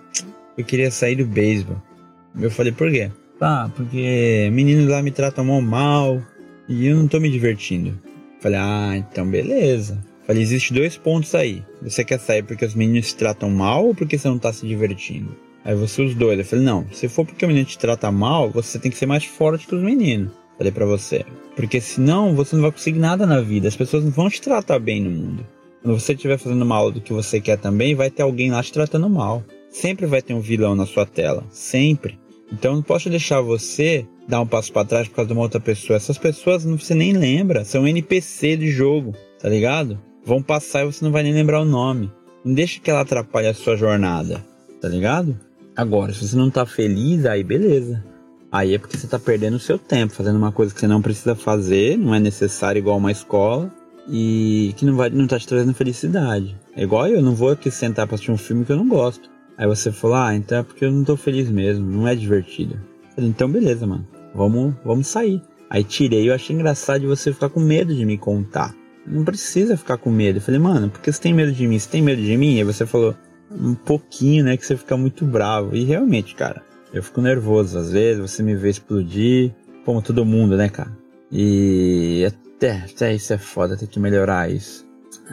eu 0.57 0.65
queria 0.65 0.91
sair 0.91 1.17
do 1.17 1.25
beisebol. 1.25 1.77
Eu 2.41 2.51
falei, 2.51 2.73
por 2.73 2.91
quê? 2.91 3.11
Tá, 3.39 3.71
porque 3.75 4.49
meninos 4.53 4.89
lá 4.89 5.03
me 5.03 5.11
tratam 5.11 5.45
mal 5.61 6.23
e 6.69 6.87
eu 6.87 6.97
não 6.97 7.09
tô 7.09 7.19
me 7.19 7.31
divertindo. 7.31 7.99
Falei, 8.41 8.59
ah, 8.61 8.97
então 8.97 9.27
beleza. 9.27 10.05
Falei, 10.27 10.43
existe 10.43 10.73
dois 10.73 10.97
pontos 10.97 11.35
aí. 11.35 11.63
Você 11.83 12.05
quer 12.05 12.19
sair 12.19 12.43
porque 12.43 12.65
os 12.65 12.75
meninos 12.75 13.09
te 13.09 13.17
tratam 13.17 13.51
mal 13.51 13.87
ou 13.87 13.95
porque 13.95 14.17
você 14.17 14.29
não 14.29 14.39
tá 14.39 14.53
se 14.53 14.67
divertindo? 14.67 15.37
Aí 15.65 15.75
você 15.75 16.03
os 16.03 16.15
dois. 16.15 16.39
Eu 16.39 16.45
falei, 16.45 16.65
não, 16.65 16.87
se 16.93 17.09
for 17.09 17.25
porque 17.25 17.45
o 17.45 17.49
menino 17.49 17.67
te 17.67 17.79
trata 17.79 18.11
mal, 18.11 18.51
você 18.51 18.79
tem 18.79 18.91
que 18.91 18.97
ser 18.97 19.07
mais 19.07 19.25
forte 19.25 19.67
que 19.67 19.75
os 19.75 19.83
meninos. 19.83 20.33
Falei 20.57 20.73
para 20.73 20.87
você. 20.87 21.25
Porque 21.57 21.81
senão 21.81 22.35
você 22.35 22.55
não 22.55 22.63
vai 22.63 22.73
conseguir 22.73 22.99
nada 22.99 23.27
na 23.27 23.41
vida. 23.41 23.69
As 23.69 23.77
pessoas 23.77 24.05
não 24.05 24.11
vão 24.11 24.31
te 24.31 24.41
tratar 24.41 24.79
bem 24.79 25.03
no 25.03 25.11
mundo. 25.11 25.47
Quando 25.83 25.99
você 25.99 26.13
estiver 26.13 26.39
fazendo 26.39 26.65
mal 26.65 26.91
do 26.91 27.01
que 27.01 27.13
você 27.13 27.41
quer 27.41 27.59
também, 27.59 27.95
vai 27.95 28.11
ter 28.11 28.23
alguém 28.23 28.51
lá 28.51 28.63
te 28.63 28.73
tratando 28.73 29.09
mal. 29.09 29.43
Sempre 29.71 30.07
vai 30.07 30.23
ter 30.23 30.33
um 30.33 30.41
vilão 30.41 30.75
na 30.75 30.87
sua 30.87 31.05
tela. 31.05 31.45
Sempre. 31.51 32.19
Então 32.53 32.75
não 32.75 32.83
posso 32.83 33.11
deixar 33.11 33.41
você 33.41 34.07
dar 34.29 34.41
um 34.41 34.47
passo 34.47 34.73
para 34.73 34.87
trás 34.87 35.09
por 35.09 35.17
causa 35.17 35.29
de 35.29 35.33
uma 35.33 35.43
outra 35.43 35.61
pessoa. 35.61 35.97
Essas 35.97 36.19
pessoas 36.19 36.65
você 36.65 36.95
nem 36.95 37.13
lembra. 37.13 37.65
São 37.65 37.87
NPC 37.87 38.57
de 38.57 38.71
jogo, 38.71 39.15
tá 39.41 39.49
ligado? 39.49 39.99
Vão 40.25 40.43
passar 40.43 40.83
e 40.83 40.87
você 40.87 41.05
não 41.05 41.13
vai 41.13 41.23
nem 41.23 41.35
lembrar 41.35 41.61
o 41.61 41.65
nome. 41.67 42.11
Não 42.45 42.55
deixa 42.55 42.81
que 42.81 42.91
ela 42.91 43.03
atrapalhe 43.03 43.47
a 43.47 43.55
sua 43.55 43.77
jornada, 43.77 44.45
tá 44.81 44.89
ligado? 44.89 45.39
Agora, 45.77 46.13
se 46.13 46.27
você 46.27 46.37
não 46.37 46.51
tá 46.51 46.65
feliz, 46.65 47.27
aí 47.27 47.43
beleza. 47.43 48.05
Aí 48.51 48.75
é 48.75 48.79
porque 48.79 48.97
você 48.97 49.07
tá 49.07 49.19
perdendo 49.19 49.57
o 49.57 49.61
seu 49.61 49.79
tempo 49.79 50.15
fazendo 50.15 50.37
uma 50.37 50.53
coisa 50.53 50.73
que 50.73 50.79
você 50.81 50.87
não 50.87 51.03
precisa 51.03 51.35
fazer, 51.35 51.99
não 51.99 52.15
é 52.15 52.21
necessário 52.21 52.79
igual 52.79 52.97
uma 52.97 53.11
escola 53.11 53.71
e 54.09 54.73
que 54.77 54.85
não 54.85 54.97
vai 54.97 55.11
não 55.11 55.27
tá 55.27 55.39
te 55.39 55.49
trazendo 55.49 55.75
felicidade. 55.75 56.57
É 56.77 56.85
igual 56.85 57.09
eu, 57.09 57.21
não 57.21 57.35
vou 57.35 57.51
aqui 57.51 57.71
sentar 57.71 58.07
pra 58.07 58.15
assistir 58.15 58.31
um 58.31 58.39
filme 58.39 58.65
que 58.65 58.73
eu 58.73 58.77
não 58.77 58.89
gosto. 58.89 59.29
Aí 59.59 59.67
você 59.67 59.91
falou: 59.91 60.17
"Ah, 60.17 60.35
então 60.35 60.59
é 60.59 60.63
porque 60.63 60.85
eu 60.85 60.93
não 60.93 61.05
tô 61.05 61.17
feliz 61.17 61.51
mesmo, 61.51 61.85
não 61.85 62.07
é 62.07 62.15
divertido". 62.15 62.79
Falei, 63.15 63.31
então 63.31 63.51
beleza, 63.51 63.87
mano. 63.87 64.07
Vamos, 64.35 64.75
vamos 64.85 65.07
sair. 65.07 65.43
Aí 65.69 65.83
tirei, 65.83 66.29
eu 66.29 66.35
achei 66.35 66.55
engraçado 66.55 67.01
de 67.01 67.07
você 67.07 67.33
ficar 67.33 67.49
com 67.49 67.61
medo 67.61 67.95
de 67.95 68.05
me 68.07 68.17
contar. 68.17 68.75
Não 69.07 69.25
precisa 69.25 69.77
ficar 69.77 69.99
com 69.99 70.11
medo. 70.11 70.39
Eu 70.39 70.43
falei, 70.43 70.61
mano, 70.61 70.89
por 70.89 71.01
que 71.01 71.13
você 71.13 71.21
tem 71.21 71.35
medo 71.35 71.53
de 71.53 71.67
mim? 71.67 71.79
Você 71.79 71.89
tem 71.89 72.03
medo 72.03 72.23
de 72.23 72.37
mim? 72.37 72.59
Aí 72.59 72.65
você 72.65 72.87
falou, 72.87 73.15
um 73.51 73.75
pouquinho, 73.75 74.45
né? 74.45 74.57
Que 74.57 74.67
você 74.67 74.77
fica 74.77 74.97
muito 74.97 75.25
bravo. 75.25 75.77
E 75.77 75.85
realmente, 75.85 76.35
cara, 76.35 76.63
eu 76.93 77.03
fico 77.03 77.21
nervoso 77.21 77.79
às 77.79 77.93
vezes, 77.93 78.21
você 78.21 78.43
me 78.43 78.55
vê 78.55 78.71
explodir, 78.71 79.53
como 79.85 80.01
todo 80.01 80.25
mundo, 80.25 80.57
né, 80.57 80.69
cara? 80.69 80.97
E 81.31 82.25
até, 82.27 82.85
até 82.91 83.15
isso 83.15 83.33
é 83.33 83.39
foda, 83.39 83.77
tem 83.77 83.89
que 83.89 83.99
melhorar 83.99 84.51
isso. 84.51 84.85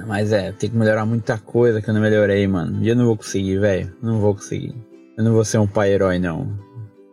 Mas 0.08 0.32
é, 0.32 0.52
tem 0.52 0.70
que 0.70 0.76
melhorar 0.76 1.06
muita 1.06 1.38
coisa 1.38 1.82
que 1.82 1.90
eu 1.90 1.94
não 1.94 2.02
melhorei, 2.02 2.48
mano. 2.48 2.84
E 2.84 2.90
eu 2.90 2.96
não 2.96 3.06
vou 3.06 3.18
conseguir, 3.18 3.60
velho. 3.60 3.94
Não 4.02 4.20
vou 4.20 4.34
conseguir. 4.34 4.74
Eu 5.18 5.24
não 5.24 5.34
vou 5.34 5.44
ser 5.44 5.58
um 5.58 5.68
pai 5.68 5.92
herói, 5.92 6.18
não. 6.18 6.58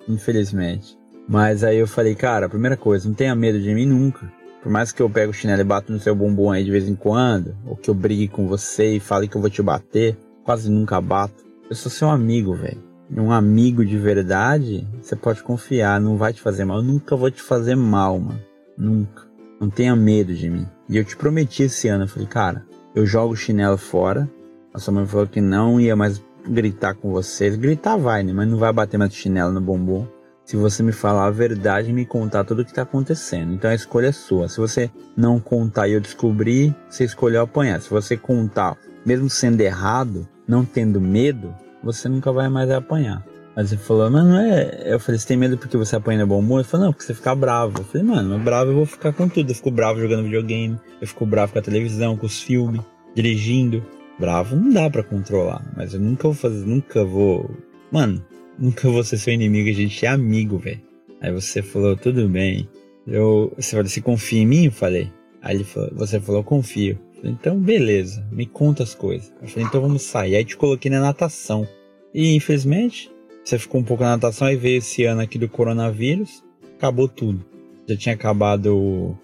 Infelizmente. 0.09 0.97
Mas 1.29 1.62
aí 1.62 1.77
eu 1.77 1.87
falei, 1.87 2.14
cara, 2.14 2.49
primeira 2.49 2.77
coisa, 2.77 3.07
não 3.07 3.14
tenha 3.14 3.35
medo 3.35 3.61
de 3.61 3.75
mim 3.75 3.85
nunca. 3.85 4.33
Por 4.62 4.71
mais 4.73 4.90
que 4.90 5.01
eu 5.01 5.09
pegue 5.09 5.31
o 5.31 5.35
chinelo 5.35 5.61
e 5.61 5.64
bato 5.64 5.92
no 5.92 6.01
seu 6.01 6.14
bumbum 6.14 6.51
aí 6.51 6.64
de 6.64 6.71
vez 6.71 6.88
em 6.88 6.94
quando, 6.94 7.57
ou 7.64 7.77
que 7.77 7.88
eu 7.88 7.94
brigue 7.94 8.29
com 8.29 8.49
você 8.49 8.97
e 8.97 9.01
fale 9.01 9.29
que 9.29 9.37
eu 9.37 9.40
vou 9.40 9.51
te 9.51 9.62
bater, 9.62 10.16
quase 10.44 10.71
nunca 10.71 11.01
bato. 11.01 11.44
Eu 11.71 11.77
sou 11.77 11.90
seu 11.90 12.11
amigo, 12.11 12.55
velho. 12.55 12.83
Um 13.16 13.33
amigo 13.33 13.85
de 13.85 13.97
verdade, 13.97 14.87
você 15.01 15.16
pode 15.16 15.42
confiar, 15.42 16.01
não 16.01 16.16
vai 16.16 16.33
te 16.33 16.40
fazer 16.42 16.64
mal. 16.64 16.79
Eu 16.79 16.83
nunca 16.83 17.16
vou 17.16 17.31
te 17.31 17.40
fazer 17.40 17.75
mal, 17.75 18.18
mano. 18.18 18.40
Nunca. 18.77 19.27
Não 19.61 19.71
tenha 19.71 19.97
medo 19.97 20.35
de 20.35 20.51
mim. 20.51 20.66
E 20.88 20.97
eu 20.97 21.05
te 21.05 21.16
prometi 21.16 21.64
esse 21.64 21.88
ano, 21.88 22.05
eu 22.05 22.09
falei, 22.09 22.29
cara, 22.29 22.64
eu 22.94 23.07
jogo 23.07 23.33
o 23.33 23.37
chinelo 23.37 23.79
fora. 23.79 24.29
A 24.75 24.79
sua 24.79 24.92
mãe 24.92 25.07
falou 25.07 25.27
que 25.27 25.40
não 25.40 25.81
ia 25.81 25.97
mais 25.97 26.23
gritar 26.47 26.94
com 26.94 27.11
vocês. 27.11 27.57
Gritar 27.57 27.97
vai, 27.97 28.23
né? 28.23 28.33
Mas 28.33 28.49
não 28.49 28.59
vai 28.59 28.73
bater 28.73 28.99
mais 28.99 29.14
chinelo 29.14 29.53
no 29.53 29.61
bumbum. 29.61 30.07
Se 30.48 30.56
você 30.56 30.82
me 30.82 30.92
falar 30.92 31.26
a 31.26 31.30
verdade 31.30 31.90
e 31.90 31.92
me 31.92 32.06
contar 32.06 32.42
tudo 32.42 32.62
o 32.62 32.64
que 32.64 32.72
tá 32.72 32.80
acontecendo. 32.80 33.52
Então 33.52 33.70
a 33.70 33.74
escolha 33.74 34.06
é 34.06 34.12
sua. 34.12 34.48
Se 34.48 34.56
você 34.56 34.90
não 35.14 35.38
contar 35.38 35.88
e 35.88 35.92
eu 35.92 36.00
descobrir, 36.00 36.74
você 36.88 37.04
escolheu 37.04 37.42
apanhar. 37.42 37.82
Se 37.82 37.90
você 37.90 38.16
contar, 38.16 38.74
mesmo 39.04 39.28
sendo 39.28 39.61
errado, 39.61 40.26
não 40.48 40.64
tendo 40.64 41.02
medo, 41.02 41.54
você 41.84 42.08
nunca 42.08 42.32
vai 42.32 42.48
mais 42.48 42.70
apanhar. 42.70 43.22
Mas 43.54 43.72
ele 43.72 43.82
falou, 43.82 44.11
mas 44.11 44.24
não 44.24 44.38
é. 44.38 44.94
Eu 44.94 44.98
falei, 44.98 45.18
você 45.18 45.28
tem 45.28 45.37
medo 45.37 45.58
porque 45.58 45.76
você 45.76 45.96
apanha 45.96 46.20
no 46.20 46.26
bom 46.26 46.38
humor? 46.38 46.61
Ele 46.61 46.68
falou, 46.68 46.87
não, 46.87 46.92
porque 46.94 47.04
você 47.04 47.12
fica 47.12 47.34
bravo. 47.34 47.80
Eu 47.80 47.84
falei, 47.84 48.06
mano, 48.06 48.30
mas 48.30 48.42
bravo 48.42 48.70
eu 48.70 48.76
vou 48.76 48.87
ficar 48.87 49.12
com 49.12 49.28
tudo. 49.28 49.50
Eu 49.50 49.54
fico 49.54 49.70
bravo 49.70 50.00
jogando 50.00 50.24
videogame, 50.24 50.80
eu 50.98 51.06
fico 51.06 51.26
bravo 51.26 51.52
com 51.52 51.58
a 51.58 51.62
televisão, 51.62 52.16
com 52.16 52.24
os 52.24 52.40
filmes, 52.40 52.80
dirigindo. 53.14 53.84
Bravo 54.18 54.56
não 54.56 54.72
dá 54.72 54.88
para 54.88 55.02
controlar, 55.02 55.62
mas 55.76 55.92
eu 55.92 56.00
nunca 56.00 56.22
vou 56.22 56.32
fazer, 56.32 56.64
nunca 56.64 57.04
vou. 57.04 57.54
Mano, 57.92 58.24
nunca 58.59 58.88
vou 58.90 59.05
ser 59.05 59.18
seu 59.18 59.33
inimigo, 59.33 59.68
a 59.68 59.73
gente 59.73 60.05
é 60.05 60.09
amigo, 60.09 60.59
velho. 60.59 60.81
Aí 61.21 61.33
você 61.33 61.62
falou, 61.62 61.97
tudo 61.97 62.29
bem. 62.29 62.68
Eu, 63.07 63.53
você 63.57 63.71
falou, 63.71 63.87
você 63.87 64.01
confia 64.01 64.40
em 64.40 64.47
mim? 64.47 64.64
Eu 64.66 64.73
falei. 64.73 65.11
Aí 65.42 65.57
ele 65.57 65.64
falou, 65.64 65.90
você 65.94 66.21
falou, 66.21 66.44
confio. 66.44 66.99
Então, 67.23 67.59
beleza, 67.59 68.27
me 68.31 68.47
conta 68.47 68.83
as 68.83 68.94
coisas. 68.94 69.33
Eu 69.42 69.49
falei, 69.49 69.66
então 69.66 69.81
vamos 69.81 70.03
sair. 70.03 70.37
Aí 70.37 70.44
te 70.44 70.57
coloquei 70.57 70.90
na 70.90 71.01
natação. 71.01 71.66
E 72.14 72.35
infelizmente, 72.35 73.11
você 73.44 73.59
ficou 73.59 73.81
um 73.81 73.85
pouco 73.85 74.03
na 74.03 74.11
natação, 74.11 74.47
aí 74.47 74.57
veio 74.57 74.79
esse 74.79 75.05
ano 75.05 75.21
aqui 75.21 75.38
do 75.38 75.49
coronavírus, 75.49 76.44
acabou 76.77 77.09
tudo. 77.09 77.44
Já 77.88 77.97
tinha 77.97 78.14
acabado 78.14 78.77
o, 78.77 79.18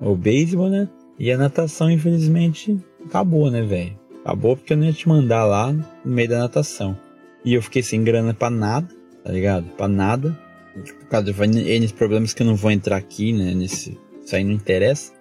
o 0.00 0.16
beisebol, 0.16 0.68
né? 0.68 0.88
E 1.18 1.30
a 1.30 1.36
natação, 1.36 1.90
infelizmente, 1.90 2.76
acabou, 3.04 3.50
né, 3.50 3.62
velho? 3.62 3.98
Acabou 4.24 4.56
porque 4.56 4.72
eu 4.72 4.76
não 4.76 4.84
ia 4.84 4.92
te 4.92 5.08
mandar 5.08 5.44
lá 5.44 5.72
no 5.72 5.86
meio 6.04 6.28
da 6.28 6.38
natação. 6.38 6.98
E 7.46 7.54
eu 7.54 7.62
fiquei 7.62 7.80
sem 7.80 8.02
grana 8.02 8.34
pra 8.34 8.50
nada, 8.50 8.88
tá 9.22 9.30
ligado? 9.30 9.66
Pra 9.76 9.86
nada. 9.86 10.36
Por 10.74 11.08
causa 11.08 11.32
de 11.32 11.70
N 11.70 11.88
problemas 11.92 12.34
que 12.34 12.42
eu 12.42 12.46
não 12.46 12.56
vou 12.56 12.72
entrar 12.72 12.96
aqui, 12.96 13.32
né? 13.32 13.54
Nesse, 13.54 13.96
isso 14.22 14.34
aí 14.34 14.42
não 14.42 14.52
interessa. 14.52 15.12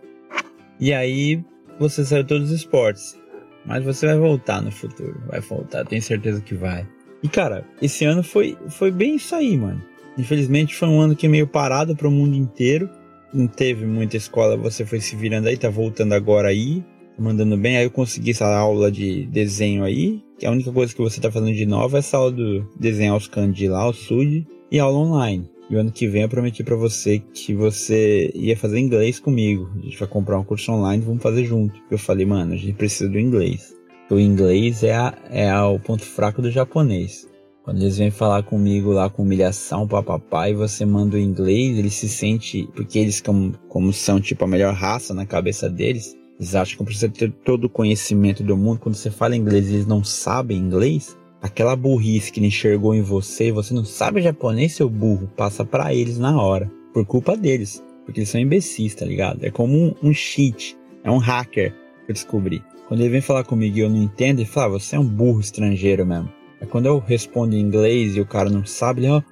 E 0.79 0.91
aí 0.91 1.45
você 1.79 2.03
saiu 2.03 2.25
todos 2.25 2.49
os 2.49 2.57
esportes. 2.57 3.15
Mas 3.63 3.83
você 3.83 4.07
vai 4.07 4.17
voltar 4.17 4.59
no 4.59 4.71
futuro. 4.71 5.21
Vai 5.27 5.39
voltar, 5.39 5.85
tenho 5.85 6.01
certeza 6.01 6.41
que 6.41 6.55
vai. 6.55 6.88
E 7.21 7.29
cara, 7.29 7.63
esse 7.79 8.05
ano 8.05 8.23
foi, 8.23 8.57
foi 8.69 8.91
bem 8.91 9.15
isso 9.15 9.35
aí, 9.35 9.55
mano. 9.55 9.81
Infelizmente 10.17 10.75
foi 10.75 10.88
um 10.88 10.99
ano 10.99 11.15
que 11.15 11.27
é 11.27 11.29
meio 11.29 11.47
parado 11.47 11.95
para 11.95 12.07
o 12.07 12.11
mundo 12.11 12.35
inteiro. 12.35 12.89
Não 13.31 13.47
teve 13.47 13.85
muita 13.85 14.17
escola, 14.17 14.57
você 14.57 14.83
foi 14.83 14.99
se 14.99 15.15
virando 15.15 15.47
aí, 15.47 15.57
tá 15.57 15.69
voltando 15.69 16.13
agora 16.13 16.47
aí, 16.47 16.83
mandando 17.17 17.58
bem. 17.58 17.78
Aí 17.78 17.86
eu 17.86 17.91
consegui 17.91 18.32
essa 18.32 18.47
aula 18.47 18.91
de 18.91 19.25
desenho 19.25 19.84
aí, 19.84 20.21
que 20.38 20.45
a 20.45 20.51
única 20.51 20.71
coisa 20.71 20.93
que 20.93 21.01
você 21.01 21.19
tá 21.19 21.32
fazendo 21.32 21.56
de 21.56 21.65
novo 21.65 21.95
é 21.95 21.99
essa 21.99 22.17
aula 22.17 22.32
do 22.32 22.67
desenhar 22.80 23.15
os 23.15 23.28
kanji 23.28 23.67
lá, 23.67 23.88
o 23.88 23.93
SUD, 23.93 24.45
e 24.71 24.80
aula 24.80 24.97
online. 24.97 25.49
E 25.69 25.75
o 25.75 25.80
ano 25.80 25.91
que 25.91 26.08
vem 26.08 26.21
eu 26.21 26.30
prometi 26.30 26.63
para 26.63 26.75
você 26.75 27.19
que 27.19 27.54
você 27.54 28.32
ia 28.36 28.56
fazer 28.56 28.80
inglês 28.80 29.19
comigo. 29.19 29.69
A 29.75 29.82
gente 29.82 29.97
vai 29.97 30.08
comprar 30.08 30.38
um 30.38 30.43
curso 30.43 30.71
online 30.71 31.01
e 31.01 31.06
vamos 31.06 31.23
fazer 31.23 31.43
junto. 31.45 31.80
Eu 31.89 31.97
falei, 31.97 32.25
mano, 32.25 32.54
a 32.54 32.58
gente 32.58 32.73
precisa 32.73 33.10
do 33.10 33.19
inglês. 33.19 33.73
O 34.10 34.19
inglês 34.19 34.84
é, 34.84 34.93
a, 34.93 35.17
é 35.32 35.49
a, 35.49 35.67
o 35.67 35.80
ponto 35.80 36.04
fraco 36.04 36.41
do 36.41 36.51
japonês. 36.51 37.28
Quando 37.63 37.82
eles 37.82 37.97
vêm 37.97 38.12
falar 38.12 38.43
comigo 38.43 38.91
lá 38.91 39.10
com 39.10 39.23
humilhação, 39.23 39.88
papapá, 39.88 40.47
e 40.47 40.54
você 40.54 40.86
manda 40.86 41.15
o 41.15 41.19
inglês, 41.19 41.80
eles 41.80 41.95
se 41.95 42.08
sentem, 42.08 42.67
porque 42.75 42.99
eles 42.99 43.19
como, 43.19 43.54
como 43.67 43.91
são 43.91 44.21
tipo 44.21 44.45
a 44.45 44.47
melhor 44.47 44.75
raça 44.75 45.15
na 45.15 45.25
cabeça 45.25 45.67
deles, 45.67 46.15
eles 46.39 46.55
acham 46.55 46.77
que 46.77 46.83
precisa 46.83 47.09
ter 47.09 47.31
todo 47.31 47.65
o 47.65 47.69
conhecimento 47.69 48.43
do 48.43 48.57
mundo. 48.57 48.79
Quando 48.79 48.95
você 48.95 49.09
fala 49.09 49.35
inglês 49.35 49.67
e 49.67 49.73
eles 49.73 49.85
não 49.85 50.03
sabem 50.03 50.57
inglês, 50.57 51.17
aquela 51.41 51.75
burrice 51.75 52.31
que 52.31 52.39
ele 52.39 52.47
enxergou 52.47 52.93
em 52.93 53.01
você, 53.01 53.51
você 53.51 53.73
não 53.73 53.85
sabe 53.85 54.21
japonês, 54.21 54.73
seu 54.73 54.89
burro, 54.89 55.31
passa 55.35 55.63
para 55.63 55.93
eles 55.93 56.17
na 56.17 56.41
hora, 56.41 56.69
por 56.93 57.05
culpa 57.05 57.37
deles, 57.37 57.83
porque 58.03 58.19
eles 58.19 58.29
são 58.29 58.41
imbecis, 58.41 58.95
tá 58.95 59.05
ligado? 59.05 59.45
É 59.45 59.51
como 59.51 59.77
um, 59.77 59.95
um 60.03 60.13
cheat, 60.13 60.77
é 61.03 61.11
um 61.11 61.17
hacker 61.17 61.71
que 62.05 62.11
eu 62.11 62.13
descobri. 62.13 62.63
Quando 62.88 63.01
ele 63.01 63.09
vem 63.09 63.21
falar 63.21 63.43
comigo 63.43 63.77
e 63.77 63.81
eu 63.81 63.89
não 63.89 64.03
entendo, 64.03 64.39
ele 64.39 64.49
fala, 64.49 64.67
ah, 64.67 64.79
você 64.79 64.95
é 64.95 64.99
um 64.99 65.07
burro 65.07 65.39
estrangeiro 65.39 66.05
mesmo. 66.05 66.29
É 66.59 66.65
quando 66.65 66.86
eu 66.86 66.99
respondo 66.99 67.55
em 67.55 67.59
inglês 67.59 68.15
e 68.15 68.21
o 68.21 68.25
cara 68.25 68.49
não 68.49 68.65
sabe, 68.65 69.01
ele, 69.01 69.07
ah, 69.07 69.23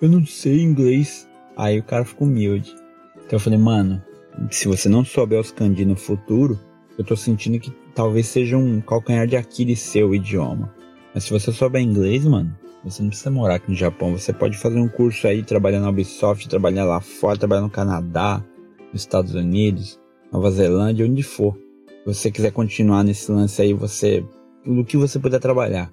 eu 0.00 0.08
não 0.08 0.26
sei 0.26 0.60
inglês. 0.60 1.28
Aí 1.56 1.78
o 1.78 1.84
cara 1.84 2.04
fica 2.04 2.24
humilde. 2.24 2.74
Então 3.16 3.32
eu 3.32 3.40
falei, 3.40 3.58
mano, 3.58 4.02
se 4.50 4.68
você 4.68 4.88
não 4.88 5.04
souber 5.04 5.40
os 5.40 5.50
kanji 5.50 5.84
no 5.84 5.96
futuro, 5.96 6.58
eu 6.98 7.04
tô 7.04 7.16
sentindo 7.16 7.58
que 7.58 7.72
talvez 7.94 8.26
seja 8.26 8.56
um 8.56 8.80
calcanhar 8.80 9.26
de 9.26 9.36
Aquiles 9.36 9.80
seu 9.80 10.14
idioma. 10.14 10.74
Mas 11.14 11.24
se 11.24 11.30
você 11.30 11.52
souber 11.52 11.82
inglês, 11.82 12.24
mano, 12.24 12.56
você 12.84 13.02
não 13.02 13.08
precisa 13.08 13.30
morar 13.30 13.56
aqui 13.56 13.70
no 13.70 13.76
Japão. 13.76 14.12
Você 14.12 14.32
pode 14.32 14.58
fazer 14.58 14.78
um 14.78 14.88
curso 14.88 15.26
aí, 15.26 15.42
trabalhar 15.42 15.80
na 15.80 15.88
Ubisoft, 15.88 16.48
trabalhar 16.48 16.84
lá 16.84 17.00
fora, 17.00 17.38
trabalhar 17.38 17.62
no 17.62 17.70
Canadá, 17.70 18.44
nos 18.92 19.02
Estados 19.02 19.34
Unidos, 19.34 19.98
Nova 20.30 20.50
Zelândia, 20.50 21.06
onde 21.06 21.22
for. 21.22 21.56
Se 21.86 22.06
você 22.06 22.30
quiser 22.30 22.52
continuar 22.52 23.02
nesse 23.02 23.30
lance 23.32 23.62
aí, 23.62 23.72
você. 23.72 24.24
Tudo 24.62 24.84
que 24.84 24.96
você 24.96 25.18
puder 25.18 25.40
trabalhar. 25.40 25.92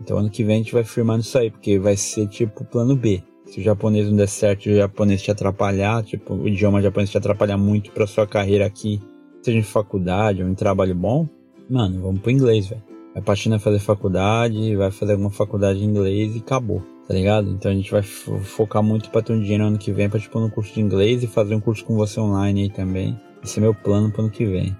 Então 0.00 0.16
ano 0.16 0.30
que 0.30 0.42
vem 0.42 0.56
a 0.56 0.58
gente 0.58 0.72
vai 0.72 0.84
firmar 0.84 1.18
isso 1.18 1.36
aí, 1.38 1.50
porque 1.50 1.78
vai 1.78 1.96
ser 1.96 2.26
tipo 2.28 2.64
plano 2.64 2.96
B. 2.96 3.22
Se 3.52 3.60
o 3.60 3.62
japonês 3.62 4.08
não 4.08 4.16
der 4.16 4.28
certo, 4.28 4.70
o 4.70 4.74
japonês 4.74 5.20
te 5.20 5.30
atrapalhar, 5.30 6.02
tipo, 6.02 6.32
o 6.32 6.48
idioma 6.48 6.80
japonês 6.80 7.10
te 7.10 7.18
atrapalhar 7.18 7.58
muito 7.58 7.92
pra 7.92 8.06
sua 8.06 8.26
carreira 8.26 8.64
aqui, 8.64 8.98
seja 9.42 9.58
em 9.58 9.62
faculdade 9.62 10.42
ou 10.42 10.48
em 10.48 10.54
trabalho 10.54 10.94
bom, 10.94 11.28
mano, 11.68 12.00
vamos 12.00 12.22
pro 12.22 12.30
inglês, 12.30 12.68
velho. 12.68 12.82
Vai 13.12 13.22
pra 13.22 13.36
China 13.36 13.58
fazer 13.58 13.78
faculdade, 13.78 14.74
vai 14.74 14.90
fazer 14.90 15.12
alguma 15.12 15.28
faculdade 15.28 15.84
em 15.84 15.86
inglês 15.86 16.34
e 16.34 16.38
acabou, 16.38 16.82
tá 17.06 17.12
ligado? 17.12 17.50
Então 17.50 17.70
a 17.70 17.74
gente 17.74 17.90
vai 17.90 18.00
focar 18.00 18.82
muito 18.82 19.10
pra 19.10 19.20
ter 19.20 19.34
um 19.34 19.40
dinheiro 19.42 19.64
ano 19.64 19.76
que 19.76 19.92
vem 19.92 20.08
pra, 20.08 20.18
tipo, 20.18 20.40
no 20.40 20.50
curso 20.50 20.72
de 20.72 20.80
inglês 20.80 21.22
e 21.22 21.26
fazer 21.26 21.54
um 21.54 21.60
curso 21.60 21.84
com 21.84 21.94
você 21.94 22.18
online 22.18 22.62
aí 22.62 22.70
também. 22.70 23.20
Esse 23.44 23.58
é 23.58 23.60
meu 23.60 23.74
plano 23.74 24.10
pro 24.10 24.22
ano 24.22 24.30
que 24.30 24.46
vem. 24.46 24.74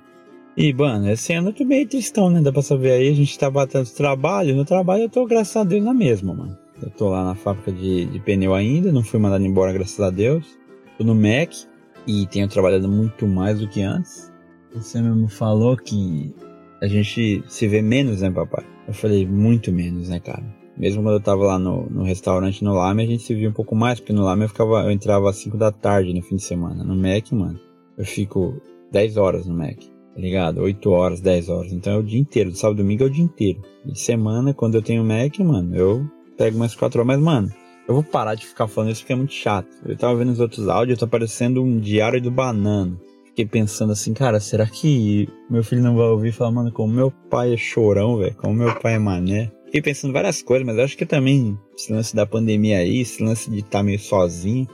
E, 0.57 0.73
mano, 0.73 1.11
esse 1.11 1.35
ano 1.35 1.51
eu 1.51 1.53
tô 1.53 1.63
meio 1.63 1.87
tristão, 1.87 2.31
né? 2.31 2.41
Dá 2.41 2.51
pra 2.51 2.63
saber 2.63 2.93
aí, 2.93 3.11
a 3.11 3.15
gente 3.15 3.39
tá 3.39 3.51
batendo 3.51 3.91
trabalho. 3.91 4.57
No 4.57 4.65
trabalho 4.65 5.03
eu 5.03 5.11
tô, 5.11 5.27
graças 5.27 5.55
a 5.57 5.63
Deus, 5.63 5.85
na 5.85 5.93
mesma, 5.93 6.33
mano. 6.33 6.62
Eu 6.83 6.91
tô 6.91 7.09
lá 7.09 7.25
na 7.25 7.35
fábrica 7.35 7.73
de, 7.73 8.07
de 8.07 8.21
pneu 8.21 8.55
ainda, 8.55 8.93
não 8.93 9.03
fui 9.03 9.19
mandado 9.19 9.45
embora, 9.45 9.73
graças 9.73 10.01
a 10.01 10.11
Deus. 10.11 10.59
Tô 10.99 11.05
no 11.05 11.15
Mac 11.15 11.53
e 12.07 12.27
tenho 12.27 12.49
trabalhado 12.49 12.89
muito 12.89 13.27
mais 13.27 13.61
do 13.61 13.69
que 13.69 13.83
antes. 13.83 14.33
Você 14.75 15.01
mesmo 15.01 15.29
falou 15.29 15.77
que 15.77 16.35
a 16.81 16.87
gente 16.87 17.43
se 17.47 17.69
vê 17.69 17.83
menos, 17.83 18.23
né, 18.23 18.31
papai? 18.31 18.65
Eu 18.87 18.95
falei, 18.95 19.27
muito 19.27 19.71
menos, 19.71 20.09
né, 20.09 20.19
cara? 20.19 20.45
Mesmo 20.77 21.03
quando 21.03 21.15
eu 21.15 21.21
tava 21.21 21.45
lá 21.45 21.59
no, 21.59 21.89
no 21.91 22.03
restaurante 22.03 22.65
no 22.65 22.75
Lame, 22.75 23.03
a 23.03 23.07
gente 23.07 23.23
se 23.23 23.35
via 23.35 23.49
um 23.49 23.53
pouco 23.53 23.77
mais, 23.77 24.01
porque 24.01 24.13
no 24.13 24.25
Lame 24.25 24.43
eu, 24.43 24.49
ficava, 24.49 24.83
eu 24.83 24.91
entrava 24.91 25.31
às 25.31 25.37
5 25.37 25.57
da 25.57 25.71
tarde 25.71 26.13
no 26.13 26.23
fim 26.23 26.37
de 26.37 26.43
semana. 26.43 26.83
No 26.83 26.97
Mac, 26.97 27.31
mano, 27.33 27.61
eu 27.97 28.05
fico 28.05 28.61
10 28.91 29.17
horas 29.17 29.47
no 29.47 29.55
Mac 29.55 29.93
tá 30.15 30.21
ligado? 30.21 30.61
8 30.61 30.91
horas, 30.91 31.21
10 31.21 31.49
horas. 31.49 31.73
Então 31.73 31.95
é 31.95 31.97
o 31.97 32.03
dia 32.03 32.21
inteiro. 32.21 32.51
Do 32.51 32.57
sábado 32.57 32.79
e 32.79 32.83
domingo 32.83 33.03
é 33.05 33.07
o 33.07 33.11
dia 33.11 33.25
inteiro. 33.25 33.63
E 33.85 33.99
semana, 33.99 34.55
quando 34.55 34.75
eu 34.75 34.83
tenho 34.83 35.05
Mac, 35.05 35.39
mano, 35.41 35.75
eu 35.75 36.07
pego 36.37 36.59
mais 36.59 36.75
4 36.75 37.01
horas. 37.01 37.07
Mas, 37.07 37.21
mano, 37.21 37.53
eu 37.89 37.95
vou 37.95 38.03
parar 38.03 38.35
de 38.35 38.47
ficar 38.47 38.69
falando 38.69 38.91
isso 38.91 39.01
porque 39.01 39.13
é 39.13 39.17
muito 39.17 39.33
chato. 39.33 39.69
Eu 39.85 39.97
tava 39.97 40.17
vendo 40.17 40.33
os 40.33 40.41
outros 40.41 40.69
áudios, 40.69 40.99
tá 40.99 41.07
parecendo 41.07 41.63
um 41.63 41.79
diário 41.79 42.21
do 42.21 42.31
banano. 42.31 43.01
Fiquei 43.27 43.47
pensando 43.47 43.93
assim, 43.93 44.13
cara, 44.13 44.39
será 44.41 44.67
que 44.67 45.29
meu 45.49 45.65
filho 45.65 45.83
não 45.83 45.97
vai 45.97 46.07
ouvir 46.07 46.29
e 46.29 46.33
falar, 46.33 46.51
mano, 46.51 46.71
como 46.71 46.93
meu 46.93 47.11
pai 47.11 47.55
é 47.55 47.57
chorão, 47.57 48.19
velho? 48.19 48.35
Como 48.37 48.55
meu 48.55 48.75
pai 48.79 48.95
é 48.95 48.99
mané? 48.99 49.51
Fiquei 49.65 49.81
pensando 49.81 50.13
várias 50.13 50.43
coisas, 50.43 50.67
mas 50.67 50.79
acho 50.79 50.99
que 50.99 51.07
também 51.07 51.59
esse 51.75 51.91
lance 51.91 52.15
da 52.15 52.27
pandemia 52.27 52.79
aí, 52.79 53.01
esse 53.01 53.25
lance 53.25 53.51
de 53.51 53.61
estar 53.61 53.79
tá 53.79 53.83
meio 53.83 53.99
sozinho, 53.99 54.69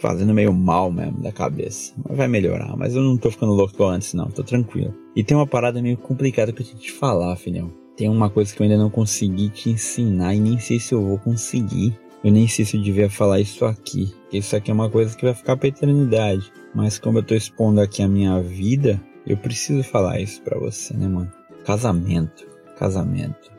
fazendo 0.00 0.34
meio 0.34 0.52
mal 0.52 0.90
mesmo 0.90 1.22
da 1.22 1.30
cabeça. 1.30 1.92
Mas 2.04 2.16
vai 2.16 2.26
melhorar. 2.26 2.76
Mas 2.76 2.96
eu 2.96 3.02
não 3.02 3.16
tô 3.16 3.30
ficando 3.30 3.52
louco 3.52 3.84
antes, 3.84 4.12
não. 4.12 4.28
Tô 4.28 4.42
tranquilo. 4.42 4.92
E 5.14 5.22
tem 5.22 5.36
uma 5.36 5.46
parada 5.46 5.80
meio 5.80 5.96
complicada 5.96 6.52
que 6.52 6.62
eu 6.62 6.66
tinha 6.66 6.76
que 6.76 6.86
te 6.86 6.92
falar, 6.92 7.36
filhão. 7.36 7.72
Tem 7.96 8.08
uma 8.08 8.28
coisa 8.28 8.52
que 8.52 8.60
eu 8.60 8.64
ainda 8.64 8.76
não 8.76 8.90
consegui 8.90 9.48
te 9.48 9.70
ensinar 9.70 10.34
e 10.34 10.40
nem 10.40 10.58
sei 10.58 10.80
se 10.80 10.92
eu 10.92 11.04
vou 11.04 11.18
conseguir. 11.18 11.96
Eu 12.24 12.32
nem 12.32 12.48
sei 12.48 12.64
se 12.64 12.76
eu 12.76 12.82
devia 12.82 13.08
falar 13.08 13.38
isso 13.38 13.64
aqui. 13.64 14.12
Isso 14.32 14.56
aqui 14.56 14.70
é 14.70 14.74
uma 14.74 14.90
coisa 14.90 15.16
que 15.16 15.24
vai 15.24 15.34
ficar 15.34 15.56
pra 15.56 15.68
eternidade. 15.68 16.50
Mas 16.74 16.98
como 16.98 17.18
eu 17.18 17.22
tô 17.22 17.34
expondo 17.34 17.80
aqui 17.80 18.02
a 18.02 18.08
minha 18.08 18.40
vida, 18.40 19.00
eu 19.24 19.36
preciso 19.36 19.84
falar 19.84 20.20
isso 20.20 20.42
pra 20.42 20.58
você, 20.58 20.92
né, 20.94 21.06
mano? 21.06 21.30
Casamento. 21.64 22.46
Casamento. 22.76 23.52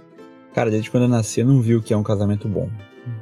Cara, 0.54 0.70
desde 0.70 0.92
quando 0.92 1.04
eu 1.04 1.10
nasci 1.10 1.40
eu 1.40 1.46
não 1.46 1.62
vi 1.62 1.76
o 1.76 1.82
que 1.82 1.94
é 1.94 1.98
um 1.98 2.04
casamento 2.04 2.50
bom. 2.50 2.70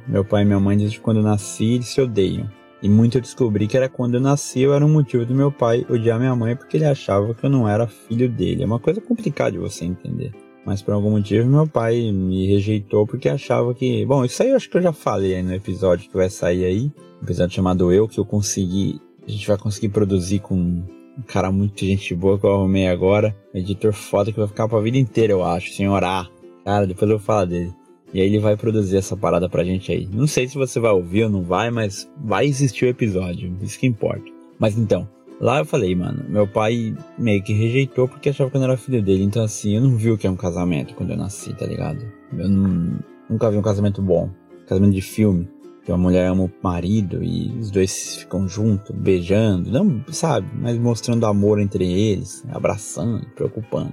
Meu 0.08 0.24
pai 0.24 0.42
e 0.42 0.46
minha 0.46 0.58
mãe, 0.58 0.76
desde 0.76 0.98
quando 0.98 1.18
eu 1.18 1.22
nasci, 1.22 1.74
eles 1.74 1.88
se 1.88 2.00
odeiam. 2.00 2.50
E 2.82 2.88
muito 2.88 3.18
eu 3.18 3.22
descobri 3.22 3.66
que 3.66 3.76
era 3.76 3.88
quando 3.88 4.14
eu 4.14 4.20
nasci, 4.20 4.60
eu 4.60 4.74
era 4.74 4.84
um 4.84 4.92
motivo 4.92 5.24
do 5.24 5.34
meu 5.34 5.52
pai 5.52 5.86
odiar 5.88 6.18
minha 6.18 6.34
mãe 6.34 6.56
porque 6.56 6.76
ele 6.76 6.84
achava 6.84 7.34
que 7.34 7.44
eu 7.44 7.50
não 7.50 7.68
era 7.68 7.86
filho 7.86 8.28
dele. 8.28 8.62
É 8.62 8.66
uma 8.66 8.80
coisa 8.80 9.00
complicada 9.00 9.52
de 9.52 9.58
você 9.58 9.84
entender. 9.84 10.32
Mas 10.64 10.80
por 10.80 10.94
algum 10.94 11.10
motivo 11.10 11.48
meu 11.48 11.66
pai 11.66 12.10
me 12.10 12.46
rejeitou 12.46 13.06
porque 13.06 13.28
achava 13.28 13.74
que. 13.74 14.04
Bom, 14.06 14.24
isso 14.24 14.42
aí 14.42 14.50
eu 14.50 14.56
acho 14.56 14.68
que 14.68 14.76
eu 14.76 14.82
já 14.82 14.92
falei 14.92 15.42
no 15.42 15.54
episódio 15.54 16.08
que 16.08 16.16
vai 16.16 16.30
sair 16.30 16.64
aí. 16.64 16.92
Um 17.20 17.24
episódio 17.24 17.54
chamado 17.54 17.92
Eu, 17.92 18.08
que 18.08 18.18
eu 18.18 18.24
consegui. 18.24 19.00
A 19.26 19.30
gente 19.30 19.46
vai 19.46 19.56
conseguir 19.56 19.90
produzir 19.90 20.40
com 20.40 20.54
um 20.54 21.22
cara 21.26 21.50
muito 21.50 21.84
gente 21.84 22.14
boa 22.14 22.38
que 22.38 22.46
eu 22.46 22.52
arrumei 22.52 22.88
agora. 22.88 23.34
Um 23.54 23.58
editor 23.58 23.92
foda 23.92 24.32
que 24.32 24.38
vai 24.38 24.48
ficar 24.48 24.68
pra 24.68 24.80
vida 24.80 24.98
inteira, 24.98 25.32
eu 25.32 25.44
acho, 25.44 25.72
sem 25.72 25.88
orar. 25.88 26.30
Cara, 26.64 26.86
depois 26.86 27.10
eu 27.10 27.18
vou 27.18 27.26
falar 27.26 27.44
dele. 27.44 27.72
E 28.12 28.20
aí 28.20 28.26
ele 28.26 28.38
vai 28.38 28.56
produzir 28.56 28.96
essa 28.96 29.16
parada 29.16 29.48
pra 29.48 29.64
gente 29.64 29.90
aí. 29.90 30.08
Não 30.12 30.26
sei 30.26 30.46
se 30.46 30.54
você 30.54 30.78
vai 30.78 30.92
ouvir 30.92 31.24
ou 31.24 31.30
não 31.30 31.42
vai, 31.42 31.70
mas 31.70 32.08
vai 32.16 32.46
existir 32.46 32.84
o 32.84 32.88
episódio. 32.88 33.52
Isso 33.60 33.78
que 33.78 33.86
importa. 33.86 34.24
Mas 34.58 34.78
então, 34.78 35.08
lá 35.44 35.58
eu 35.58 35.66
falei, 35.66 35.94
mano, 35.94 36.24
meu 36.26 36.48
pai 36.48 36.96
meio 37.18 37.42
que 37.42 37.52
rejeitou 37.52 38.08
porque 38.08 38.30
achava 38.30 38.50
que 38.50 38.56
eu 38.56 38.60
não 38.60 38.68
era 38.68 38.78
filho 38.78 39.02
dele. 39.02 39.22
Então 39.22 39.44
assim, 39.44 39.76
eu 39.76 39.82
não 39.82 39.96
vi 39.96 40.10
o 40.10 40.16
que 40.16 40.26
é 40.26 40.30
um 40.30 40.36
casamento 40.36 40.94
quando 40.94 41.10
eu 41.10 41.16
nasci, 41.16 41.52
tá 41.52 41.66
ligado? 41.66 42.02
Eu 42.32 42.48
não, 42.48 42.98
nunca 43.28 43.50
vi 43.50 43.58
um 43.58 43.62
casamento 43.62 44.00
bom. 44.00 44.30
Casamento 44.66 44.94
de 44.94 45.02
filme. 45.02 45.46
Que 45.84 45.92
uma 45.92 45.98
mulher 45.98 46.26
ama 46.28 46.44
o 46.44 46.50
marido 46.62 47.22
e 47.22 47.58
os 47.58 47.70
dois 47.70 48.16
ficam 48.16 48.48
juntos, 48.48 48.96
beijando, 48.96 49.70
não, 49.70 50.02
sabe, 50.08 50.48
mas 50.54 50.78
mostrando 50.78 51.26
amor 51.26 51.60
entre 51.60 51.84
eles, 51.84 52.42
abraçando, 52.50 53.26
preocupando. 53.34 53.92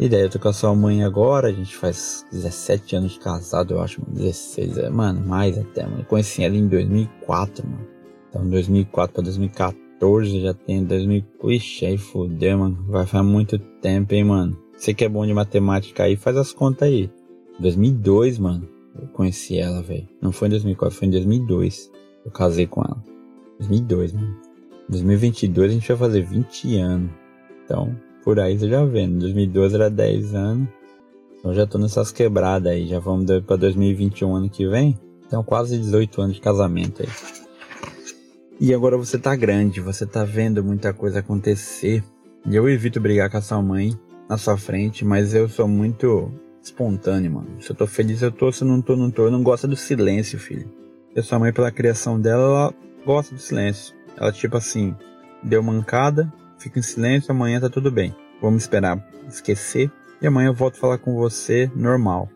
E 0.00 0.08
daí 0.08 0.22
eu 0.22 0.30
tô 0.30 0.40
com 0.40 0.48
a 0.48 0.52
sua 0.52 0.74
mãe 0.74 1.04
agora, 1.04 1.46
a 1.46 1.52
gente 1.52 1.76
faz 1.76 2.26
17 2.32 2.96
anos 2.96 3.12
de 3.12 3.20
casado, 3.20 3.74
eu 3.74 3.80
acho, 3.80 4.00
mano. 4.00 4.14
16, 4.16 4.78
é, 4.78 4.90
mano, 4.90 5.24
mais 5.24 5.56
até, 5.56 5.84
mano. 5.84 6.00
Eu 6.00 6.04
conheci 6.06 6.42
ela 6.42 6.56
em 6.56 6.66
2004, 6.66 7.64
mano. 7.64 7.86
Então, 8.28 8.48
2004 8.48 9.14
pra 9.14 9.22
2014, 9.22 9.87
já 10.40 10.54
tem 10.54 10.84
2000. 10.84 11.24
Ixi, 11.44 11.86
aí 11.86 11.98
fodeu, 11.98 12.58
mano. 12.58 12.84
Vai 12.88 13.06
faz 13.06 13.24
muito 13.24 13.58
tempo, 13.58 14.14
hein, 14.14 14.24
mano. 14.24 14.56
Você 14.76 14.94
que 14.94 15.04
é 15.04 15.08
bom 15.08 15.26
de 15.26 15.34
matemática 15.34 16.04
aí, 16.04 16.16
faz 16.16 16.36
as 16.36 16.52
contas 16.52 16.88
aí. 16.88 17.10
2002, 17.58 18.38
mano. 18.38 18.68
Eu 19.00 19.08
conheci 19.08 19.58
ela, 19.58 19.82
velho. 19.82 20.08
Não 20.20 20.32
foi 20.32 20.48
em 20.48 20.52
2004, 20.52 20.96
foi 20.96 21.08
em 21.08 21.10
2002. 21.10 21.90
Eu 22.24 22.30
casei 22.30 22.66
com 22.66 22.80
ela. 22.80 23.02
2002, 23.58 24.12
mano. 24.12 24.36
2022 24.88 25.70
a 25.70 25.74
gente 25.74 25.88
vai 25.88 25.96
fazer 25.96 26.22
20 26.22 26.76
anos. 26.76 27.10
Então, 27.64 27.94
por 28.22 28.38
aí 28.38 28.58
você 28.58 28.68
já 28.68 28.84
vendo. 28.84 29.18
2012 29.18 29.74
era 29.74 29.90
10 29.90 30.34
anos. 30.34 30.68
Então 31.38 31.54
já 31.54 31.66
tô 31.66 31.78
nessas 31.78 32.10
quebradas 32.12 32.72
aí. 32.72 32.86
Já 32.86 32.98
vamos 32.98 33.26
para 33.42 33.56
2021 33.56 34.34
ano 34.34 34.50
que 34.50 34.66
vem. 34.66 34.98
Então 35.26 35.42
quase 35.42 35.78
18 35.78 36.22
anos 36.22 36.36
de 36.36 36.40
casamento 36.40 37.02
aí. 37.02 37.08
E 38.60 38.74
agora 38.74 38.96
você 38.96 39.16
tá 39.16 39.36
grande, 39.36 39.80
você 39.80 40.04
tá 40.04 40.24
vendo 40.24 40.64
muita 40.64 40.92
coisa 40.92 41.20
acontecer. 41.20 42.02
E 42.44 42.56
eu 42.56 42.68
evito 42.68 43.00
brigar 43.00 43.30
com 43.30 43.36
a 43.36 43.40
sua 43.40 43.62
mãe 43.62 43.96
na 44.28 44.36
sua 44.36 44.56
frente, 44.56 45.04
mas 45.04 45.32
eu 45.32 45.48
sou 45.48 45.68
muito 45.68 46.32
espontâneo, 46.60 47.30
mano. 47.30 47.62
Se 47.62 47.70
eu 47.70 47.76
tô 47.76 47.86
feliz, 47.86 48.20
eu 48.20 48.32
tô. 48.32 48.50
Se 48.50 48.62
eu 48.62 48.68
não 48.68 48.82
tô, 48.82 48.96
não 48.96 49.10
tô. 49.10 49.26
Eu 49.26 49.30
não 49.30 49.42
gosto 49.42 49.68
do 49.68 49.76
silêncio, 49.76 50.38
filho. 50.38 50.68
E 51.14 51.20
a 51.20 51.22
sua 51.22 51.38
mãe, 51.38 51.52
pela 51.52 51.70
criação 51.70 52.20
dela, 52.20 52.42
ela 52.42 52.74
gosta 53.06 53.34
do 53.34 53.40
silêncio. 53.40 53.94
Ela, 54.16 54.32
tipo 54.32 54.56
assim, 54.56 54.94
deu 55.42 55.62
mancada, 55.62 56.32
fica 56.58 56.80
em 56.80 56.82
silêncio, 56.82 57.30
amanhã 57.30 57.60
tá 57.60 57.70
tudo 57.70 57.90
bem. 57.90 58.14
Vamos 58.42 58.62
esperar 58.62 59.06
esquecer 59.28 59.90
e 60.20 60.26
amanhã 60.26 60.48
eu 60.48 60.54
volto 60.54 60.76
a 60.76 60.80
falar 60.80 60.98
com 60.98 61.14
você 61.14 61.70
normal. 61.76 62.28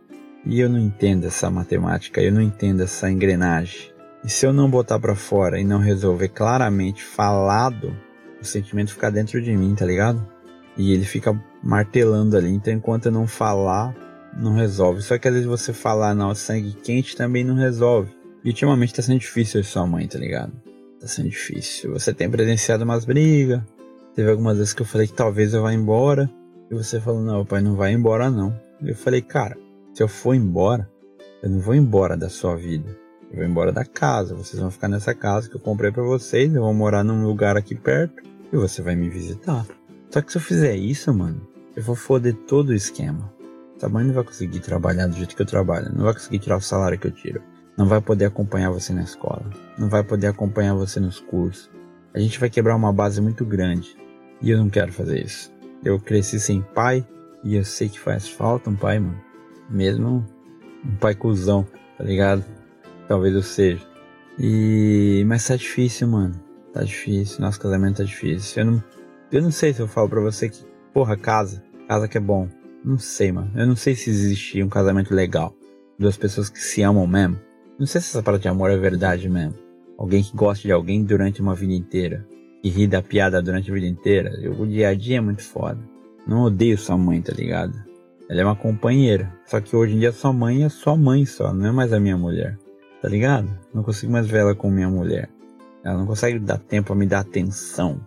E 0.45 0.61
eu 0.61 0.69
não 0.69 0.79
entendo 0.79 1.27
essa 1.27 1.51
matemática, 1.51 2.21
eu 2.21 2.33
não 2.33 2.41
entendo 2.41 2.83
essa 2.83 3.11
engrenagem. 3.11 3.92
E 4.25 4.31
se 4.31 4.47
eu 4.47 4.53
não 4.53 4.71
botar 4.71 4.99
para 4.99 5.15
fora 5.15 5.61
e 5.61 5.65
não 5.65 5.79
resolver 5.79 6.29
claramente 6.29 7.03
falado, 7.03 7.97
o 8.41 8.45
sentimento 8.45 8.93
fica 8.93 9.11
dentro 9.11 9.41
de 9.43 9.57
mim, 9.57 9.75
tá 9.75 9.85
ligado? 9.85 10.27
E 10.77 10.93
ele 10.93 11.05
fica 11.05 11.39
martelando 11.63 12.37
ali. 12.37 12.51
Então 12.51 12.73
enquanto 12.73 13.07
eu 13.07 13.13
não 13.13 13.27
falar, 13.27 13.95
não 14.37 14.55
resolve. 14.55 15.03
Só 15.03 15.19
que 15.19 15.27
às 15.27 15.35
vezes 15.35 15.49
você 15.49 15.73
falar 15.73 16.15
não, 16.15 16.35
sangue 16.35 16.73
quente 16.73 17.17
também 17.17 17.45
não 17.45 17.55
resolve. 17.55 18.15
E 18.45 18.49
ultimamente 18.49 18.95
tá 18.95 19.03
sendo 19.03 19.19
difícil 19.19 19.63
sua 19.65 19.87
mãe, 19.87 20.07
tá 20.07 20.19
ligado? 20.19 20.53
Tá 21.01 21.07
sendo 21.07 21.29
difícil. 21.29 21.93
Você 21.93 22.15
tem 22.15 22.31
presenciado 22.31 22.85
umas 22.85 23.05
brigas, 23.05 23.61
Teve 24.15 24.31
algumas 24.31 24.59
vezes 24.59 24.75
que 24.75 24.83
eu 24.83 24.87
falei 24.87 25.07
que 25.07 25.15
talvez 25.15 25.55
eu 25.55 25.63
vá 25.63 25.73
embora. 25.73 26.31
E 26.71 26.75
você 26.75 27.01
falou, 27.01 27.23
não, 27.23 27.45
pai, 27.45 27.63
não 27.63 27.77
vai 27.77 27.93
embora 27.93 28.31
não. 28.31 28.55
E 28.83 28.91
eu 28.91 28.97
falei, 28.97 29.23
cara, 29.23 29.57
se 29.95 30.03
eu 30.03 30.09
for 30.09 30.35
embora, 30.35 30.89
eu 31.43 31.49
não 31.49 31.61
vou 31.61 31.75
embora 31.75 32.17
da 32.17 32.29
sua 32.29 32.57
vida. 32.57 32.97
Eu 33.33 33.39
vou 33.39 33.47
embora 33.47 33.73
da 33.73 33.85
casa. 33.85 34.35
Vocês 34.35 34.61
vão 34.61 34.71
ficar 34.71 34.89
nessa 34.89 35.15
casa 35.15 35.49
que 35.49 35.57
eu 35.57 35.61
comprei 35.61 35.91
para 35.91 36.03
vocês. 36.03 36.55
Eu 36.55 36.63
vou 36.63 36.75
morar 36.75 37.03
num 37.03 37.25
lugar 37.25 37.57
aqui 37.57 37.75
perto. 37.75 38.23
E 38.53 38.57
você 38.57 38.83
vai 38.83 38.95
me 38.95 39.09
visitar. 39.09 39.67
Só 40.11 40.21
que 40.21 40.31
se 40.31 40.37
eu 40.37 40.43
fizer 40.43 40.77
isso, 40.77 41.13
mano, 41.15 41.41
eu 41.75 41.83
vou 41.83 41.97
foder 41.97 42.35
todo 42.47 42.69
o 42.69 42.75
esquema. 42.75 43.33
Sua 43.79 43.89
mãe 43.89 44.05
não 44.05 44.13
vai 44.13 44.23
conseguir 44.23 44.61
trabalhar 44.61 45.07
do 45.07 45.17
jeito 45.17 45.35
que 45.35 45.41
eu 45.41 45.47
trabalho. 45.47 45.91
Não 45.95 46.05
vai 46.05 46.13
conseguir 46.13 46.41
tirar 46.41 46.59
o 46.59 46.61
salário 46.61 46.99
que 46.99 47.07
eu 47.07 47.11
tiro. 47.11 47.43
Não 47.77 47.87
vai 47.87 48.03
poder 48.03 48.27
acompanhar 48.27 48.71
você 48.71 48.93
na 48.93 49.03
escola. 49.03 49.51
Não 49.79 49.89
vai 49.89 50.05
poder 50.05 50.27
acompanhar 50.27 50.75
você 50.75 51.01
nos 51.01 51.19
cursos. 51.19 51.71
A 52.13 52.21
gente 52.21 52.39
vai 52.39 52.51
quebrar 52.51 52.77
uma 52.77 52.93
base 52.93 53.19
muito 53.23 53.47
grande. 53.47 53.97
E 54.43 54.51
eu 54.51 54.59
não 54.59 54.69
quero 54.69 54.93
fazer 54.93 55.25
isso. 55.25 55.51
Eu 55.83 55.99
cresci 55.99 56.39
sem 56.39 56.61
pai 56.61 57.07
e 57.43 57.57
eu 57.57 57.65
sei 57.65 57.89
que 57.89 57.99
faz 57.99 58.29
falta 58.29 58.69
um 58.69 58.77
pai, 58.77 58.99
mano. 58.99 59.19
Mesmo 59.71 60.23
um 60.85 60.97
pai 60.97 61.15
cuzão, 61.15 61.67
tá 61.97 62.05
ligado? 62.05 62.45
Talvez 63.13 63.35
eu 63.35 63.43
seja. 63.43 63.87
E. 64.39 65.23
Mas 65.27 65.47
tá 65.47 65.55
difícil, 65.55 66.09
mano. 66.09 66.35
Tá 66.73 66.83
difícil. 66.83 67.43
Nosso 67.43 67.61
casamento 67.61 67.99
tá 67.99 68.05
difícil. 68.05 68.63
Eu 68.63 68.71
não, 68.71 68.85
eu 69.31 69.43
não 69.43 69.51
sei 69.51 69.75
se 69.75 69.81
eu 69.81 69.87
falo 69.87 70.09
pra 70.09 70.23
você 70.23 70.49
que, 70.49 70.65
porra, 70.95 71.15
casa. 71.15 71.63
Casa 71.87 72.09
que 72.09 72.17
é 72.17 72.21
bom. 72.21 72.49
Não 72.83 72.97
sei, 72.97 73.31
mano. 73.31 73.51
Eu 73.55 73.67
não 73.67 73.77
sei 73.77 73.95
se 73.95 74.09
existe 74.09 74.63
um 74.63 74.69
casamento 74.71 75.15
legal. 75.15 75.55
Duas 75.99 76.17
pessoas 76.17 76.49
que 76.49 76.59
se 76.59 76.81
amam 76.81 77.07
mesmo. 77.07 77.39
Não 77.79 77.87
sei 77.87 78.01
se 78.01 78.09
essa 78.09 78.23
parada 78.23 78.41
de 78.41 78.49
amor 78.49 78.71
é 78.71 78.79
verdade 78.79 79.29
mesmo. 79.29 79.59
alguém 79.99 80.23
que 80.23 80.35
goste 80.35 80.67
de 80.67 80.73
alguém 80.73 81.05
durante 81.05 81.43
uma 81.43 81.55
vida 81.55 81.75
inteira. 81.75 82.27
E 82.65 82.71
ri 82.71 82.87
da 82.87 83.03
piada 83.03 83.43
durante 83.43 83.71
a 83.71 83.75
vida 83.75 83.87
inteira. 83.87 84.33
O 84.59 84.67
dia 84.67 84.89
a 84.89 84.95
dia 84.95 85.19
é 85.19 85.21
muito 85.21 85.43
foda. 85.43 85.81
Não 86.27 86.45
odeio 86.45 86.79
sua 86.79 86.97
mãe, 86.97 87.21
tá 87.21 87.35
ligado? 87.35 87.79
Ela 88.27 88.41
é 88.41 88.45
uma 88.47 88.57
companheira. 88.57 89.31
Só 89.45 89.61
que 89.61 89.77
hoje 89.77 89.97
em 89.97 89.99
dia 89.99 90.13
sua 90.13 90.33
mãe 90.33 90.65
é 90.65 90.71
sua 90.71 90.97
mãe 90.97 91.27
só, 91.27 91.53
não 91.53 91.67
é 91.67 91.73
mais 91.73 91.93
a 91.93 92.01
minha 92.01 92.17
mulher. 92.17 92.57
Tá 93.03 93.09
ligado? 93.09 93.51
Não 93.75 93.83
consigo 93.83 94.13
mais 94.13 94.29
ver 94.29 94.39
ela 94.39 94.55
como 94.55 94.77
minha 94.77 94.89
mulher. 94.89 95.29
Ela 95.85 95.99
não 95.99 96.07
consegue 96.07 96.39
dar 96.39 96.59
tempo 96.59 96.93
a 96.93 96.97
me 96.97 97.05
dar 97.05 97.19
atenção. 97.19 98.01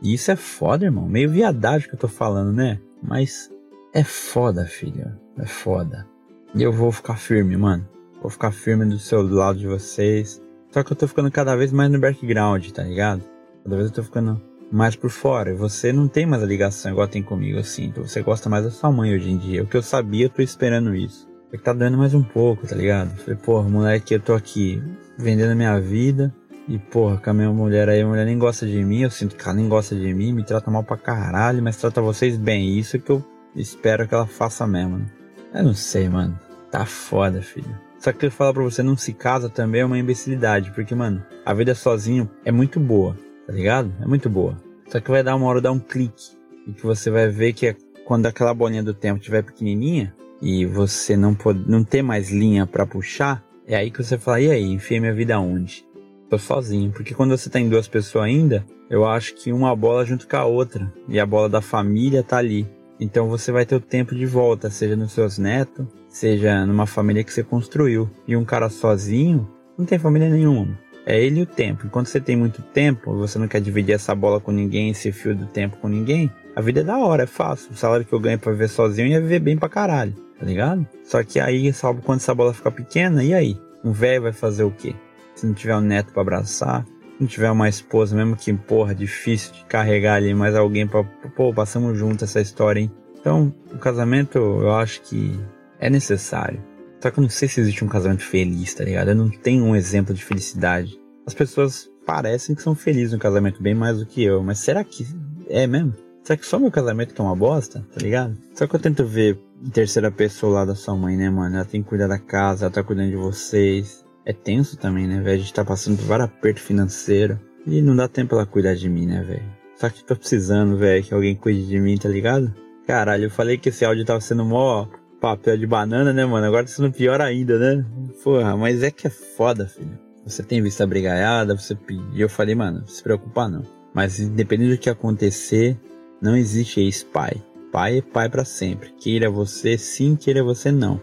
E 0.00 0.14
isso 0.14 0.30
é 0.30 0.36
foda, 0.36 0.86
irmão. 0.86 1.06
Meio 1.06 1.28
viadagem 1.28 1.86
que 1.86 1.94
eu 1.94 1.98
tô 1.98 2.08
falando, 2.08 2.50
né? 2.50 2.80
Mas 3.02 3.50
é 3.92 4.02
foda, 4.02 4.64
filho. 4.64 5.12
É 5.36 5.44
foda. 5.44 6.06
E 6.54 6.62
eu 6.62 6.72
vou 6.72 6.90
ficar 6.90 7.16
firme, 7.16 7.58
mano. 7.58 7.86
Vou 8.22 8.30
ficar 8.30 8.50
firme 8.50 8.86
do 8.86 8.98
seu 8.98 9.20
lado 9.20 9.58
de 9.58 9.66
vocês. 9.66 10.42
Só 10.70 10.82
que 10.82 10.92
eu 10.92 10.96
tô 10.96 11.06
ficando 11.06 11.30
cada 11.30 11.54
vez 11.54 11.70
mais 11.70 11.90
no 11.90 12.00
background, 12.00 12.70
tá 12.70 12.82
ligado? 12.82 13.22
Cada 13.62 13.76
vez 13.76 13.88
eu 13.88 13.94
tô 13.94 14.02
ficando 14.02 14.40
mais 14.72 14.96
por 14.96 15.10
fora. 15.10 15.54
Você 15.54 15.92
não 15.92 16.08
tem 16.08 16.24
mais 16.24 16.42
a 16.42 16.46
ligação 16.46 16.90
igual 16.90 17.06
tem 17.06 17.22
comigo, 17.22 17.58
assim. 17.58 17.92
Você 17.96 18.22
gosta 18.22 18.48
mais 18.48 18.64
da 18.64 18.70
sua 18.70 18.90
mãe 18.90 19.14
hoje 19.14 19.30
em 19.30 19.36
dia. 19.36 19.62
O 19.62 19.66
que 19.66 19.76
eu 19.76 19.82
sabia, 19.82 20.24
eu 20.24 20.30
tô 20.30 20.40
esperando 20.40 20.94
isso. 20.94 21.27
É 21.50 21.56
que 21.56 21.62
tá 21.62 21.72
dando 21.72 21.96
mais 21.96 22.12
um 22.12 22.22
pouco, 22.22 22.66
tá 22.66 22.76
ligado? 22.76 23.16
Falei, 23.16 23.36
porra, 23.36 23.66
moleque, 23.66 24.12
eu 24.12 24.20
tô 24.20 24.34
aqui 24.34 24.82
vendendo 25.16 25.52
a 25.52 25.54
minha 25.54 25.80
vida. 25.80 26.32
E, 26.68 26.78
porra, 26.78 27.16
com 27.16 27.30
a 27.30 27.32
minha 27.32 27.50
mulher 27.50 27.88
aí, 27.88 28.02
a 28.02 28.06
mulher 28.06 28.26
nem 28.26 28.38
gosta 28.38 28.66
de 28.66 28.84
mim. 28.84 29.00
Eu 29.00 29.10
sinto 29.10 29.34
que 29.34 29.42
ela 29.42 29.54
nem 29.54 29.66
gosta 29.66 29.96
de 29.96 30.12
mim, 30.12 30.34
me 30.34 30.44
trata 30.44 30.70
mal 30.70 30.84
pra 30.84 30.98
caralho, 30.98 31.62
mas 31.62 31.78
trata 31.78 32.02
vocês 32.02 32.36
bem. 32.36 32.78
Isso 32.78 32.98
que 32.98 33.10
eu 33.10 33.24
espero 33.56 34.06
que 34.06 34.14
ela 34.14 34.26
faça 34.26 34.66
mesmo. 34.66 34.98
Né? 34.98 35.06
Eu 35.54 35.64
não 35.64 35.72
sei, 35.72 36.06
mano. 36.10 36.38
Tá 36.70 36.84
foda, 36.84 37.40
filho. 37.40 37.74
Só 37.98 38.12
que 38.12 38.26
eu 38.26 38.30
falo 38.30 38.52
pra 38.52 38.62
você, 38.64 38.82
não 38.82 38.94
se 38.94 39.14
casa 39.14 39.48
também 39.48 39.80
é 39.80 39.86
uma 39.86 39.98
imbecilidade. 39.98 40.70
Porque, 40.72 40.94
mano, 40.94 41.24
a 41.46 41.54
vida 41.54 41.74
sozinho 41.74 42.28
é 42.44 42.52
muito 42.52 42.78
boa, 42.78 43.16
tá 43.46 43.54
ligado? 43.54 43.90
É 44.02 44.06
muito 44.06 44.28
boa. 44.28 44.54
Só 44.88 45.00
que 45.00 45.10
vai 45.10 45.22
dar 45.22 45.34
uma 45.34 45.46
hora, 45.46 45.62
dar 45.62 45.72
um 45.72 45.78
clique. 45.78 46.36
E 46.66 46.72
que 46.72 46.84
você 46.84 47.10
vai 47.10 47.28
ver 47.28 47.54
que 47.54 47.68
é 47.68 47.76
quando 48.04 48.26
aquela 48.26 48.52
bolinha 48.52 48.82
do 48.82 48.92
tempo 48.92 49.18
estiver 49.18 49.42
pequenininha 49.42 50.14
e 50.40 50.64
você 50.66 51.16
não 51.16 51.34
pode, 51.34 51.68
não 51.68 51.82
ter 51.82 52.02
mais 52.02 52.30
linha 52.30 52.66
para 52.66 52.86
puxar, 52.86 53.42
é 53.66 53.76
aí 53.76 53.90
que 53.90 54.02
você 54.02 54.16
fala, 54.16 54.40
e 54.40 54.50
aí, 54.50 54.64
enfiei 54.64 55.00
minha 55.00 55.12
vida 55.12 55.38
onde? 55.38 55.84
Tô 56.30 56.38
sozinho. 56.38 56.90
Porque 56.90 57.14
quando 57.14 57.36
você 57.36 57.50
tá 57.50 57.58
em 57.58 57.68
duas 57.68 57.88
pessoas 57.88 58.24
ainda, 58.24 58.64
eu 58.88 59.04
acho 59.04 59.34
que 59.34 59.52
uma 59.52 59.74
bola 59.74 60.04
junto 60.04 60.26
com 60.26 60.36
a 60.36 60.44
outra. 60.44 60.92
E 61.08 61.18
a 61.18 61.26
bola 61.26 61.48
da 61.48 61.60
família 61.60 62.22
tá 62.22 62.38
ali. 62.38 62.66
Então 63.00 63.28
você 63.28 63.52
vai 63.52 63.64
ter 63.64 63.76
o 63.76 63.80
tempo 63.80 64.14
de 64.14 64.26
volta, 64.26 64.70
seja 64.70 64.96
nos 64.96 65.12
seus 65.12 65.38
netos, 65.38 65.86
seja 66.08 66.66
numa 66.66 66.86
família 66.86 67.22
que 67.22 67.32
você 67.32 67.42
construiu. 67.42 68.10
E 68.26 68.36
um 68.36 68.44
cara 68.44 68.68
sozinho 68.68 69.48
não 69.76 69.86
tem 69.86 69.98
família 69.98 70.28
nenhuma. 70.28 70.78
É 71.06 71.22
ele 71.22 71.40
e 71.40 71.42
o 71.42 71.46
tempo. 71.46 71.86
Enquanto 71.86 72.08
você 72.08 72.20
tem 72.20 72.36
muito 72.36 72.60
tempo, 72.60 73.14
você 73.16 73.38
não 73.38 73.48
quer 73.48 73.60
dividir 73.60 73.94
essa 73.94 74.14
bola 74.14 74.40
com 74.40 74.52
ninguém, 74.52 74.90
esse 74.90 75.10
fio 75.12 75.34
do 75.34 75.46
tempo 75.46 75.78
com 75.78 75.88
ninguém, 75.88 76.30
a 76.54 76.60
vida 76.60 76.80
é 76.80 76.84
da 76.84 76.98
hora, 76.98 77.22
é 77.22 77.26
fácil. 77.26 77.70
O 77.72 77.76
salário 77.76 78.04
que 78.04 78.12
eu 78.12 78.20
ganho 78.20 78.38
pra 78.38 78.52
viver 78.52 78.68
sozinho 78.68 79.08
ia 79.08 79.20
viver 79.20 79.38
bem 79.38 79.56
pra 79.56 79.68
caralho, 79.68 80.14
tá 80.38 80.46
ligado? 80.46 80.86
Só 81.04 81.22
que 81.22 81.40
aí, 81.40 81.72
salvo 81.72 82.02
quando 82.02 82.20
essa 82.20 82.34
bola 82.34 82.54
ficar 82.54 82.70
pequena, 82.70 83.22
e 83.22 83.34
aí? 83.34 83.60
Um 83.84 83.92
velho 83.92 84.22
vai 84.22 84.32
fazer 84.32 84.64
o 84.64 84.70
quê? 84.70 84.94
Se 85.34 85.46
não 85.46 85.54
tiver 85.54 85.76
um 85.76 85.80
neto 85.80 86.12
para 86.12 86.22
abraçar, 86.22 86.84
não 87.18 87.26
tiver 87.26 87.50
uma 87.50 87.68
esposa, 87.68 88.16
mesmo 88.16 88.36
que, 88.36 88.52
porra, 88.52 88.94
difícil 88.94 89.52
de 89.52 89.64
carregar 89.64 90.14
ali, 90.14 90.34
mas 90.34 90.54
alguém 90.54 90.86
pra, 90.86 91.04
pô, 91.04 91.52
passamos 91.52 91.98
junto 91.98 92.24
essa 92.24 92.40
história, 92.40 92.80
hein? 92.80 92.90
Então, 93.20 93.52
o 93.72 93.78
casamento, 93.78 94.38
eu 94.38 94.74
acho 94.74 95.02
que 95.02 95.38
é 95.80 95.90
necessário. 95.90 96.62
Só 97.00 97.10
que 97.10 97.18
eu 97.18 97.22
não 97.22 97.28
sei 97.28 97.48
se 97.48 97.60
existe 97.60 97.84
um 97.84 97.88
casamento 97.88 98.22
feliz, 98.22 98.74
tá 98.74 98.84
ligado? 98.84 99.08
Eu 99.08 99.14
não 99.14 99.30
tenho 99.30 99.64
um 99.64 99.76
exemplo 99.76 100.14
de 100.14 100.24
felicidade. 100.24 100.98
As 101.26 101.34
pessoas 101.34 101.88
parecem 102.06 102.54
que 102.54 102.62
são 102.62 102.74
felizes 102.74 103.12
no 103.12 103.18
casamento 103.18 103.62
bem 103.62 103.74
mais 103.74 103.98
do 103.98 104.06
que 104.06 104.22
eu, 104.22 104.42
mas 104.42 104.58
será 104.58 104.82
que 104.82 105.06
é 105.48 105.66
mesmo? 105.66 105.94
Será 106.24 106.36
que 106.36 106.46
só 106.46 106.58
meu 106.58 106.70
casamento 106.70 107.14
que 107.14 107.20
é 107.20 107.24
uma 107.24 107.36
bosta, 107.36 107.86
tá 107.92 108.00
ligado? 108.00 108.36
Só 108.54 108.66
que 108.66 108.74
eu 108.74 108.80
tento 108.80 109.04
ver 109.04 109.38
terceira 109.72 110.10
pessoa 110.10 110.60
lá 110.60 110.64
da 110.64 110.74
sua 110.74 110.96
mãe, 110.96 111.16
né, 111.16 111.30
mano? 111.30 111.56
Ela 111.56 111.64
tem 111.64 111.82
que 111.82 111.88
cuidar 111.88 112.06
da 112.06 112.18
casa, 112.18 112.66
ela 112.66 112.72
tá 112.72 112.82
cuidando 112.82 113.10
de 113.10 113.16
vocês 113.16 114.06
é 114.28 114.32
tenso 114.34 114.76
também, 114.76 115.08
né, 115.08 115.22
velho? 115.22 115.36
A 115.36 115.38
gente 115.38 115.54
tá 115.54 115.64
passando 115.64 115.96
por 115.96 116.04
vários 116.04 116.28
apertos 116.28 116.62
financeiros. 116.62 117.38
E 117.66 117.80
não 117.80 117.96
dá 117.96 118.06
tempo 118.06 118.34
ela 118.34 118.44
cuidar 118.44 118.74
de 118.74 118.86
mim, 118.86 119.06
né, 119.06 119.22
velho? 119.22 119.42
Só 119.74 119.88
que 119.88 120.04
tô 120.04 120.14
precisando, 120.14 120.76
velho, 120.76 121.02
que 121.02 121.14
alguém 121.14 121.34
cuide 121.34 121.66
de 121.66 121.80
mim, 121.80 121.96
tá 121.96 122.10
ligado? 122.10 122.54
Caralho, 122.86 123.24
eu 123.24 123.30
falei 123.30 123.56
que 123.56 123.70
esse 123.70 123.86
áudio 123.86 124.04
tava 124.04 124.20
sendo 124.20 124.44
mó 124.44 124.86
papel 125.18 125.56
de 125.56 125.66
banana, 125.66 126.12
né, 126.12 126.26
mano? 126.26 126.46
Agora 126.46 126.64
tá 126.64 126.70
sendo 126.70 126.92
pior 126.92 127.22
ainda, 127.22 127.58
né? 127.58 127.86
Porra, 128.22 128.54
mas 128.54 128.82
é 128.82 128.90
que 128.90 129.06
é 129.06 129.10
foda, 129.10 129.66
filho. 129.66 129.98
Você 130.26 130.42
tem 130.42 130.60
vista 130.60 130.86
brigaiada, 130.86 131.56
você 131.56 131.74
pediu. 131.74 132.26
Eu 132.26 132.28
falei, 132.28 132.54
mano, 132.54 132.80
não 132.80 132.86
se 132.86 133.02
preocupar 133.02 133.48
não. 133.48 133.62
Mas 133.94 134.20
independente 134.20 134.76
do 134.76 134.78
que 134.78 134.90
acontecer, 134.90 135.78
não 136.20 136.36
existe 136.36 136.82
ex-pai. 136.82 137.42
Pai 137.72 137.98
é 137.98 138.02
pai 138.02 138.28
para 138.28 138.44
sempre. 138.44 138.90
Queira 138.98 139.30
você 139.30 139.76
sim, 139.76 140.16
queira 140.16 140.42
você 140.42 140.72
não. 140.72 140.98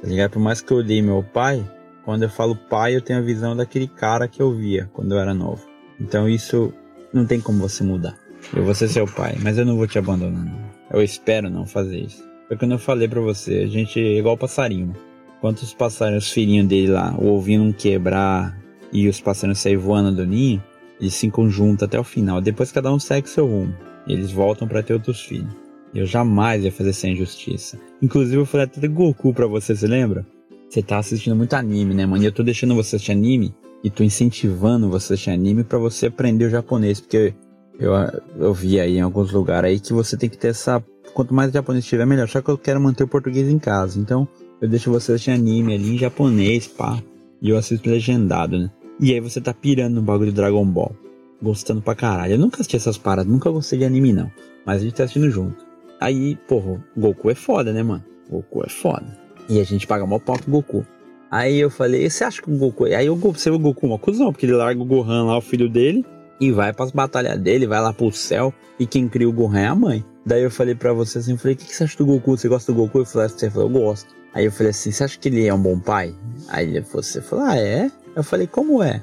Tá 0.00 0.08
ligado? 0.08 0.32
Por 0.32 0.40
mais 0.40 0.60
que 0.60 0.72
eu 0.72 0.78
odeie 0.78 1.02
meu 1.02 1.22
pai, 1.22 1.64
quando 2.04 2.22
eu 2.22 2.30
falo 2.30 2.56
pai, 2.56 2.96
eu 2.96 3.02
tenho 3.02 3.18
a 3.18 3.22
visão 3.22 3.54
daquele 3.54 3.86
cara 3.86 4.26
que 4.26 4.40
eu 4.40 4.54
via 4.54 4.88
quando 4.92 5.12
eu 5.12 5.18
era 5.18 5.34
novo. 5.34 5.64
Então 6.00 6.28
isso 6.28 6.72
não 7.12 7.26
tem 7.26 7.40
como 7.40 7.58
você 7.58 7.84
mudar. 7.84 8.16
Eu 8.54 8.64
vou 8.64 8.74
ser 8.74 8.88
seu 8.88 9.06
pai, 9.06 9.36
mas 9.42 9.58
eu 9.58 9.66
não 9.66 9.76
vou 9.76 9.86
te 9.86 9.98
abandonar. 9.98 10.44
Não. 10.44 10.68
Eu 10.90 11.02
espero 11.02 11.50
não 11.50 11.66
fazer 11.66 11.98
isso. 11.98 12.26
Foi 12.46 12.56
quando 12.56 12.72
eu 12.72 12.78
falei 12.78 13.06
para 13.06 13.20
você, 13.20 13.58
a 13.58 13.66
gente 13.66 14.00
é 14.00 14.18
igual 14.18 14.36
passarinho. 14.36 14.94
Quantos 15.40 15.74
passarinhos, 15.74 16.26
os 16.26 16.32
filhinhos 16.32 16.66
dele 16.66 16.88
lá, 16.88 17.14
o 17.18 17.34
ovinho 17.34 17.64
não 17.64 17.72
quebrar 17.72 18.58
e 18.92 19.06
os 19.08 19.20
passarinhos 19.20 19.58
sair 19.58 19.76
voando 19.76 20.16
do 20.16 20.26
ninho, 20.26 20.62
eles 21.00 21.14
se 21.14 21.30
conjuntam 21.30 21.86
até 21.86 22.00
o 22.00 22.04
final. 22.04 22.40
Depois 22.40 22.72
cada 22.72 22.92
um 22.92 22.98
segue 22.98 23.28
seu 23.28 23.46
rumo. 23.46 23.74
Eles 24.06 24.32
voltam 24.32 24.66
para 24.66 24.82
ter 24.82 24.94
outros 24.94 25.20
filhos. 25.20 25.67
Eu 25.94 26.06
jamais 26.06 26.64
ia 26.64 26.72
fazer 26.72 26.92
sem 26.92 27.16
justiça. 27.16 27.78
Inclusive 28.02 28.36
eu 28.36 28.46
falei 28.46 28.66
até 28.66 28.80
de 28.80 28.88
Goku 28.88 29.32
pra 29.32 29.46
você, 29.46 29.74
você 29.74 29.86
lembra? 29.86 30.26
Você 30.68 30.82
tá 30.82 30.98
assistindo 30.98 31.34
muito 31.34 31.54
anime, 31.54 31.94
né, 31.94 32.04
mano? 32.04 32.22
E 32.22 32.26
eu 32.26 32.32
tô 32.32 32.42
deixando 32.42 32.74
você 32.74 32.96
assistir 32.96 33.12
anime 33.12 33.54
e 33.82 33.90
tô 33.90 34.02
incentivando 34.02 34.88
você 34.88 35.12
a 35.12 35.14
assistir 35.14 35.30
anime 35.30 35.64
para 35.64 35.78
você 35.78 36.06
aprender 36.06 36.46
o 36.46 36.50
japonês, 36.50 37.00
porque 37.00 37.34
eu, 37.78 37.92
eu 38.38 38.52
vi 38.52 38.80
aí 38.80 38.96
em 38.98 39.00
alguns 39.00 39.32
lugares 39.32 39.70
aí 39.70 39.80
que 39.80 39.92
você 39.92 40.16
tem 40.16 40.28
que 40.28 40.36
ter 40.36 40.48
essa. 40.48 40.82
Quanto 41.14 41.32
mais 41.32 41.52
japonês 41.52 41.86
tiver, 41.86 42.04
melhor. 42.04 42.28
Só 42.28 42.42
que 42.42 42.50
eu 42.50 42.58
quero 42.58 42.80
manter 42.80 43.04
o 43.04 43.08
português 43.08 43.48
em 43.48 43.58
casa. 43.58 43.98
Então 43.98 44.28
eu 44.60 44.68
deixo 44.68 44.90
você 44.90 45.12
assistir 45.12 45.30
anime 45.30 45.74
ali 45.74 45.94
em 45.94 45.98
japonês, 45.98 46.66
pá. 46.66 47.02
E 47.40 47.50
eu 47.50 47.56
assisto 47.56 47.88
legendado, 47.88 48.58
né? 48.58 48.70
E 49.00 49.12
aí 49.12 49.20
você 49.20 49.40
tá 49.40 49.54
pirando 49.54 49.94
no 49.94 50.02
bagulho 50.02 50.30
de 50.30 50.36
Dragon 50.36 50.66
Ball. 50.66 50.94
Gostando 51.40 51.80
pra 51.80 51.94
caralho. 51.94 52.34
Eu 52.34 52.38
nunca 52.38 52.56
assisti 52.56 52.76
essas 52.76 52.98
paradas, 52.98 53.30
nunca 53.32 53.48
gostei 53.48 53.78
de 53.78 53.84
anime, 53.84 54.12
não. 54.12 54.30
Mas 54.66 54.80
a 54.80 54.84
gente 54.84 54.94
tá 54.94 55.04
assistindo 55.04 55.30
junto. 55.30 55.67
Aí, 56.00 56.36
porra, 56.48 56.82
Goku 56.96 57.30
é 57.30 57.34
foda, 57.34 57.72
né, 57.72 57.82
mano? 57.82 58.04
Goku 58.30 58.62
é 58.64 58.68
foda. 58.68 59.06
E 59.48 59.60
a 59.60 59.64
gente 59.64 59.86
paga 59.86 60.06
mó 60.06 60.18
pau 60.18 60.38
pro 60.38 60.50
Goku. 60.50 60.86
Aí 61.30 61.58
eu 61.58 61.70
falei, 61.70 62.08
você 62.08 62.24
acha 62.24 62.40
que 62.40 62.50
o 62.50 62.56
Goku. 62.56 62.84
Aí 62.84 63.06
eu 63.06 63.16
você 63.16 63.50
o 63.50 63.58
Goku 63.58 63.86
uma 63.86 63.98
cuzão, 63.98 64.32
porque 64.32 64.46
ele 64.46 64.54
larga 64.54 64.80
o 64.80 64.84
Gohan 64.84 65.24
lá, 65.24 65.36
o 65.36 65.42
filho 65.42 65.68
dele, 65.68 66.04
e 66.40 66.50
vai 66.50 66.72
pras 66.72 66.90
batalhas 66.90 67.38
dele, 67.38 67.66
vai 67.66 67.80
lá 67.80 67.92
pro 67.92 68.10
céu, 68.12 68.52
e 68.78 68.86
quem 68.86 69.08
cria 69.08 69.28
o 69.28 69.32
Gohan 69.32 69.60
é 69.60 69.66
a 69.66 69.74
mãe. 69.74 70.04
Daí 70.24 70.42
eu 70.42 70.50
falei 70.50 70.74
pra 70.74 70.92
você 70.92 71.18
assim, 71.18 71.32
eu 71.32 71.38
falei, 71.38 71.54
o 71.54 71.56
que, 71.58 71.66
que 71.66 71.74
você 71.74 71.84
acha 71.84 71.98
do 71.98 72.06
Goku? 72.06 72.36
Você 72.36 72.48
gosta 72.48 72.72
do 72.72 72.76
Goku? 72.76 72.98
Eu 72.98 73.04
falei, 73.04 73.28
você 73.28 73.50
falou, 73.50 73.68
eu 73.68 73.72
gosto. 73.72 74.14
Aí 74.34 74.44
eu 74.44 74.52
falei 74.52 74.70
assim, 74.70 74.90
você 74.90 75.04
acha 75.04 75.18
que 75.18 75.28
ele 75.28 75.46
é 75.46 75.52
um 75.52 75.60
bom 75.60 75.78
pai? 75.78 76.14
Aí 76.48 76.80
você 76.80 77.20
falou, 77.20 77.44
ah, 77.46 77.56
é? 77.56 77.90
Eu 78.14 78.22
falei, 78.22 78.46
como 78.46 78.82
é? 78.82 79.02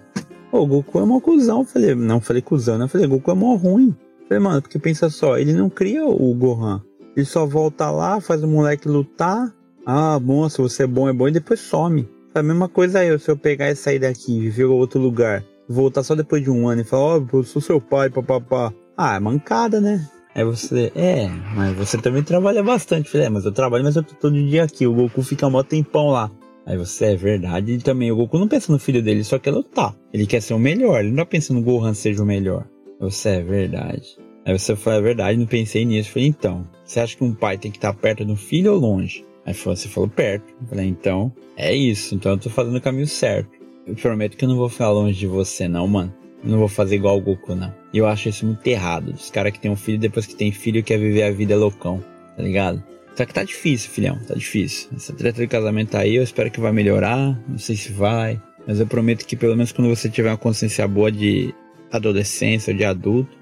Pô, 0.51 0.61
o 0.61 0.67
Goku 0.67 0.99
é 0.99 1.05
mó 1.05 1.19
cuzão. 1.19 1.59
Eu 1.59 1.65
falei, 1.65 1.95
não, 1.95 2.21
falei 2.21 2.41
cuzão, 2.41 2.77
né? 2.77 2.85
Eu 2.85 2.89
falei, 2.89 3.07
Goku 3.07 3.31
é 3.31 3.33
mó 3.33 3.55
ruim. 3.55 3.95
Falei, 4.28 4.43
mano, 4.43 4.61
porque 4.61 4.80
pensa 4.80 5.09
só, 5.09 5.38
ele 5.38 5.53
não 5.53 5.69
cria 5.69 6.05
o 6.05 6.34
Gohan. 6.34 6.82
Ele 7.15 7.26
só 7.26 7.45
volta 7.45 7.89
lá, 7.91 8.19
faz 8.19 8.43
o 8.43 8.47
moleque 8.47 8.88
lutar, 8.88 9.53
ah, 9.86 10.17
bom, 10.19 10.49
se 10.49 10.57
você 10.57 10.84
é 10.84 10.88
bom, 10.88 11.07
é 11.07 11.13
bom, 11.13 11.28
e 11.28 11.32
depois 11.32 11.59
some. 11.59 12.09
A 12.34 12.41
mesma 12.41 12.67
coisa 12.67 13.05
eu, 13.05 13.19
se 13.19 13.30
eu 13.30 13.38
pegar 13.38 13.69
e 13.69 13.76
sair 13.76 13.99
daqui, 13.99 14.39
viver 14.39 14.65
outro 14.65 14.99
lugar, 14.99 15.43
voltar 15.69 16.03
só 16.03 16.15
depois 16.15 16.43
de 16.43 16.49
um 16.49 16.67
ano 16.67 16.82
e 16.82 16.84
falar, 16.84 17.03
ó, 17.03 17.19
oh, 17.19 17.38
eu 17.38 17.43
sou 17.43 17.61
seu 17.61 17.80
pai, 17.80 18.09
papapá. 18.09 18.73
Ah, 18.97 19.15
é 19.15 19.19
mancada, 19.19 19.80
né? 19.80 20.09
Aí 20.34 20.43
você, 20.43 20.91
é, 20.95 21.30
mas 21.55 21.78
você 21.78 21.97
também 21.97 22.23
trabalha 22.23 22.61
bastante. 22.63 23.09
Falei, 23.09 23.28
é, 23.28 23.30
mas 23.30 23.45
eu 23.45 23.51
trabalho, 23.51 23.84
mas 23.84 23.95
eu 23.95 24.03
tô 24.03 24.15
todo 24.15 24.34
dia 24.34 24.63
aqui. 24.63 24.86
O 24.86 24.93
Goku 24.93 25.21
fica 25.21 25.49
mó 25.49 25.63
tempão 25.63 26.09
lá. 26.09 26.30
Aí 26.65 26.78
você, 26.78 27.05
é 27.05 27.15
verdade. 27.15 27.73
E 27.73 27.78
também, 27.78 28.11
o 28.11 28.15
Goku 28.17 28.38
não 28.38 28.47
pensa 28.47 28.71
no 28.71 28.80
filho 28.80 29.01
dele, 29.01 29.23
só 29.23 29.39
quer 29.39 29.51
lutar. 29.51 29.95
Ele 30.11 30.26
quer 30.26 30.41
ser 30.41 30.53
o 30.53 30.59
melhor, 30.59 30.99
ele 30.99 31.11
não 31.11 31.17
tá 31.17 31.26
pensando 31.26 31.59
no 31.59 31.63
Gohan 31.63 31.93
seja 31.93 32.21
o 32.21 32.26
melhor. 32.26 32.67
Você, 33.09 33.29
é 33.29 33.41
verdade. 33.41 34.17
Aí 34.45 34.57
você 34.57 34.75
falou, 34.75 34.99
é 34.99 35.01
verdade, 35.01 35.37
não 35.37 35.45
pensei 35.45 35.85
nisso. 35.85 36.11
falei, 36.11 36.27
então, 36.27 36.67
você 36.83 36.99
acha 36.99 37.15
que 37.15 37.23
um 37.23 37.33
pai 37.33 37.57
tem 37.57 37.71
que 37.71 37.77
estar 37.77 37.93
perto 37.93 38.25
do 38.25 38.35
filho 38.35 38.73
ou 38.73 38.79
longe? 38.79 39.25
Aí 39.45 39.53
você 39.53 39.87
falou 39.87 40.09
perto. 40.09 40.53
Eu 40.61 40.67
falei, 40.67 40.87
então, 40.87 41.31
é 41.55 41.73
isso. 41.73 42.15
Então 42.15 42.31
eu 42.31 42.37
tô 42.37 42.49
fazendo 42.49 42.77
o 42.77 42.81
caminho 42.81 43.07
certo. 43.07 43.49
Eu 43.85 43.95
prometo 43.95 44.35
que 44.35 44.43
eu 44.43 44.49
não 44.49 44.55
vou 44.55 44.69
ficar 44.69 44.89
longe 44.89 45.17
de 45.17 45.27
você, 45.27 45.67
não, 45.67 45.87
mano. 45.87 46.13
Eu 46.43 46.49
não 46.49 46.59
vou 46.59 46.67
fazer 46.67 46.95
igual 46.95 47.17
o 47.17 47.21
Goku, 47.21 47.55
não. 47.55 47.73
E 47.93 47.97
eu 47.97 48.07
acho 48.07 48.29
isso 48.29 48.45
muito 48.45 48.65
errado. 48.67 49.09
Os 49.09 49.29
caras 49.29 49.51
que 49.51 49.59
tem 49.59 49.69
um 49.69 49.75
filho, 49.75 49.99
depois 49.99 50.25
que 50.25 50.35
tem 50.35 50.51
filho, 50.51 50.83
quer 50.83 50.97
viver 50.97 51.23
a 51.23 51.31
vida 51.31 51.55
loucão. 51.55 52.03
Tá 52.35 52.41
ligado? 52.41 52.83
Só 53.15 53.25
que 53.25 53.33
tá 53.33 53.43
difícil, 53.43 53.89
filhão. 53.91 54.19
Tá 54.27 54.33
difícil. 54.33 54.89
Essa 54.95 55.13
treta 55.13 55.41
de 55.41 55.47
casamento 55.47 55.91
tá 55.91 55.99
aí, 55.99 56.15
eu 56.15 56.23
espero 56.23 56.51
que 56.51 56.59
vai 56.59 56.71
melhorar. 56.71 57.39
Não 57.47 57.57
sei 57.57 57.75
se 57.75 57.91
vai. 57.91 58.41
Mas 58.67 58.79
eu 58.79 58.87
prometo 58.87 59.25
que 59.25 59.35
pelo 59.35 59.55
menos 59.55 59.71
quando 59.71 59.89
você 59.89 60.09
tiver 60.09 60.29
uma 60.29 60.37
consciência 60.37 60.87
boa 60.87 61.11
de 61.11 61.53
adolescência 61.95 62.73
de 62.73 62.83
adulto, 62.83 63.37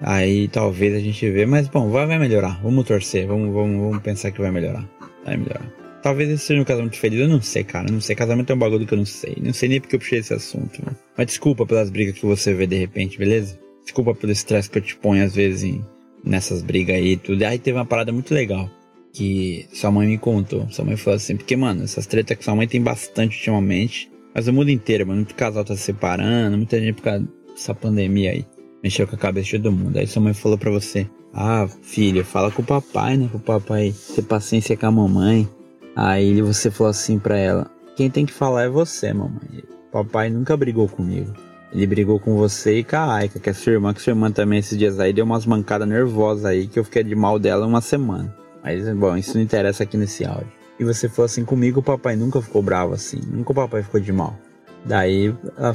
aí 0.00 0.48
talvez 0.48 0.94
a 0.94 1.00
gente 1.00 1.30
vê. 1.30 1.46
Mas 1.46 1.68
bom, 1.68 1.90
vai, 1.90 2.06
vai 2.06 2.18
melhorar. 2.18 2.60
Vamos 2.62 2.86
torcer, 2.86 3.26
vamos, 3.26 3.52
vamos, 3.52 3.80
vamos 3.80 4.02
pensar 4.02 4.30
que 4.30 4.40
vai 4.40 4.50
melhorar. 4.50 4.88
Vai 5.24 5.36
melhorar. 5.36 5.72
Talvez 6.02 6.28
esse 6.28 6.44
seja 6.44 6.60
um 6.60 6.64
casamento 6.64 6.96
feliz, 6.96 7.20
eu 7.20 7.28
não 7.28 7.40
sei, 7.40 7.62
cara. 7.62 7.90
Não 7.90 8.00
sei. 8.00 8.16
Casamento 8.16 8.50
é 8.50 8.54
um 8.56 8.58
bagulho 8.58 8.84
que 8.84 8.92
eu 8.92 8.98
não 8.98 9.04
sei. 9.04 9.36
Não 9.40 9.52
sei 9.52 9.68
nem 9.68 9.80
porque 9.80 9.94
eu 9.94 10.00
puxei 10.00 10.18
esse 10.18 10.34
assunto. 10.34 10.84
Mano. 10.84 10.96
Mas 11.16 11.26
desculpa 11.28 11.64
pelas 11.64 11.90
brigas 11.90 12.18
que 12.18 12.26
você 12.26 12.52
vê 12.52 12.66
de 12.66 12.76
repente, 12.76 13.16
beleza? 13.16 13.56
Desculpa 13.84 14.12
pelo 14.12 14.32
estresse 14.32 14.68
que 14.68 14.78
eu 14.78 14.82
te 14.82 14.96
ponho 14.96 15.24
às 15.24 15.34
vezes 15.34 15.62
em, 15.62 15.84
nessas 16.24 16.60
brigas 16.60 16.96
aí 16.96 17.12
e 17.12 17.16
tudo. 17.16 17.44
Aí 17.44 17.56
teve 17.56 17.78
uma 17.78 17.86
parada 17.86 18.10
muito 18.10 18.34
legal 18.34 18.68
que 19.12 19.66
sua 19.72 19.92
mãe 19.92 20.08
me 20.08 20.18
contou. 20.18 20.68
Sua 20.70 20.84
mãe 20.84 20.96
falou 20.96 21.16
assim, 21.16 21.36
porque, 21.36 21.56
mano, 21.56 21.84
essas 21.84 22.06
tretas 22.06 22.36
que 22.36 22.44
sua 22.44 22.56
mãe 22.56 22.66
tem 22.66 22.82
bastante 22.82 23.36
ultimamente. 23.36 24.10
Mas 24.34 24.48
o 24.48 24.52
mundo 24.52 24.70
inteiro, 24.70 25.06
mano. 25.06 25.18
Muito 25.20 25.36
casal 25.36 25.64
tá 25.64 25.76
se 25.76 25.82
separando, 25.82 26.56
muita 26.56 26.80
gente 26.80 26.94
por 26.94 27.02
causa 27.02 27.28
dessa 27.62 27.74
pandemia 27.74 28.32
aí. 28.32 28.44
Mexeu 28.82 29.06
com 29.06 29.14
a 29.14 29.18
cabeça 29.18 29.46
de 29.46 29.58
todo 29.58 29.72
mundo. 29.72 29.96
Aí 29.96 30.06
sua 30.06 30.20
mãe 30.20 30.34
falou 30.34 30.58
pra 30.58 30.70
você: 30.70 31.08
Ah, 31.32 31.68
filho, 31.82 32.24
fala 32.24 32.50
com 32.50 32.62
o 32.62 32.64
papai, 32.64 33.16
né? 33.16 33.28
Pro 33.28 33.38
papai 33.38 33.94
ter 34.14 34.22
paciência 34.22 34.76
com 34.76 34.86
a 34.86 34.90
mamãe. 34.90 35.48
Aí 35.94 36.42
você 36.42 36.70
falou 36.70 36.90
assim 36.90 37.18
pra 37.18 37.38
ela: 37.38 37.70
Quem 37.96 38.10
tem 38.10 38.26
que 38.26 38.32
falar 38.32 38.64
é 38.64 38.68
você, 38.68 39.12
mamãe. 39.12 39.62
Papai 39.92 40.28
nunca 40.30 40.56
brigou 40.56 40.88
comigo. 40.88 41.32
Ele 41.72 41.86
brigou 41.86 42.18
com 42.18 42.36
você 42.36 42.78
e 42.78 42.84
com 42.84 42.96
a 42.96 43.14
Aika, 43.14 43.38
que 43.38 43.48
é 43.48 43.52
sua 43.52 43.72
irmã, 43.72 43.94
que 43.94 44.02
sua 44.02 44.10
irmã 44.10 44.30
também 44.30 44.58
esses 44.58 44.76
dias 44.76 44.98
aí 45.00 45.12
deu 45.12 45.24
umas 45.24 45.46
mancadas 45.46 45.88
nervosas 45.88 46.44
aí, 46.44 46.66
que 46.66 46.78
eu 46.78 46.84
fiquei 46.84 47.02
de 47.02 47.14
mal 47.14 47.38
dela 47.38 47.66
uma 47.66 47.80
semana. 47.80 48.34
Mas, 48.62 48.86
bom, 48.94 49.16
isso 49.16 49.34
não 49.34 49.42
interessa 49.42 49.82
aqui 49.82 49.96
nesse 49.96 50.24
áudio. 50.24 50.52
E 50.78 50.84
você 50.84 51.08
falou 51.08 51.26
assim, 51.26 51.44
comigo 51.44 51.80
o 51.80 51.82
papai 51.82 52.14
nunca 52.14 52.42
ficou 52.42 52.62
bravo 52.62 52.92
assim, 52.92 53.20
nunca 53.26 53.52
o 53.52 53.54
papai 53.54 53.82
ficou 53.82 54.00
de 54.00 54.12
mal. 54.12 54.38
Daí 54.84 55.34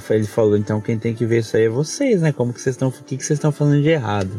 ele 0.09 0.25
falou, 0.25 0.57
então 0.57 0.81
quem 0.81 0.97
tem 0.99 1.13
que 1.13 1.25
ver 1.25 1.39
isso 1.39 1.55
aí 1.55 1.63
é 1.63 1.69
vocês, 1.69 2.21
né? 2.21 2.31
Como 2.31 2.53
que 2.53 2.61
vocês 2.61 2.75
estão, 2.75 2.89
o 2.89 2.91
que, 2.91 3.17
que 3.17 3.23
vocês 3.23 3.37
estão 3.37 3.51
falando 3.51 3.81
de 3.81 3.89
errado? 3.89 4.31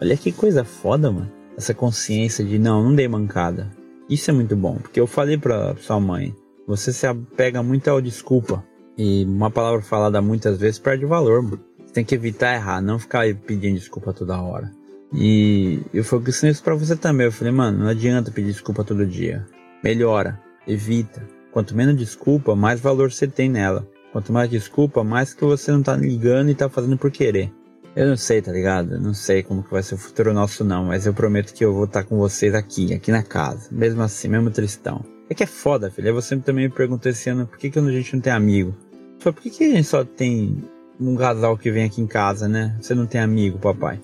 Olha 0.00 0.16
que 0.16 0.32
coisa 0.32 0.64
foda, 0.64 1.10
mano. 1.10 1.30
Essa 1.56 1.72
consciência 1.72 2.44
de 2.44 2.58
não, 2.58 2.82
não 2.82 2.94
dei 2.94 3.08
mancada. 3.08 3.70
Isso 4.08 4.30
é 4.30 4.34
muito 4.34 4.54
bom, 4.56 4.76
porque 4.76 5.00
eu 5.00 5.06
falei 5.06 5.38
pra 5.38 5.74
sua 5.76 5.98
mãe, 5.98 6.34
você 6.66 6.92
se 6.92 7.06
apega 7.06 7.62
muito 7.62 7.88
ao 7.88 8.00
desculpa. 8.00 8.62
E 8.96 9.24
uma 9.24 9.50
palavra 9.50 9.80
falada 9.80 10.20
muitas 10.20 10.58
vezes 10.58 10.78
perde 10.78 11.06
valor, 11.06 11.42
mano. 11.42 11.60
Você 11.78 11.94
tem 11.94 12.04
que 12.04 12.14
evitar 12.14 12.54
errar, 12.54 12.82
não 12.82 12.98
ficar 12.98 13.24
pedindo 13.46 13.78
desculpa 13.78 14.12
toda 14.12 14.40
hora. 14.40 14.70
E 15.14 15.80
eu 15.92 16.04
falei 16.04 16.26
isso 16.28 16.62
pra 16.62 16.74
você 16.74 16.96
também. 16.96 17.26
Eu 17.26 17.32
falei, 17.32 17.52
mano, 17.52 17.78
não 17.78 17.88
adianta 17.88 18.30
pedir 18.30 18.48
desculpa 18.48 18.84
todo 18.84 19.06
dia. 19.06 19.46
Melhora, 19.82 20.40
evita. 20.66 21.26
Quanto 21.50 21.76
menos 21.76 21.96
desculpa, 21.96 22.56
mais 22.56 22.80
valor 22.80 23.12
você 23.12 23.26
tem 23.26 23.48
nela. 23.48 23.86
Quanto 24.12 24.32
mais 24.32 24.50
desculpa, 24.50 25.02
mais 25.02 25.32
que 25.32 25.42
você 25.42 25.72
não 25.72 25.82
tá 25.82 25.96
ligando 25.96 26.50
e 26.50 26.54
tá 26.54 26.68
fazendo 26.68 26.98
por 26.98 27.10
querer. 27.10 27.50
Eu 27.96 28.06
não 28.08 28.16
sei, 28.16 28.40
tá 28.40 28.52
ligado? 28.52 28.98
não 29.00 29.12
sei 29.12 29.42
como 29.42 29.62
que 29.62 29.70
vai 29.70 29.82
ser 29.82 29.94
o 29.94 29.98
futuro 29.98 30.32
nosso 30.32 30.64
não, 30.64 30.86
mas 30.86 31.06
eu 31.06 31.12
prometo 31.12 31.52
que 31.52 31.64
eu 31.64 31.74
vou 31.74 31.84
estar 31.84 32.02
tá 32.02 32.08
com 32.08 32.16
vocês 32.16 32.54
aqui, 32.54 32.94
aqui 32.94 33.10
na 33.10 33.22
casa. 33.22 33.68
Mesmo 33.70 34.02
assim, 34.02 34.28
mesmo 34.28 34.50
tristão. 34.50 35.04
É 35.28 35.34
que 35.34 35.42
é 35.42 35.46
foda, 35.46 35.90
filho. 35.90 36.14
Você 36.14 36.36
também 36.36 36.68
me 36.68 36.74
perguntou 36.74 37.10
esse 37.10 37.28
ano 37.30 37.46
por 37.46 37.58
que, 37.58 37.70
que 37.70 37.78
a 37.78 37.90
gente 37.90 38.14
não 38.14 38.20
tem 38.20 38.32
amigo. 38.32 38.74
Falei, 39.18 39.34
por 39.34 39.42
que, 39.42 39.50
que 39.50 39.64
a 39.64 39.68
gente 39.68 39.84
só 39.84 40.04
tem 40.04 40.62
um 41.00 41.16
casal 41.16 41.56
que 41.56 41.70
vem 41.70 41.84
aqui 41.84 42.00
em 42.00 42.06
casa, 42.06 42.48
né? 42.48 42.76
Você 42.80 42.94
não 42.94 43.06
tem 43.06 43.20
amigo, 43.20 43.58
papai. 43.58 44.00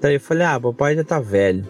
Daí 0.00 0.14
eu 0.14 0.20
falei, 0.20 0.46
ah, 0.46 0.60
papai 0.60 0.96
já 0.96 1.04
tá 1.04 1.20
velho. 1.20 1.66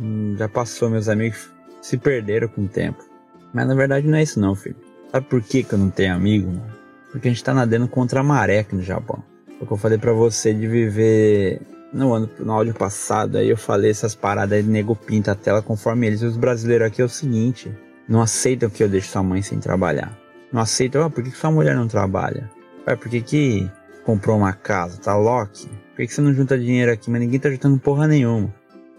Hum, 0.00 0.36
já 0.38 0.48
passou, 0.48 0.88
meus 0.88 1.08
amigos 1.08 1.50
se 1.82 1.98
perderam 1.98 2.48
com 2.48 2.62
o 2.62 2.68
tempo. 2.68 3.04
Mas 3.52 3.66
na 3.66 3.74
verdade 3.74 4.06
não 4.06 4.16
é 4.16 4.22
isso 4.22 4.40
não, 4.40 4.54
filho. 4.54 4.76
Sabe 5.10 5.26
por 5.26 5.42
que, 5.42 5.62
que 5.62 5.74
eu 5.74 5.78
não 5.78 5.90
tenho 5.90 6.14
amigo, 6.14 6.46
mano? 6.46 6.71
Porque 7.12 7.28
a 7.28 7.30
gente 7.30 7.44
tá 7.44 7.52
nadando 7.52 7.86
contra 7.86 8.20
a 8.20 8.24
maré 8.24 8.60
aqui 8.60 8.74
no 8.74 8.82
Japão. 8.82 9.22
O 9.60 9.66
que 9.66 9.72
eu 9.72 9.76
falei 9.76 9.98
pra 9.98 10.12
você 10.12 10.52
de 10.52 10.66
viver 10.66 11.60
no 11.92 12.14
ano, 12.14 12.28
no 12.40 12.52
áudio 12.52 12.74
passado, 12.74 13.36
aí 13.36 13.50
eu 13.50 13.56
falei 13.56 13.90
essas 13.90 14.14
paradas 14.14 14.58
aí 14.58 14.62
nego 14.62 14.96
pinta 14.96 15.32
a 15.32 15.34
tela 15.34 15.60
conforme 15.60 16.06
eles. 16.06 16.22
E 16.22 16.26
os 16.26 16.36
brasileiros 16.36 16.86
aqui 16.86 17.02
é 17.02 17.04
o 17.04 17.08
seguinte, 17.08 17.70
não 18.08 18.22
aceitam 18.22 18.70
que 18.70 18.82
eu 18.82 18.88
deixe 18.88 19.08
sua 19.08 19.22
mãe 19.22 19.42
sem 19.42 19.60
trabalhar. 19.60 20.18
Não 20.50 20.60
aceitam, 20.60 21.04
ah, 21.04 21.10
por 21.10 21.22
que, 21.22 21.30
que 21.30 21.36
sua 21.36 21.50
mulher 21.50 21.76
não 21.76 21.86
trabalha? 21.86 22.50
Ué, 22.86 22.96
por 22.96 23.08
que 23.08 23.20
que 23.20 23.70
comprou 24.04 24.36
uma 24.36 24.52
casa, 24.52 24.98
tá 24.98 25.16
Loki? 25.16 25.68
Por 25.68 25.96
que, 25.98 26.06
que 26.06 26.14
você 26.14 26.20
não 26.22 26.32
junta 26.32 26.58
dinheiro 26.58 26.90
aqui? 26.90 27.10
Mas 27.10 27.20
ninguém 27.20 27.38
tá 27.38 27.50
juntando 27.50 27.78
porra 27.78 28.08
nenhuma. 28.08 28.52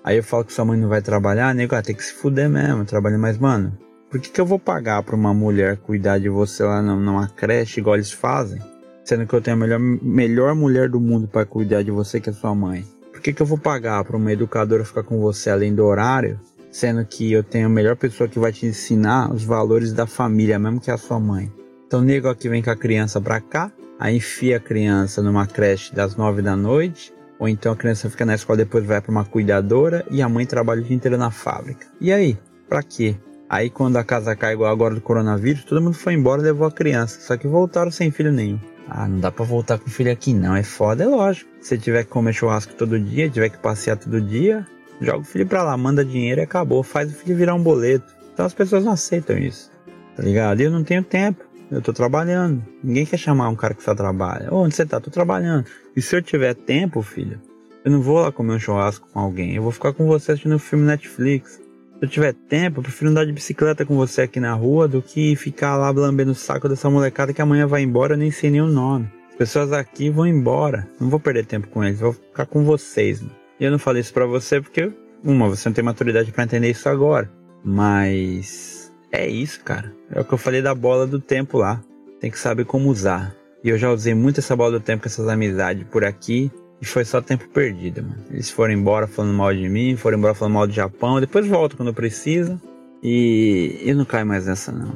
Aí 0.04 0.18
eu 0.18 0.24
falo 0.24 0.46
que 0.46 0.54
sua 0.54 0.66
mãe 0.66 0.78
não 0.78 0.88
vai 0.88 1.02
trabalhar, 1.02 1.54
nego, 1.56 1.76
ah, 1.76 1.82
tem 1.82 1.96
que 1.96 2.04
se 2.04 2.14
fuder 2.14 2.50
mesmo, 2.50 2.86
trabalhar 2.86 3.18
mais, 3.18 3.38
mano. 3.38 3.78
Por 4.14 4.22
que, 4.22 4.30
que 4.30 4.40
eu 4.40 4.46
vou 4.46 4.60
pagar 4.60 5.02
pra 5.02 5.16
uma 5.16 5.34
mulher 5.34 5.76
cuidar 5.78 6.20
de 6.20 6.30
você 6.30 6.64
lá 6.64 6.84
numa 6.84 7.28
creche 7.28 7.80
igual 7.80 7.96
eles 7.96 8.12
fazem? 8.12 8.62
Sendo 9.04 9.26
que 9.26 9.34
eu 9.34 9.42
tenho 9.42 9.58
a 9.58 9.60
melhor, 9.60 9.80
melhor 9.80 10.54
mulher 10.54 10.88
do 10.88 11.00
mundo 11.00 11.28
para 11.28 11.48
cuidar 11.48 11.82
de 11.82 11.90
você 11.90 12.22
que 12.22 12.30
é 12.30 12.34
sua 12.34 12.54
mãe. 12.54 12.86
Por 13.12 13.20
que, 13.22 13.34
que 13.34 13.42
eu 13.42 13.46
vou 13.48 13.58
pagar 13.58 14.04
pra 14.04 14.16
uma 14.16 14.32
educadora 14.32 14.86
ficar 14.86 15.02
com 15.02 15.20
você 15.20 15.50
além 15.50 15.74
do 15.74 15.84
horário? 15.84 16.40
Sendo 16.72 17.04
que 17.04 17.32
eu 17.32 17.44
tenho 17.44 17.66
a 17.66 17.70
melhor 17.70 17.96
pessoa 17.96 18.30
que 18.30 18.38
vai 18.38 18.52
te 18.52 18.68
ensinar 18.68 19.34
os 19.34 19.44
valores 19.44 19.92
da 19.94 20.06
família, 20.06 20.60
mesmo 20.60 20.80
que 20.80 20.92
é 20.92 20.94
a 20.94 20.98
sua 20.98 21.20
mãe. 21.20 21.52
Então, 21.88 22.00
nego 22.00 22.28
aqui 22.28 22.48
vem 22.48 22.62
com 22.62 22.70
a 22.70 22.76
criança 22.76 23.20
pra 23.20 23.42
cá, 23.42 23.72
aí 24.00 24.18
enfia 24.18 24.58
a 24.58 24.60
criança 24.60 25.24
numa 25.24 25.48
creche 25.48 25.92
das 25.92 26.16
nove 26.16 26.44
da 26.44 26.56
noite, 26.56 27.12
ou 27.40 27.50
então 27.50 27.74
a 27.74 27.76
criança 27.76 28.12
fica 28.12 28.28
na 28.28 28.36
escola 28.36 28.58
depois 28.58 28.86
vai 28.86 29.02
para 29.02 29.12
uma 29.12 29.26
cuidadora 29.26 30.06
e 30.12 30.22
a 30.22 30.30
mãe 30.30 30.46
trabalha 30.46 30.82
o 30.82 30.84
dia 30.84 30.96
inteiro 30.96 31.18
na 31.18 31.32
fábrica. 31.32 31.88
E 32.00 32.14
aí? 32.14 32.38
Pra 32.70 32.84
quê? 32.84 33.16
Aí 33.54 33.70
quando 33.70 33.98
a 33.98 34.04
casa 34.04 34.36
cai 34.36 34.54
igual 34.54 34.72
agora 34.72 34.96
do 34.96 35.02
coronavírus, 35.02 35.64
todo 35.64 35.80
mundo 35.80 35.94
foi 35.94 36.16
embora 36.16 36.42
e 36.42 36.46
levou 36.46 36.66
a 36.66 36.72
criança. 36.72 37.22
Só 37.22 37.38
que 37.38 37.48
voltaram 37.48 37.92
sem 37.92 38.10
filho 38.10 38.32
nenhum. 38.32 38.60
Ah, 38.90 39.08
não 39.08 39.20
dá 39.20 39.32
pra 39.32 39.46
voltar 39.46 39.78
com 39.78 39.92
filho 39.92 40.12
aqui 40.12 40.34
não, 40.34 40.56
é 40.56 40.64
foda, 40.64 41.04
é 41.04 41.06
lógico. 41.06 41.52
Se 41.62 41.78
tiver 41.78 42.04
que 42.04 42.10
comer 42.10 42.34
churrasco 42.34 42.74
todo 42.74 43.00
dia, 43.00 43.30
tiver 43.30 43.50
que 43.50 43.60
passear 43.60 43.96
todo 43.96 44.20
dia, 44.20 44.66
joga 45.00 45.20
o 45.20 45.24
filho 45.24 45.46
pra 45.46 45.62
lá, 45.62 45.78
manda 45.78 46.04
dinheiro 46.04 46.42
e 46.42 46.44
acabou. 46.44 46.82
Faz 46.82 47.12
o 47.12 47.16
filho 47.16 47.38
virar 47.38 47.54
um 47.54 47.62
boleto. 47.62 48.12
Então 48.34 48.44
as 48.44 48.56
pessoas 48.56 48.84
não 48.84 48.94
aceitam 48.94 49.38
isso, 49.38 49.70
tá 50.18 50.24
ligado? 50.24 50.60
E 50.60 50.64
eu 50.64 50.72
não 50.72 50.84
tenho 50.84 51.04
tempo. 51.04 51.46
Eu 51.70 51.80
tô 51.80 51.94
trabalhando. 51.94 52.60
Ninguém 52.84 53.06
quer 53.06 53.18
chamar 53.18 53.50
um 53.50 53.56
cara 53.56 53.76
que 53.76 53.84
só 53.84 53.94
trabalha. 53.94 54.52
Ô, 54.52 54.64
onde 54.64 54.76
você 54.76 54.84
tá? 54.84 55.00
Tô 55.00 55.12
trabalhando. 55.12 55.68
E 55.96 56.02
se 56.02 56.16
eu 56.16 56.24
tiver 56.24 56.56
tempo, 56.56 57.04
filho, 57.04 57.40
eu 57.86 57.92
não 57.92 58.02
vou 58.02 58.20
lá 58.20 58.32
comer 58.32 58.54
um 58.54 58.60
churrasco 58.60 59.08
com 59.14 59.20
alguém. 59.20 59.54
Eu 59.54 59.62
vou 59.62 59.72
ficar 59.72 59.94
com 59.94 60.08
você 60.08 60.32
assistindo 60.32 60.56
um 60.56 60.60
filme 60.60 60.86
Netflix. 60.86 61.62
Se 62.04 62.08
eu 62.08 62.12
tiver 62.12 62.34
tempo, 62.34 62.80
eu 62.80 62.84
prefiro 62.84 63.12
andar 63.12 63.26
de 63.26 63.32
bicicleta 63.32 63.86
com 63.86 63.96
você 63.96 64.24
aqui 64.24 64.38
na 64.38 64.54
rua 64.54 64.90
do 64.90 65.02
que 65.02 65.38
ficar 65.38 65.78
lá 65.78 65.90
lambendo 65.90 66.34
o 66.34 66.36
saco 66.36 66.68
dessa 66.68 66.90
molecada 66.90 67.32
que 67.32 67.42
amanhã 67.42 67.66
vai 67.66 67.82
embora, 67.82 68.18
nem 68.18 68.30
sei 68.30 68.50
nem 68.50 68.60
o 68.60 68.68
nome. 68.68 69.10
As 69.30 69.38
pessoas 69.38 69.72
aqui 69.72 70.10
vão 70.10 70.28
embora. 70.28 70.86
Não 71.00 71.10
vou 71.10 71.18
perder 71.18 71.46
tempo 71.46 71.70
com 71.70 71.82
eles, 71.82 72.02
vou 72.02 72.12
ficar 72.12 72.46
com 72.46 72.66
vocês. 72.66 73.24
E 73.58 73.64
eu 73.64 73.72
não 73.72 73.80
falei 73.80 74.02
isso 74.02 74.14
pra 74.14 74.26
você 74.26 74.60
porque, 74.60 74.92
uma, 75.24 75.48
você 75.48 75.70
não 75.70 75.74
tem 75.74 75.82
maturidade 75.82 76.30
para 76.34 76.44
entender 76.44 76.70
isso 76.70 76.90
agora. 76.90 77.32
Mas 77.64 78.94
é 79.10 79.26
isso, 79.26 79.64
cara. 79.64 79.96
É 80.12 80.20
o 80.20 80.26
que 80.26 80.34
eu 80.34 80.38
falei 80.38 80.62
da 80.62 80.76
bola 80.76 81.08
do 81.08 81.22
tempo 81.22 81.58
lá. 81.58 81.82
Tem 82.20 82.30
que 82.30 82.38
saber 82.38 82.66
como 82.66 82.90
usar. 82.90 83.34
E 83.64 83.70
eu 83.70 83.78
já 83.78 83.90
usei 83.90 84.14
muito 84.14 84.42
essa 84.42 84.58
bola 84.58 84.72
do 84.72 84.82
tempo 84.82 85.04
com 85.04 85.08
essas 85.08 85.30
amizades 85.30 85.86
por 85.90 86.04
aqui. 86.04 86.52
E 86.84 86.86
foi 86.86 87.06
só 87.06 87.22
tempo 87.22 87.48
perdido, 87.48 88.04
mano. 88.04 88.18
Eles 88.30 88.50
foram 88.50 88.74
embora 88.74 89.08
falando 89.08 89.34
mal 89.34 89.56
de 89.56 89.70
mim, 89.70 89.96
foram 89.96 90.18
embora 90.18 90.34
falando 90.34 90.56
mal 90.56 90.68
do 90.68 90.74
Japão. 90.74 91.18
Depois 91.22 91.48
volto 91.48 91.78
quando 91.78 91.94
precisa. 91.94 92.62
E 93.02 93.80
eu 93.86 93.96
não 93.96 94.04
caio 94.04 94.26
mais 94.26 94.48
nessa, 94.48 94.70
não. 94.70 94.94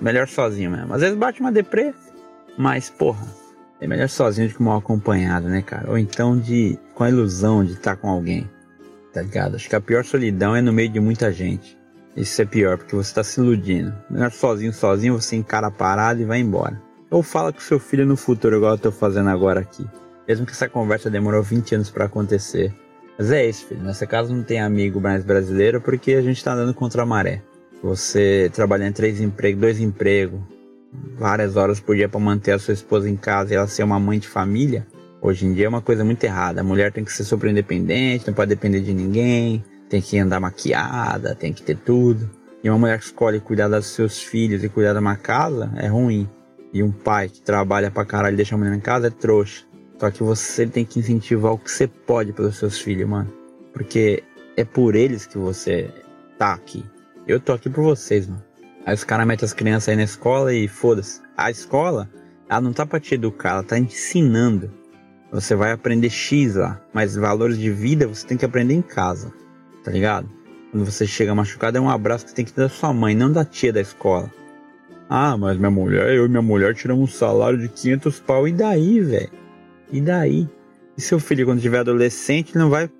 Melhor 0.00 0.28
sozinho 0.28 0.70
mesmo. 0.70 0.94
Às 0.94 1.00
vezes 1.00 1.18
bate 1.18 1.40
uma 1.40 1.50
deprê, 1.50 1.92
mas, 2.56 2.88
porra, 2.88 3.26
é 3.80 3.86
melhor 3.88 4.08
sozinho 4.08 4.48
do 4.48 4.54
que 4.54 4.62
mal 4.62 4.78
acompanhado, 4.78 5.48
né, 5.48 5.60
cara? 5.60 5.90
Ou 5.90 5.98
então 5.98 6.38
de 6.38 6.78
com 6.94 7.02
a 7.02 7.08
ilusão 7.08 7.64
de 7.64 7.72
estar 7.72 7.96
com 7.96 8.08
alguém. 8.08 8.48
Tá 9.12 9.20
ligado? 9.20 9.56
Acho 9.56 9.68
que 9.68 9.74
a 9.74 9.80
pior 9.80 10.04
solidão 10.04 10.54
é 10.54 10.62
no 10.62 10.72
meio 10.72 10.88
de 10.88 11.00
muita 11.00 11.32
gente. 11.32 11.76
Isso 12.16 12.40
é 12.40 12.44
pior, 12.44 12.78
porque 12.78 12.94
você 12.94 13.10
está 13.10 13.24
se 13.24 13.40
iludindo. 13.40 13.92
Melhor 14.08 14.30
sozinho, 14.30 14.72
sozinho, 14.72 15.20
você 15.20 15.34
encara 15.34 15.66
a 15.66 15.72
parada 15.72 16.22
e 16.22 16.24
vai 16.24 16.38
embora. 16.38 16.80
Ou 17.10 17.24
fala 17.24 17.52
com 17.52 17.58
seu 17.58 17.80
filho 17.80 18.06
no 18.06 18.16
futuro, 18.16 18.54
igual 18.54 18.74
eu 18.74 18.78
tô 18.78 18.92
fazendo 18.92 19.30
agora 19.30 19.58
aqui. 19.58 19.84
Mesmo 20.26 20.46
que 20.46 20.52
essa 20.52 20.68
conversa 20.68 21.10
demorou 21.10 21.42
20 21.42 21.74
anos 21.74 21.90
para 21.90 22.06
acontecer. 22.06 22.74
Mas 23.18 23.30
é 23.30 23.48
isso, 23.48 23.66
filho. 23.66 23.82
Nessa 23.82 24.06
casa 24.06 24.34
não 24.34 24.42
tem 24.42 24.60
amigo 24.60 25.00
mais 25.00 25.24
brasileiro 25.24 25.80
porque 25.80 26.14
a 26.14 26.22
gente 26.22 26.42
tá 26.42 26.54
andando 26.54 26.74
contra 26.74 27.02
a 27.02 27.06
maré. 27.06 27.42
Você 27.82 28.50
trabalhando 28.52 28.90
em 28.90 28.92
três 28.92 29.20
empregos, 29.20 29.60
dois 29.60 29.80
empregos, 29.80 30.40
várias 31.18 31.56
horas 31.56 31.80
por 31.80 31.94
dia 31.94 32.08
para 32.08 32.20
manter 32.20 32.52
a 32.52 32.58
sua 32.58 32.74
esposa 32.74 33.08
em 33.08 33.16
casa 33.16 33.52
e 33.52 33.56
ela 33.56 33.66
ser 33.66 33.82
uma 33.82 34.00
mãe 34.00 34.18
de 34.18 34.28
família, 34.28 34.86
hoje 35.20 35.46
em 35.46 35.52
dia 35.52 35.66
é 35.66 35.68
uma 35.68 35.82
coisa 35.82 36.04
muito 36.04 36.24
errada. 36.24 36.60
A 36.60 36.64
mulher 36.64 36.92
tem 36.92 37.04
que 37.04 37.12
ser 37.12 37.24
super 37.24 37.50
independente, 37.50 38.26
não 38.26 38.34
pode 38.34 38.48
depender 38.48 38.80
de 38.80 38.94
ninguém, 38.94 39.62
tem 39.88 40.00
que 40.00 40.18
andar 40.18 40.40
maquiada, 40.40 41.34
tem 41.34 41.52
que 41.52 41.62
ter 41.62 41.76
tudo. 41.76 42.28
E 42.62 42.70
uma 42.70 42.78
mulher 42.78 42.98
que 42.98 43.04
escolhe 43.04 43.38
cuidar 43.38 43.68
dos 43.68 43.86
seus 43.88 44.22
filhos 44.22 44.64
e 44.64 44.68
cuidar 44.68 44.94
de 44.94 44.98
uma 44.98 45.16
casa 45.16 45.70
é 45.76 45.86
ruim. 45.86 46.28
E 46.72 46.82
um 46.82 46.90
pai 46.90 47.28
que 47.28 47.42
trabalha 47.42 47.90
pra 47.90 48.04
caralho 48.04 48.34
e 48.34 48.36
deixa 48.36 48.54
a 48.54 48.58
mulher 48.58 48.74
em 48.74 48.80
casa 48.80 49.08
é 49.08 49.10
trouxa. 49.10 49.64
Só 50.04 50.10
que 50.10 50.22
você 50.22 50.66
tem 50.66 50.84
que 50.84 50.98
incentivar 50.98 51.54
o 51.54 51.58
que 51.58 51.70
você 51.70 51.86
pode 51.88 52.30
pelos 52.34 52.58
seus 52.58 52.78
filhos, 52.78 53.08
mano. 53.08 53.32
Porque 53.72 54.22
é 54.54 54.62
por 54.62 54.94
eles 54.94 55.24
que 55.24 55.38
você 55.38 55.90
tá 56.36 56.52
aqui. 56.52 56.84
Eu 57.26 57.40
tô 57.40 57.54
aqui 57.54 57.70
por 57.70 57.82
vocês, 57.82 58.28
mano. 58.28 58.44
Aí 58.84 58.94
os 58.94 59.02
caras 59.02 59.26
metem 59.26 59.46
as 59.46 59.54
crianças 59.54 59.88
aí 59.88 59.96
na 59.96 60.02
escola 60.02 60.52
e 60.52 60.68
foda-se. 60.68 61.22
A 61.34 61.50
escola 61.50 62.06
Ela 62.50 62.60
não 62.60 62.74
tá 62.74 62.84
pra 62.84 63.00
te 63.00 63.14
educar, 63.14 63.52
ela 63.52 63.62
tá 63.62 63.78
ensinando. 63.78 64.70
Você 65.32 65.54
vai 65.54 65.72
aprender 65.72 66.10
X 66.10 66.54
lá, 66.54 66.78
mas 66.92 67.16
valores 67.16 67.58
de 67.58 67.70
vida 67.70 68.06
você 68.06 68.26
tem 68.26 68.36
que 68.36 68.44
aprender 68.44 68.74
em 68.74 68.82
casa, 68.82 69.32
tá 69.82 69.90
ligado? 69.90 70.28
Quando 70.70 70.84
você 70.84 71.06
chega 71.06 71.34
machucado, 71.34 71.78
é 71.78 71.80
um 71.80 71.88
abraço 71.88 72.26
que 72.26 72.30
você 72.32 72.36
tem 72.36 72.44
que 72.44 72.52
dar 72.52 72.64
da 72.64 72.68
sua 72.68 72.92
mãe, 72.92 73.14
não 73.14 73.32
da 73.32 73.42
tia 73.42 73.72
da 73.72 73.80
escola. 73.80 74.30
Ah, 75.08 75.34
mas 75.38 75.56
minha 75.56 75.70
mulher, 75.70 76.14
eu 76.14 76.26
e 76.26 76.28
minha 76.28 76.42
mulher 76.42 76.74
tiramos 76.74 77.08
um 77.08 77.10
salário 77.10 77.58
de 77.58 77.70
500 77.70 78.20
pau, 78.20 78.46
e 78.46 78.52
daí, 78.52 79.00
velho? 79.00 79.43
E 79.90 80.00
daí? 80.00 80.48
E 80.96 81.00
seu 81.00 81.18
filho, 81.18 81.46
quando 81.46 81.60
tiver 81.60 81.78
adolescente, 81.78 82.56
não 82.56 82.70
vai 82.70 82.90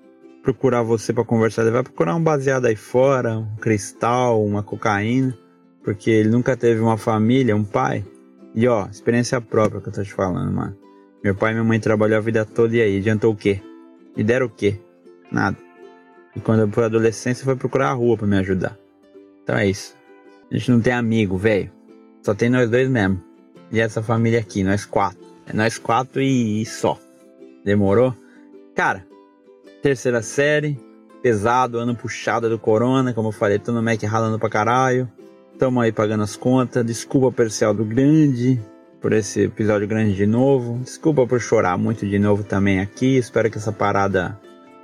procurar 0.43 0.83
você 0.83 1.11
para 1.11 1.23
conversar, 1.23 1.63
ele 1.63 1.71
vai 1.71 1.83
procurar 1.83 2.15
um 2.15 2.21
baseado 2.21 2.65
aí 2.65 2.75
fora, 2.75 3.39
um 3.39 3.55
cristal, 3.55 4.45
uma 4.45 4.61
cocaína, 4.61 5.35
porque 5.83 6.11
ele 6.11 6.29
nunca 6.29 6.55
teve 6.55 6.79
uma 6.81 6.97
família, 6.97 7.55
um 7.55 7.63
pai. 7.63 8.05
E 8.53 8.67
ó, 8.67 8.87
experiência 8.87 9.41
própria 9.41 9.81
que 9.81 9.89
eu 9.89 9.93
tô 9.93 10.03
te 10.03 10.13
falando, 10.13 10.51
mano. 10.51 10.77
Meu 11.23 11.33
pai 11.33 11.51
e 11.51 11.53
minha 11.55 11.63
mãe 11.63 11.79
trabalhou 11.79 12.17
a 12.17 12.21
vida 12.21 12.45
toda 12.45 12.75
e 12.75 12.81
aí, 12.81 12.97
adiantou 12.99 13.33
o 13.33 13.35
quê? 13.35 13.59
Me 14.15 14.23
deram 14.23 14.45
o 14.45 14.49
quê? 14.49 14.79
Nada. 15.31 15.57
E 16.35 16.39
quando 16.39 16.59
eu 16.59 16.69
fui 16.69 16.83
adolescência, 16.83 17.43
foi 17.43 17.55
procurar 17.55 17.89
a 17.89 17.93
rua 17.93 18.15
para 18.15 18.27
me 18.27 18.37
ajudar. 18.37 18.77
Então 19.43 19.57
é 19.57 19.67
isso. 19.67 19.95
A 20.51 20.55
gente 20.55 20.69
não 20.69 20.79
tem 20.79 20.93
amigo, 20.93 21.37
velho. 21.37 21.71
Só 22.21 22.35
tem 22.35 22.49
nós 22.49 22.69
dois 22.69 22.87
mesmo. 22.87 23.19
E 23.71 23.79
essa 23.79 24.03
família 24.03 24.39
aqui, 24.39 24.63
nós 24.63 24.85
quatro. 24.85 25.25
É 25.47 25.53
nós 25.53 25.77
quatro 25.77 26.21
e, 26.21 26.65
só. 26.65 26.99
Demorou? 27.63 28.15
Cara, 28.75 29.05
terceira 29.81 30.21
série, 30.21 30.79
pesado, 31.21 31.79
ano 31.79 31.95
puxado 31.95 32.49
do 32.49 32.59
corona, 32.59 33.13
como 33.13 33.29
eu 33.29 33.31
falei, 33.31 33.59
tô 33.59 33.71
no 33.71 33.81
Mac 33.81 34.01
ralando 34.03 34.39
pra 34.39 34.49
caralho. 34.49 35.09
Tamo 35.57 35.79
aí 35.79 35.91
pagando 35.91 36.23
as 36.23 36.35
contas. 36.35 36.85
Desculpa 36.85 37.31
pelo 37.31 37.73
do 37.73 37.85
grande, 37.85 38.61
por 38.99 39.13
esse 39.13 39.41
episódio 39.41 39.87
grande 39.87 40.15
de 40.15 40.25
novo. 40.25 40.79
Desculpa 40.83 41.25
por 41.25 41.39
chorar 41.39 41.77
muito 41.77 42.05
de 42.05 42.19
novo 42.19 42.43
também 42.43 42.79
aqui. 42.79 43.17
Espero 43.17 43.49
que 43.49 43.57
essa 43.57 43.71
parada 43.71 44.37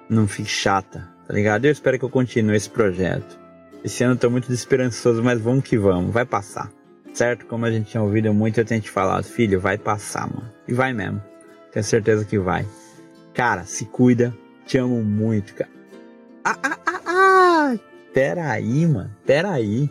não 0.10 0.28
fique 0.28 0.50
chata, 0.50 1.10
tá 1.28 1.34
ligado? 1.34 1.66
Eu 1.66 1.72
espero 1.72 2.00
que 2.00 2.06
eu 2.06 2.10
continue 2.10 2.56
esse 2.56 2.70
projeto. 2.70 3.40
Esse 3.84 4.04
ano 4.04 4.14
eu 4.14 4.18
tô 4.18 4.30
muito 4.30 4.48
desesperançoso, 4.48 5.24
mas 5.24 5.42
vamos 5.42 5.64
que 5.64 5.78
vamos, 5.78 6.14
vai 6.14 6.26
passar. 6.26 6.72
Certo? 7.14 7.46
Como 7.46 7.66
a 7.66 7.72
gente 7.72 7.92
tinha 7.92 8.02
ouvido 8.02 8.34
muito, 8.34 8.60
eu 8.60 8.66
tenho 8.66 8.82
te 8.82 8.90
falado, 8.90 9.24
filho, 9.24 9.60
vai 9.60 9.78
passar, 9.78 10.28
mano. 10.28 10.52
E 10.68 10.74
vai 10.74 10.94
mesmo. 10.94 11.22
Tenho 11.72 11.84
certeza 11.84 12.26
que 12.26 12.40
vai. 12.40 12.66
Cara, 13.34 13.64
se 13.64 13.86
cuida. 13.86 14.34
Te 14.66 14.78
amo 14.78 15.04
muito, 15.04 15.54
cara. 15.54 15.70
Ah, 16.44 16.58
ah, 16.64 16.78
ah, 16.86 17.02
ah! 17.06 17.80
Pera 18.14 18.52
aí, 18.52 18.86
mano. 18.86 19.12
Pera 19.26 19.52
aí. 19.52 19.90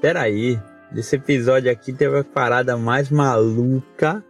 Pera 0.00 0.22
aí. 0.22 0.58
Esse 0.94 1.16
episódio 1.16 1.70
aqui 1.70 1.92
teve 1.92 2.18
a 2.18 2.24
parada 2.24 2.76
mais 2.76 3.10
maluca 3.10 4.24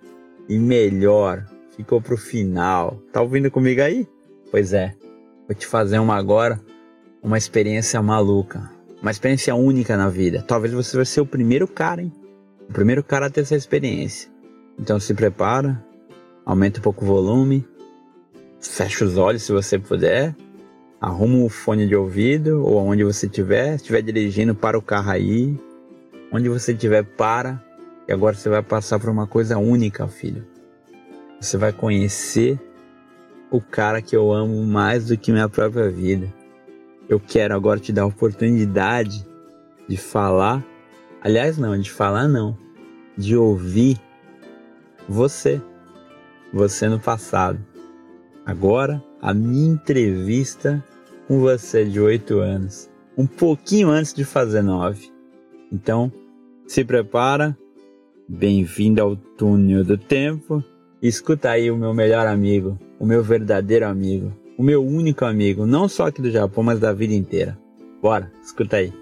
e 0.49 0.59
melhor. 0.59 1.45
Ficou 1.77 2.01
pro 2.01 2.17
final. 2.17 3.01
Tá 3.13 3.23
ouvindo 3.23 3.51
comigo 3.51 3.81
aí? 3.81 4.07
Pois 4.51 4.73
é. 4.73 4.95
Vou 5.49 5.55
te 5.55 5.67
fazer 5.67 5.99
uma 5.99 6.17
agora. 6.17 6.61
Uma 7.23 7.39
experiência 7.39 8.01
maluca. 8.03 8.71
Uma 9.01 9.11
experiência 9.11 9.55
única 9.55 9.97
na 9.97 10.09
vida. 10.09 10.45
Talvez 10.47 10.75
você 10.75 10.97
vai 10.97 11.07
ser 11.07 11.21
o 11.21 11.27
primeiro 11.27 11.67
cara, 11.67 12.03
hein? 12.03 12.13
O 12.71 12.73
primeiro 12.73 13.05
cara 13.05 13.27
a 13.27 13.31
ter 13.31 13.43
essa 13.43 13.55
experiência. 13.55 14.31
Então 14.79 14.99
se 14.99 15.13
prepara. 15.13 15.85
Aumenta 16.47 16.79
um 16.79 16.83
pouco 16.83 17.05
o 17.05 17.07
volume. 17.07 17.69
Fecha 18.59 19.05
os 19.05 19.19
olhos 19.19 19.43
se 19.43 19.53
você 19.53 19.79
puder 19.79 20.35
arruma 21.01 21.45
o 21.45 21.49
fone 21.49 21.87
de 21.87 21.97
ouvido 21.97 22.63
ou 22.63 22.77
onde 22.77 23.03
você 23.03 23.25
estiver, 23.27 23.77
estiver 23.77 24.03
dirigindo 24.03 24.55
para 24.55 24.77
o 24.77 24.83
carro 24.83 25.11
aí, 25.11 25.59
onde 26.31 26.49
você 26.49 26.73
estiver 26.73 27.03
para, 27.03 27.63
e 28.07 28.13
agora 28.13 28.37
você 28.37 28.49
vai 28.49 28.63
passar 28.63 28.99
por 28.99 29.09
uma 29.09 29.27
coisa 29.27 29.57
única, 29.57 30.07
filho. 30.07 30.47
Você 31.41 31.57
vai 31.57 31.73
conhecer 31.73 32.61
o 33.51 33.61
cara 33.61 34.03
que 34.03 34.15
eu 34.15 34.31
amo 34.31 34.63
mais 34.63 35.07
do 35.07 35.17
que 35.17 35.33
minha 35.33 35.49
própria 35.49 35.91
vida. 35.91 36.33
Eu 37.09 37.19
quero 37.19 37.55
agora 37.55 37.81
te 37.81 37.93
dar 37.93 38.03
a 38.03 38.07
oportunidade 38.07 39.27
de 39.89 39.97
falar, 39.97 40.63
aliás 41.21 41.59
não, 41.59 41.79
de 41.79 41.91
falar 41.91 42.29
não, 42.29 42.57
de 43.17 43.37
ouvir 43.37 43.99
você, 45.09 45.61
você 46.53 46.89
no 46.89 46.99
passado. 46.99 47.59
Agora 48.45 49.03
a 49.21 49.35
minha 49.35 49.73
entrevista 49.73 50.85
com 51.29 51.41
você 51.41 51.85
de 51.85 52.01
8 52.01 52.39
anos, 52.39 52.91
um 53.17 53.27
pouquinho 53.27 53.91
antes 53.91 54.15
de 54.15 54.25
fazer 54.25 54.63
9. 54.63 55.11
Então, 55.71 56.11
se 56.67 56.85
prepara, 56.85 57.57
bem-vindo 58.29 59.03
ao 59.03 59.15
túnel 59.15 59.85
do 59.85 59.99
tempo. 59.99 60.65
Escuta 61.03 61.51
aí 61.51 61.71
o 61.71 61.77
meu 61.77 61.95
melhor 61.95 62.27
amigo, 62.27 62.79
o 62.99 63.07
meu 63.07 63.23
verdadeiro 63.23 63.87
amigo, 63.87 64.33
o 64.59 64.63
meu 64.63 64.85
único 64.85 65.25
amigo, 65.25 65.67
não 65.67 65.89
só 65.89 66.07
aqui 66.07 66.21
do 66.21 66.31
Japão, 66.31 66.63
mas 66.63 66.81
da 66.81 66.93
vida 66.93 67.15
inteira. 67.15 67.59
Bora, 68.03 68.31
escuta 68.43 68.77
aí. 68.77 68.93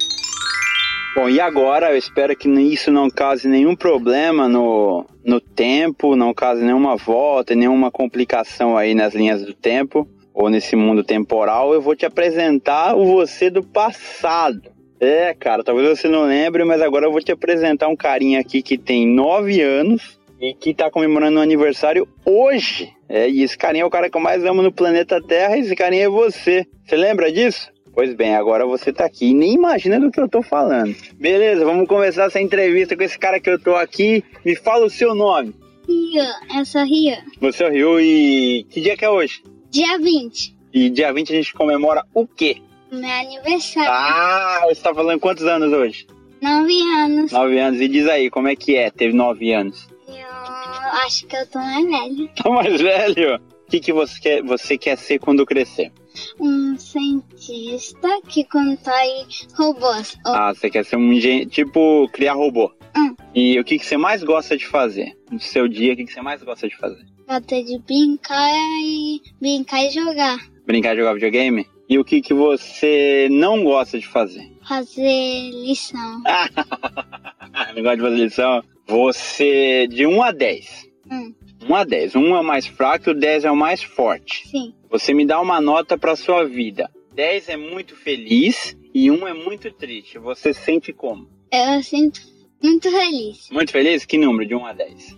Bom, 1.18 1.28
e 1.28 1.40
agora 1.40 1.90
eu 1.90 1.96
espero 1.96 2.36
que 2.36 2.48
isso 2.48 2.92
não 2.92 3.10
cause 3.10 3.48
nenhum 3.48 3.74
problema 3.74 4.48
no, 4.48 5.04
no 5.24 5.40
tempo, 5.40 6.14
não 6.14 6.32
cause 6.32 6.62
nenhuma 6.62 6.94
volta, 6.94 7.56
nenhuma 7.56 7.90
complicação 7.90 8.76
aí 8.76 8.94
nas 8.94 9.16
linhas 9.16 9.44
do 9.44 9.52
tempo 9.52 10.08
ou 10.32 10.48
nesse 10.48 10.76
mundo 10.76 11.02
temporal, 11.02 11.74
eu 11.74 11.82
vou 11.82 11.96
te 11.96 12.06
apresentar 12.06 12.96
o 12.96 13.04
você 13.04 13.50
do 13.50 13.64
passado. 13.64 14.70
É, 15.00 15.34
cara, 15.34 15.64
talvez 15.64 15.88
você 15.88 16.06
não 16.06 16.22
lembre, 16.22 16.62
mas 16.62 16.80
agora 16.80 17.06
eu 17.06 17.10
vou 17.10 17.20
te 17.20 17.32
apresentar 17.32 17.88
um 17.88 17.96
carinha 17.96 18.38
aqui 18.38 18.62
que 18.62 18.78
tem 18.78 19.04
9 19.04 19.60
anos 19.60 20.20
e 20.40 20.54
que 20.54 20.72
tá 20.72 20.88
comemorando 20.88 21.40
um 21.40 21.42
aniversário 21.42 22.06
hoje. 22.24 22.92
É, 23.08 23.28
e 23.28 23.42
esse 23.42 23.58
carinha 23.58 23.82
é 23.82 23.86
o 23.86 23.90
cara 23.90 24.08
que 24.08 24.16
eu 24.16 24.22
mais 24.22 24.44
amo 24.44 24.62
no 24.62 24.70
planeta 24.70 25.20
Terra 25.20 25.56
e 25.56 25.62
esse 25.62 25.74
carinha 25.74 26.04
é 26.04 26.08
você. 26.08 26.64
Você 26.86 26.94
lembra 26.94 27.32
disso? 27.32 27.72
Pois 27.98 28.14
bem, 28.14 28.36
agora 28.36 28.64
você 28.64 28.92
tá 28.92 29.06
aqui 29.06 29.30
e 29.30 29.34
nem 29.34 29.54
imagina 29.54 29.98
do 29.98 30.08
que 30.08 30.20
eu 30.20 30.28
tô 30.28 30.40
falando. 30.40 30.94
Beleza, 31.14 31.64
vamos 31.64 31.88
começar 31.88 32.26
essa 32.26 32.40
entrevista 32.40 32.96
com 32.96 33.02
esse 33.02 33.18
cara 33.18 33.40
que 33.40 33.50
eu 33.50 33.58
tô 33.58 33.74
aqui. 33.74 34.22
Me 34.44 34.54
fala 34.54 34.86
o 34.86 34.88
seu 34.88 35.16
nome. 35.16 35.52
Ria, 35.84 36.32
essa 36.60 36.84
Ria. 36.84 37.24
Você 37.40 37.64
é 37.64 37.66
o 37.66 37.72
Rio 37.72 38.00
e 38.00 38.64
que 38.70 38.80
dia 38.80 38.96
que 38.96 39.04
é 39.04 39.10
hoje? 39.10 39.42
Dia 39.68 39.98
20. 39.98 40.56
E 40.72 40.90
dia 40.90 41.12
20 41.12 41.32
a 41.32 41.36
gente 41.38 41.52
comemora 41.52 42.04
o 42.14 42.24
quê? 42.24 42.58
Meu 42.92 43.10
aniversário. 43.10 43.90
Ah, 43.90 44.60
você 44.68 44.80
tá 44.80 44.94
falando 44.94 45.18
quantos 45.18 45.44
anos 45.46 45.72
hoje? 45.72 46.06
Nove 46.40 46.80
anos. 47.02 47.32
Nove 47.32 47.58
anos. 47.58 47.80
E 47.80 47.88
diz 47.88 48.06
aí, 48.06 48.30
como 48.30 48.46
é 48.46 48.54
que 48.54 48.76
é? 48.76 48.92
Teve 48.92 49.12
nove 49.12 49.52
anos. 49.52 49.88
Eu 50.06 51.04
acho 51.04 51.26
que 51.26 51.36
eu 51.36 51.44
tô 51.48 51.58
mais 51.58 51.84
velho. 51.84 52.30
Tá 52.40 52.48
mais 52.48 52.80
velho? 52.80 53.40
O 53.66 53.70
que, 53.70 53.80
que 53.80 53.92
você, 53.92 54.20
quer, 54.20 54.42
você 54.44 54.78
quer 54.78 54.96
ser 54.96 55.18
quando 55.18 55.44
crescer? 55.44 55.90
Um 56.38 56.76
cientista 56.78 58.20
que 58.28 58.44
constrói 58.44 59.26
robôs. 59.54 60.16
Ah, 60.24 60.52
você 60.54 60.70
quer 60.70 60.84
ser 60.84 60.96
um 60.96 61.12
engenheiro, 61.12 61.50
tipo, 61.50 62.08
criar 62.12 62.34
robô. 62.34 62.72
Hum. 62.96 63.14
E 63.34 63.58
o 63.58 63.64
que, 63.64 63.78
que 63.78 63.86
você 63.86 63.96
mais 63.96 64.22
gosta 64.22 64.56
de 64.56 64.66
fazer? 64.66 65.16
No 65.30 65.40
seu 65.40 65.68
dia, 65.68 65.92
o 65.92 65.96
que, 65.96 66.04
que 66.04 66.12
você 66.12 66.22
mais 66.22 66.42
gosta 66.42 66.68
de 66.68 66.76
fazer? 66.76 67.04
Gosto 67.28 67.64
de 67.64 67.78
brincar 67.80 68.50
e 68.82 69.20
brincar 69.40 69.84
e 69.84 69.90
jogar. 69.90 70.38
Brincar 70.66 70.94
e 70.94 70.98
jogar 70.98 71.14
videogame? 71.14 71.66
E 71.88 71.98
o 71.98 72.04
que, 72.04 72.20
que 72.20 72.34
você 72.34 73.28
não 73.30 73.64
gosta 73.64 73.98
de 73.98 74.06
fazer? 74.06 74.52
Fazer 74.66 75.50
lição. 75.52 76.22
não 77.74 77.82
gosta 77.82 77.96
de 77.96 78.02
fazer 78.02 78.16
lição? 78.16 78.62
Você, 78.86 79.86
de 79.88 80.06
1 80.06 80.22
a 80.22 80.30
10. 80.30 80.88
Hum. 81.10 81.34
1 81.68 81.74
a 81.74 81.84
10. 81.84 82.16
1 82.16 82.36
é 82.36 82.40
o 82.40 82.44
mais 82.44 82.66
fraco 82.66 83.08
e 83.08 83.12
o 83.12 83.14
10 83.14 83.44
é 83.44 83.50
o 83.50 83.56
mais 83.56 83.82
forte. 83.82 84.48
Sim. 84.48 84.74
Você 84.90 85.12
me 85.12 85.26
dá 85.26 85.40
uma 85.40 85.60
nota 85.60 85.98
para 85.98 86.16
sua 86.16 86.44
vida. 86.44 86.90
10 87.12 87.48
é 87.50 87.56
muito 87.56 87.94
feliz 87.96 88.76
e 88.94 89.10
1 89.10 89.28
é 89.28 89.34
muito 89.34 89.70
triste. 89.72 90.18
Você 90.18 90.54
sente 90.54 90.92
como? 90.92 91.28
Eu 91.52 91.82
sinto 91.82 92.20
muito 92.62 92.90
feliz. 92.90 93.48
Muito 93.50 93.72
feliz? 93.72 94.04
Que 94.04 94.16
número 94.16 94.48
de 94.48 94.54
1 94.54 94.66
a 94.66 94.72
10? 94.72 95.16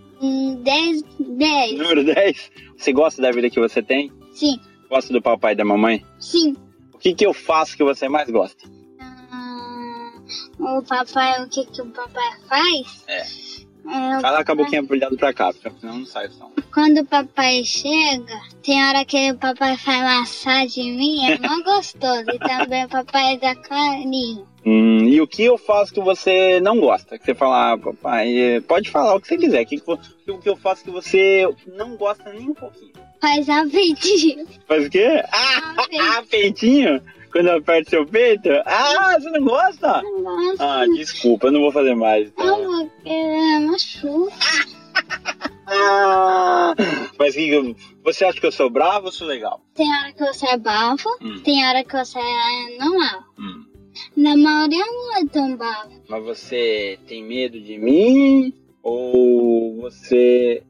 10, 0.62 1.02
10. 1.18 1.78
Número 1.78 2.04
10? 2.04 2.50
Você 2.76 2.92
gosta 2.92 3.22
da 3.22 3.30
vida 3.30 3.48
que 3.48 3.60
você 3.60 3.82
tem? 3.82 4.12
Sim. 4.32 4.58
Gosta 4.88 5.12
do 5.12 5.22
papai 5.22 5.52
e 5.52 5.56
da 5.56 5.64
mamãe? 5.64 6.04
Sim. 6.18 6.56
O 6.92 6.98
que, 6.98 7.14
que 7.14 7.24
eu 7.24 7.32
faço 7.32 7.76
que 7.76 7.84
você 7.84 8.08
mais 8.08 8.28
gosta? 8.28 8.68
Ah, 9.00 10.12
o 10.58 10.82
papai, 10.82 11.44
o 11.44 11.48
que, 11.48 11.64
que 11.64 11.80
o 11.80 11.86
papai 11.86 12.40
faz? 12.48 13.04
É. 13.06 13.49
É, 13.90 14.20
Fala 14.20 14.44
com 14.44 14.52
a 14.52 14.54
boquinha 14.54 14.82
brilhando 14.82 15.16
pra 15.16 15.32
cá, 15.32 15.52
porque 15.52 15.70
senão 15.80 15.98
não 15.98 16.06
sai 16.06 16.28
o 16.28 16.32
som. 16.32 16.50
Quando 16.72 16.98
o 16.98 17.04
papai 17.04 17.64
chega, 17.64 18.40
tem 18.62 18.82
hora 18.84 19.04
que 19.04 19.32
o 19.32 19.36
papai 19.36 19.76
faz 19.76 20.02
massagem 20.02 20.88
em 20.88 20.96
mim, 20.96 21.24
é 21.26 21.38
mó 21.38 21.60
gostoso. 21.64 22.24
E 22.32 22.38
também 22.38 22.84
o 22.84 22.88
papai 22.88 23.38
dá 23.38 23.54
carinho. 23.56 24.46
Hum, 24.64 25.08
e 25.08 25.20
o 25.20 25.26
que 25.26 25.42
eu 25.42 25.56
faço 25.56 25.92
que 25.92 26.00
você 26.00 26.60
não 26.60 26.78
gosta? 26.78 27.18
Que 27.18 27.24
você 27.24 27.34
fala, 27.34 27.72
ah, 27.72 27.78
papai, 27.78 28.60
pode 28.68 28.90
falar 28.90 29.14
o 29.16 29.20
que 29.20 29.26
você 29.28 29.38
quiser. 29.38 29.64
Que, 29.64 29.82
o 30.28 30.38
que 30.38 30.48
eu 30.48 30.56
faço 30.56 30.84
que 30.84 30.90
você 30.90 31.48
não 31.66 31.96
gosta 31.96 32.30
nem 32.32 32.50
um 32.50 32.54
pouquinho? 32.54 32.92
Faz 33.20 33.48
a 33.48 33.64
peitinho. 33.70 34.46
Faz 34.68 34.86
o 34.86 34.90
quê? 34.90 35.22
Ah, 35.32 36.22
peitinho? 36.30 37.02
Quando 37.32 37.46
eu 37.48 37.56
aperto 37.58 37.90
seu 37.90 38.06
peito? 38.06 38.48
Ah, 38.66 39.18
você 39.18 39.30
não 39.30 39.44
gosta? 39.44 40.02
Não 40.02 40.22
gosto. 40.22 40.60
Ah, 40.62 40.84
desculpa, 40.86 41.46
eu 41.46 41.52
não 41.52 41.60
vou 41.60 41.72
fazer 41.72 41.94
mais. 41.94 42.28
Então. 42.28 42.62
Não, 42.62 42.88
porque 42.88 43.58
machuca. 43.60 44.34
Mas 47.18 47.36
e, 47.36 47.76
você 48.02 48.24
acha 48.24 48.40
que 48.40 48.46
eu 48.46 48.52
sou 48.52 48.68
bravo 48.68 49.06
ou 49.06 49.12
sou 49.12 49.26
legal? 49.26 49.60
Tem 49.74 49.88
hora 49.88 50.12
que 50.12 50.24
você 50.24 50.46
é 50.48 50.56
bravo, 50.56 51.08
Hum. 51.22 51.40
tem 51.44 51.64
hora 51.66 51.84
que 51.84 51.96
você 51.96 52.18
é 52.18 52.78
normal. 52.78 53.24
Hum. 53.38 53.64
Na 54.16 54.36
maioria 54.36 54.84
não 54.84 55.16
é 55.18 55.26
tão 55.26 55.56
bravo. 55.56 55.90
Mas 56.08 56.24
você 56.24 56.98
tem 57.06 57.22
medo 57.22 57.60
de 57.60 57.78
mim 57.78 58.52
ou 58.82 59.76
você 59.80 60.62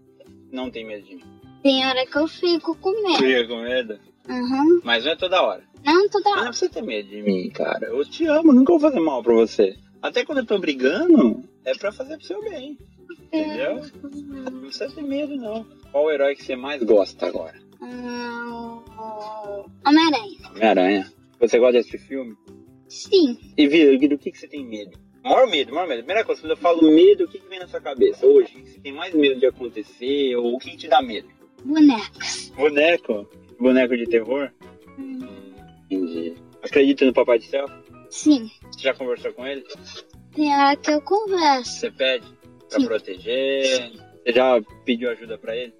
não 0.53 0.71
tem 0.71 0.85
medo 0.87 1.07
de 1.07 1.17
mim? 1.17 1.25
Tem 1.63 1.87
hora 1.87 2.05
que 2.07 2.17
eu 2.17 2.27
fico 2.29 2.75
com 2.77 2.91
medo. 3.03 3.19
Fica 3.19 3.47
com 3.49 3.61
medo? 3.63 3.99
Uhum. 4.31 4.81
Mas 4.85 5.05
não 5.05 5.13
é 5.13 5.17
toda 5.17 5.43
hora. 5.43 5.63
Não 5.85 6.09
toda 6.09 6.25
Mas 6.25 6.35
não 6.35 6.41
hora. 6.43 6.49
precisa 6.51 6.71
ter 6.71 6.83
medo 6.83 7.09
de 7.09 7.23
mim, 7.23 7.51
cara. 7.51 7.87
Eu 7.87 8.05
te 8.05 8.25
amo, 8.27 8.53
nunca 8.53 8.73
vou 8.73 8.81
fazer 8.81 9.01
mal 9.01 9.23
pra 9.23 9.35
você. 9.35 9.77
Até 10.01 10.25
quando 10.25 10.39
eu 10.39 10.47
tô 10.47 10.59
brigando, 10.59 11.43
é 11.65 11.75
pra 11.75 11.91
fazer 11.93 12.17
pro 12.17 12.27
seu 12.27 12.41
bem. 12.43 12.79
Entendeu? 13.33 13.81
Não 14.51 14.61
precisa 14.63 14.91
ter 14.91 15.03
medo, 15.03 15.37
não. 15.37 15.65
Qual 15.91 16.05
o 16.05 16.11
herói 16.11 16.35
que 16.35 16.45
você 16.45 16.55
mais 16.57 16.83
gosta 16.83 17.27
agora? 17.27 17.59
Hum, 17.81 18.83
o 18.99 19.65
Homem-Aranha. 19.87 20.37
Homem-Aranha. 20.55 21.13
Você 21.41 21.59
gosta 21.59 21.79
desse 21.83 21.99
filme? 21.99 22.37
Sim. 22.89 23.39
E 23.57 23.67
Vira, 23.67 23.97
do 24.09 24.19
que, 24.19 24.31
que 24.31 24.39
você 24.39 24.47
tem 24.49 24.65
medo? 24.65 24.99
Maior 25.23 25.49
medo, 25.49 25.75
maior 25.75 25.87
medo. 25.89 25.99
Primeira 26.05 26.25
coisa, 26.25 26.41
quando 26.41 26.51
eu 26.53 26.57
falo 26.57 26.83
medo, 26.83 27.25
o 27.25 27.29
que, 27.29 27.39
que 27.39 27.49
vem 27.49 27.59
na 27.59 27.69
sua 27.69 27.81
cabeça 27.81 28.27
hoje? 28.27 28.57
O 28.57 28.63
que 28.63 28.71
você 28.71 28.81
tem 28.81 28.93
mais 28.93 29.15
medo 29.15 29.39
de 29.39 29.47
acontecer? 29.47 30.35
Ou 30.37 30.55
o 30.55 30.59
que 30.59 30.77
te 30.77 30.89
dá 30.89 31.01
medo? 31.03 31.29
Bonecos. 31.65 32.51
Boneco? 32.57 33.29
Boneco 33.61 33.97
de 33.97 34.07
terror? 34.07 34.51
Entendi. 35.91 36.35
Acredita 36.63 37.05
no 37.05 37.13
Papai 37.13 37.39
do 37.39 37.45
Céu? 37.45 37.67
Sim. 38.11 38.51
Você 38.71 38.81
já 38.81 38.95
conversou 38.95 39.33
com 39.33 39.47
ele? 39.47 39.65
Tem 40.35 40.53
hora 40.55 40.77
que 40.77 40.91
eu 40.91 41.01
converso. 41.03 41.73
Você 41.81 41.91
pede 41.91 42.27
pra 42.69 42.81
Sim. 42.81 42.87
proteger? 42.87 43.93
Você 44.25 44.33
já 44.33 44.61
pediu 44.85 45.11
ajuda 45.11 45.39
pra 45.39 45.57
ele? 45.57 45.75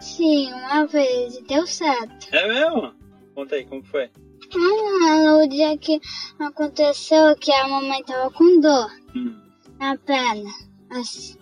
Sim, 0.00 0.52
uma 0.52 0.86
vez 0.86 1.36
e 1.36 1.42
deu 1.42 1.66
certo. 1.66 2.28
É 2.32 2.46
mesmo? 2.48 2.92
Conta 3.34 3.54
aí, 3.56 3.64
como 3.64 3.82
foi? 3.84 4.10
Ah, 4.54 5.34
o 5.42 5.48
dia 5.48 5.76
que 5.78 6.00
aconteceu 6.38 7.34
que 7.36 7.52
a 7.52 7.66
mamãe 7.68 8.02
tava 8.04 8.30
com 8.30 8.60
dor 8.60 8.90
Hum. 9.14 9.34
na 9.78 9.96
perna. 9.96 10.50
Assim, 10.90 11.36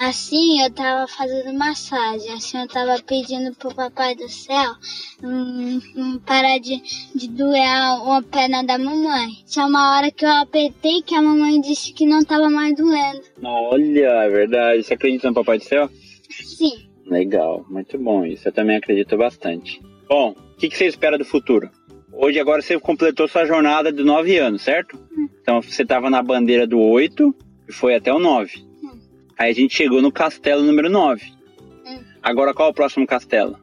assim 0.00 0.62
eu 0.62 0.70
tava 0.72 1.06
fazendo 1.06 1.52
massagem. 1.56 2.32
Assim 2.32 2.58
eu 2.58 2.66
tava 2.66 3.00
pedindo 3.02 3.54
pro 3.54 3.74
papai 3.74 4.14
do 4.14 4.28
céu 4.28 4.72
hum, 5.22 5.80
hum, 5.94 6.18
parar 6.24 6.58
de, 6.58 6.82
de 7.14 7.28
doer 7.28 8.00
uma 8.02 8.22
perna 8.22 8.64
da 8.64 8.78
mamãe. 8.78 9.28
Tinha 9.46 9.66
uma 9.66 9.96
hora 9.96 10.10
que 10.10 10.24
eu 10.24 10.30
apertei 10.30 11.02
que 11.02 11.14
a 11.14 11.22
mamãe 11.22 11.60
disse 11.60 11.92
que 11.92 12.06
não 12.06 12.24
tava 12.24 12.48
mais 12.48 12.74
doendo. 12.74 13.20
Olha, 13.42 14.06
é 14.24 14.28
verdade. 14.30 14.82
Você 14.82 14.94
acredita 14.94 15.28
no 15.28 15.34
Papai 15.34 15.58
do 15.58 15.64
Céu? 15.64 15.90
Sim. 16.30 16.88
Legal, 17.06 17.66
muito 17.68 17.98
bom 17.98 18.24
isso. 18.24 18.48
Eu 18.48 18.52
também 18.52 18.76
acredito 18.76 19.16
bastante. 19.16 19.80
Bom, 20.08 20.30
o 20.30 20.56
que, 20.56 20.68
que 20.68 20.76
você 20.76 20.86
espera 20.86 21.18
do 21.18 21.24
futuro? 21.24 21.70
Hoje, 22.12 22.38
agora, 22.38 22.60
você 22.60 22.78
completou 22.78 23.28
sua 23.28 23.46
jornada 23.46 23.92
de 23.92 24.02
9 24.02 24.36
anos, 24.38 24.62
certo? 24.62 24.98
Então, 25.40 25.62
você 25.62 25.82
estava 25.82 26.10
na 26.10 26.22
bandeira 26.22 26.66
do 26.66 26.78
8 26.78 27.34
e 27.68 27.72
foi 27.72 27.94
até 27.94 28.12
o 28.12 28.18
9. 28.18 28.69
Aí 29.40 29.52
a 29.52 29.54
gente 29.54 29.74
chegou 29.74 30.02
no 30.02 30.12
castelo 30.12 30.62
número 30.62 30.90
9. 30.90 31.32
Hum. 31.86 31.98
Agora, 32.22 32.52
qual 32.52 32.68
é 32.68 32.70
o 32.72 32.74
próximo 32.74 33.06
castelo? 33.06 33.56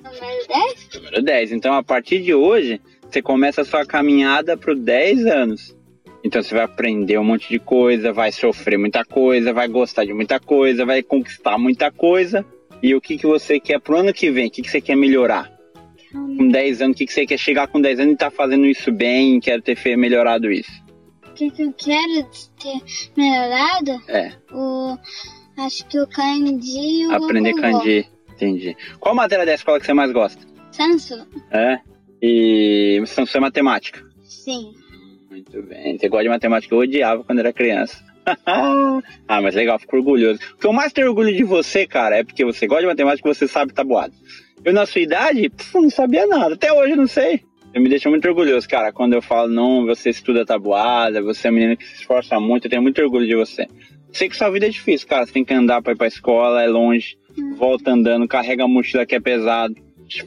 Número 0.00 0.46
10? 0.46 0.88
Número 0.94 1.22
10. 1.22 1.52
Então, 1.52 1.74
a 1.74 1.82
partir 1.82 2.22
de 2.22 2.32
hoje, 2.32 2.80
você 3.02 3.20
começa 3.20 3.62
a 3.62 3.64
sua 3.64 3.84
caminhada 3.84 4.56
para 4.56 4.72
10 4.74 5.26
anos. 5.26 5.76
Então, 6.22 6.40
você 6.40 6.54
vai 6.54 6.62
aprender 6.62 7.18
um 7.18 7.24
monte 7.24 7.48
de 7.48 7.58
coisa, 7.58 8.12
vai 8.12 8.30
sofrer 8.30 8.78
muita 8.78 9.04
coisa, 9.04 9.52
vai 9.52 9.66
gostar 9.66 10.04
de 10.04 10.12
muita 10.12 10.38
coisa, 10.38 10.86
vai 10.86 11.02
conquistar 11.02 11.58
muita 11.58 11.90
coisa. 11.90 12.46
E 12.80 12.94
o 12.94 13.00
que, 13.00 13.18
que 13.18 13.26
você 13.26 13.58
quer 13.58 13.80
pro 13.80 13.96
ano 13.96 14.14
que 14.14 14.30
vem? 14.30 14.46
O 14.46 14.50
que, 14.52 14.62
que 14.62 14.70
você 14.70 14.80
quer 14.80 14.94
melhorar? 14.94 15.50
Com 16.12 16.46
10 16.46 16.80
anos, 16.80 16.94
o 16.94 16.98
que, 16.98 17.06
que 17.06 17.12
você 17.12 17.26
quer 17.26 17.38
chegar 17.38 17.66
com 17.66 17.80
10 17.80 17.98
anos 17.98 18.14
e 18.14 18.16
tá 18.16 18.30
fazendo 18.30 18.66
isso 18.66 18.92
bem, 18.92 19.40
quero 19.40 19.60
ter 19.60 19.96
melhorado 19.96 20.48
isso? 20.52 20.83
O 21.34 21.36
que, 21.36 21.50
que 21.50 21.62
eu 21.64 21.72
quero 21.72 22.28
ter 22.62 22.80
melhorado? 23.16 24.00
É, 24.06 24.30
O, 24.52 24.96
acho 25.58 25.84
que 25.86 25.98
o 25.98 26.06
kanji 26.06 27.00
e 27.00 27.06
o 27.08 27.12
aprender 27.12 27.50
gogô. 27.50 27.62
kanji. 27.62 28.08
Entendi. 28.30 28.76
Qual 29.00 29.16
matéria 29.16 29.44
da 29.44 29.52
escola 29.52 29.80
que 29.80 29.86
você 29.86 29.92
mais 29.92 30.12
gosta? 30.12 30.40
Sansu? 30.70 31.26
É? 31.50 31.80
E 32.22 33.00
você 33.00 33.36
é 33.36 33.40
matemática? 33.40 34.00
Sim. 34.22 34.74
Muito 35.28 35.60
bem. 35.64 35.98
Você 35.98 36.08
gosta 36.08 36.22
de 36.22 36.28
matemática? 36.28 36.72
Eu 36.72 36.78
odiava 36.78 37.24
quando 37.24 37.40
era 37.40 37.52
criança. 37.52 38.00
ah, 38.46 39.42
mas 39.42 39.56
legal, 39.56 39.76
fico 39.80 39.96
orgulhoso. 39.96 40.38
O 40.54 40.58
que 40.58 40.66
eu 40.68 40.72
mais 40.72 40.92
tenho 40.92 41.08
orgulho 41.08 41.36
de 41.36 41.42
você, 41.42 41.84
cara, 41.84 42.18
é 42.18 42.22
porque 42.22 42.44
você 42.44 42.68
gosta 42.68 42.82
de 42.82 42.86
matemática 42.86 43.28
e 43.28 43.34
você 43.34 43.48
sabe 43.48 43.72
tabuado. 43.74 44.14
Eu, 44.64 44.72
na 44.72 44.86
sua 44.86 45.00
idade, 45.00 45.50
pff, 45.50 45.74
não 45.80 45.90
sabia 45.90 46.28
nada. 46.28 46.54
Até 46.54 46.72
hoje 46.72 46.92
eu 46.92 46.96
não 46.96 47.08
sei. 47.08 47.42
Eu 47.74 47.80
me 47.82 47.88
deixo 47.88 48.08
muito 48.08 48.28
orgulhoso, 48.28 48.68
cara, 48.68 48.92
quando 48.92 49.14
eu 49.14 49.20
falo, 49.20 49.50
não, 49.50 49.84
você 49.84 50.10
estuda 50.10 50.46
tabuada, 50.46 51.20
você 51.20 51.48
é 51.48 51.50
um 51.50 51.54
menino 51.54 51.76
que 51.76 51.84
se 51.84 51.94
esforça 51.96 52.38
muito, 52.38 52.66
eu 52.66 52.70
tenho 52.70 52.82
muito 52.82 53.02
orgulho 53.02 53.26
de 53.26 53.34
você. 53.34 53.66
Sei 54.12 54.28
que 54.28 54.36
sua 54.36 54.48
vida 54.48 54.66
é 54.66 54.68
difícil, 54.68 55.08
cara. 55.08 55.26
Você 55.26 55.32
tem 55.32 55.44
que 55.44 55.52
andar 55.52 55.82
pra 55.82 55.92
ir 55.92 55.96
pra 55.96 56.06
escola, 56.06 56.62
é 56.62 56.68
longe, 56.68 57.18
volta 57.56 57.90
andando, 57.90 58.28
carrega 58.28 58.62
a 58.62 58.68
mochila 58.68 59.04
que 59.04 59.16
é 59.16 59.20
pesado, 59.20 59.74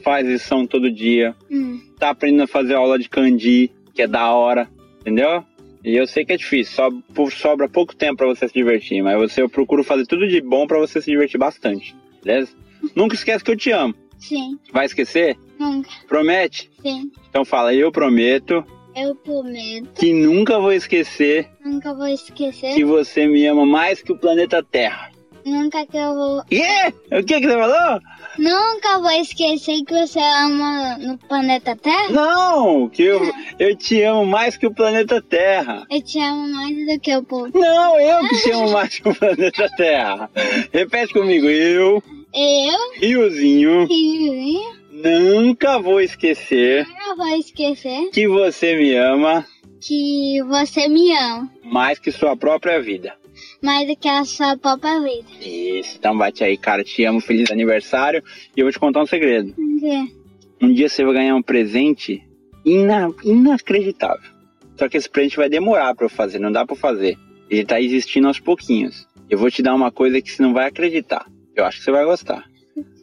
faz 0.02 0.26
lição 0.26 0.66
todo 0.66 0.90
dia 0.90 1.34
Hum. 1.50 1.80
tá 1.98 2.10
aprendendo 2.10 2.42
a 2.42 2.46
fazer 2.46 2.74
aula 2.74 2.98
de 2.98 3.08
kanji, 3.08 3.70
que 3.94 4.02
é 4.02 4.06
da 4.06 4.30
hora, 4.30 4.68
entendeu? 5.00 5.42
E 5.82 5.96
eu 5.96 6.06
sei 6.06 6.26
que 6.26 6.34
é 6.34 6.36
difícil, 6.36 6.74
só 6.74 6.90
sobra 7.30 7.66
pouco 7.66 7.96
tempo 7.96 8.16
pra 8.18 8.26
você 8.26 8.46
se 8.46 8.52
divertir, 8.52 9.00
mas 9.02 9.16
você 9.16 9.40
eu 9.40 9.48
procuro 9.48 9.82
fazer 9.82 10.04
tudo 10.04 10.28
de 10.28 10.42
bom 10.42 10.66
pra 10.66 10.78
você 10.78 11.00
se 11.00 11.10
divertir 11.10 11.38
bastante, 11.38 11.96
beleza? 12.22 12.52
Nunca 12.94 13.14
esquece 13.14 13.42
que 13.42 13.50
eu 13.50 13.56
te 13.56 13.70
amo. 13.70 13.94
Sim. 14.18 14.58
Vai 14.72 14.86
esquecer? 14.86 15.36
Nunca. 15.58 15.88
Promete? 16.08 16.70
Sim. 16.82 17.10
Então 17.30 17.44
fala, 17.44 17.74
eu 17.74 17.90
prometo 17.92 18.64
Eu 18.94 19.14
prometo. 19.14 19.88
que 19.98 20.12
nunca 20.12 20.58
vou 20.58 20.72
esquecer 20.72 21.48
Nunca 21.64 21.94
vou 21.94 22.06
esquecer. 22.08 22.74
que 22.74 22.84
você 22.84 23.26
me 23.26 23.46
ama 23.46 23.64
mais 23.66 24.02
que 24.02 24.12
o 24.12 24.18
planeta 24.18 24.62
Terra. 24.62 25.10
Nunca 25.44 25.86
que 25.86 25.96
eu 25.96 26.14
vou. 26.14 26.42
Yeah! 26.52 26.92
O 27.10 27.24
que 27.24 27.40
que 27.40 27.46
você 27.46 27.56
falou? 27.56 28.00
Nunca 28.38 28.98
vou 29.00 29.10
esquecer 29.12 29.82
que 29.84 29.94
você 30.06 30.18
ama 30.20 30.98
no 30.98 31.16
planeta 31.16 31.74
Terra. 31.74 32.10
Não, 32.10 32.88
que 32.88 33.02
eu, 33.04 33.20
eu 33.58 33.74
te 33.74 34.02
amo 34.02 34.26
mais 34.26 34.56
que 34.58 34.66
o 34.66 34.74
planeta 34.74 35.22
Terra. 35.22 35.86
Eu 35.90 36.02
te 36.02 36.18
amo 36.20 36.48
mais 36.48 36.76
do 36.86 37.00
que 37.00 37.16
o 37.16 37.22
povo. 37.22 37.50
Não, 37.58 37.98
eu 37.98 38.28
que 38.28 38.36
te 38.42 38.50
amo 38.50 38.70
mais 38.72 38.98
que 38.98 39.08
o 39.08 39.14
planeta 39.14 39.68
Terra. 39.76 40.30
Repete 40.70 41.14
comigo, 41.14 41.48
eu, 41.48 42.02
Eu, 42.34 42.78
Riozinho, 43.00 43.86
Riozinho, 43.86 44.76
nunca 44.92 45.78
vou 45.78 46.00
esquecer 46.00 46.86
nunca 46.86 47.16
vou 47.16 47.26
esquecer 47.38 48.10
que 48.10 48.28
você 48.28 48.76
me 48.76 48.94
ama 48.94 49.46
que 49.80 50.42
você 50.42 50.88
me 50.88 51.10
ama 51.16 51.50
mais 51.64 51.98
que 51.98 52.10
sua 52.12 52.36
própria 52.36 52.80
vida. 52.82 53.14
mais 53.62 53.86
do 53.88 53.96
que 53.96 54.08
a 54.08 54.24
sua 54.24 54.56
própria 54.56 55.00
vida. 55.00 55.26
Isso, 55.40 55.96
então 55.98 56.16
bate 56.16 56.42
aí, 56.44 56.56
cara, 56.56 56.82
te 56.84 57.04
amo, 57.04 57.20
feliz 57.20 57.50
aniversário. 57.50 58.22
E 58.56 58.60
eu 58.60 58.64
vou 58.66 58.72
te 58.72 58.78
contar 58.80 59.00
um 59.02 59.06
segredo. 59.06 59.52
Por 59.54 59.80
quê? 59.80 60.12
Um 60.60 60.72
dia 60.72 60.88
você 60.88 61.04
vai 61.04 61.14
ganhar 61.14 61.36
um 61.36 61.42
presente 61.42 62.22
ina- 62.64 63.10
inacreditável. 63.24 64.28
Só 64.76 64.88
que 64.88 64.96
esse 64.96 65.08
presente 65.08 65.36
vai 65.36 65.48
demorar 65.48 65.94
pra 65.94 66.06
eu 66.06 66.10
fazer, 66.10 66.38
não 66.40 66.50
dá 66.50 66.66
pra 66.66 66.74
eu 66.74 66.80
fazer. 66.80 67.16
Ele 67.48 67.64
tá 67.64 67.80
existindo 67.80 68.26
aos 68.26 68.40
pouquinhos. 68.40 69.06
Eu 69.30 69.38
vou 69.38 69.50
te 69.50 69.62
dar 69.62 69.74
uma 69.74 69.90
coisa 69.92 70.20
que 70.20 70.30
você 70.32 70.42
não 70.42 70.52
vai 70.52 70.66
acreditar. 70.66 71.26
Eu 71.58 71.64
acho 71.64 71.78
que 71.78 71.84
você 71.84 71.90
vai 71.90 72.04
gostar. 72.04 72.44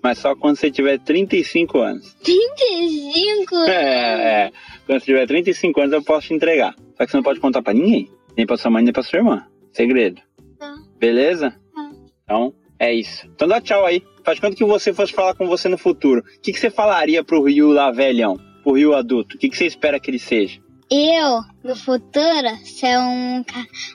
Mas 0.01 0.19
só 0.19 0.33
quando 0.33 0.55
você 0.55 0.71
tiver 0.71 0.97
35 0.99 1.77
anos. 1.79 2.13
35? 2.23 3.55
É, 3.67 4.45
é. 4.45 4.51
Quando 4.85 4.99
você 4.99 5.05
tiver 5.07 5.27
35 5.27 5.81
anos 5.81 5.93
eu 5.93 6.01
posso 6.01 6.27
te 6.27 6.33
entregar. 6.33 6.73
Só 6.95 7.05
que 7.05 7.11
você 7.11 7.17
não 7.17 7.23
pode 7.23 7.41
contar 7.41 7.61
pra 7.61 7.73
ninguém. 7.73 8.09
Nem 8.37 8.45
pra 8.45 8.55
sua 8.55 8.71
mãe, 8.71 8.81
nem 8.81 8.93
pra 8.93 9.03
sua 9.03 9.19
irmã. 9.19 9.45
Segredo. 9.73 10.21
Tá. 10.57 10.73
Beleza? 10.97 11.51
Tá. 11.73 11.91
Então, 12.23 12.53
é 12.79 12.93
isso. 12.93 13.27
Então 13.35 13.45
dá 13.45 13.59
tchau 13.59 13.85
aí. 13.85 14.01
Faz 14.23 14.39
quanto 14.39 14.55
que 14.55 14.63
você 14.63 14.93
fosse 14.93 15.11
falar 15.11 15.35
com 15.35 15.47
você 15.47 15.67
no 15.67 15.77
futuro. 15.77 16.21
O 16.21 16.41
que, 16.41 16.53
que 16.53 16.59
você 16.59 16.69
falaria 16.69 17.25
pro 17.25 17.43
Rio 17.43 17.71
lá, 17.71 17.91
velhão? 17.91 18.39
Pro 18.63 18.73
Rio 18.77 18.95
adulto? 18.95 19.35
O 19.35 19.39
que, 19.39 19.49
que 19.49 19.57
você 19.57 19.65
espera 19.65 19.99
que 19.99 20.09
ele 20.09 20.19
seja? 20.19 20.61
Eu, 20.89 21.41
no 21.63 21.75
futuro, 21.75 22.55
ser 22.63 22.97
um, 22.99 23.43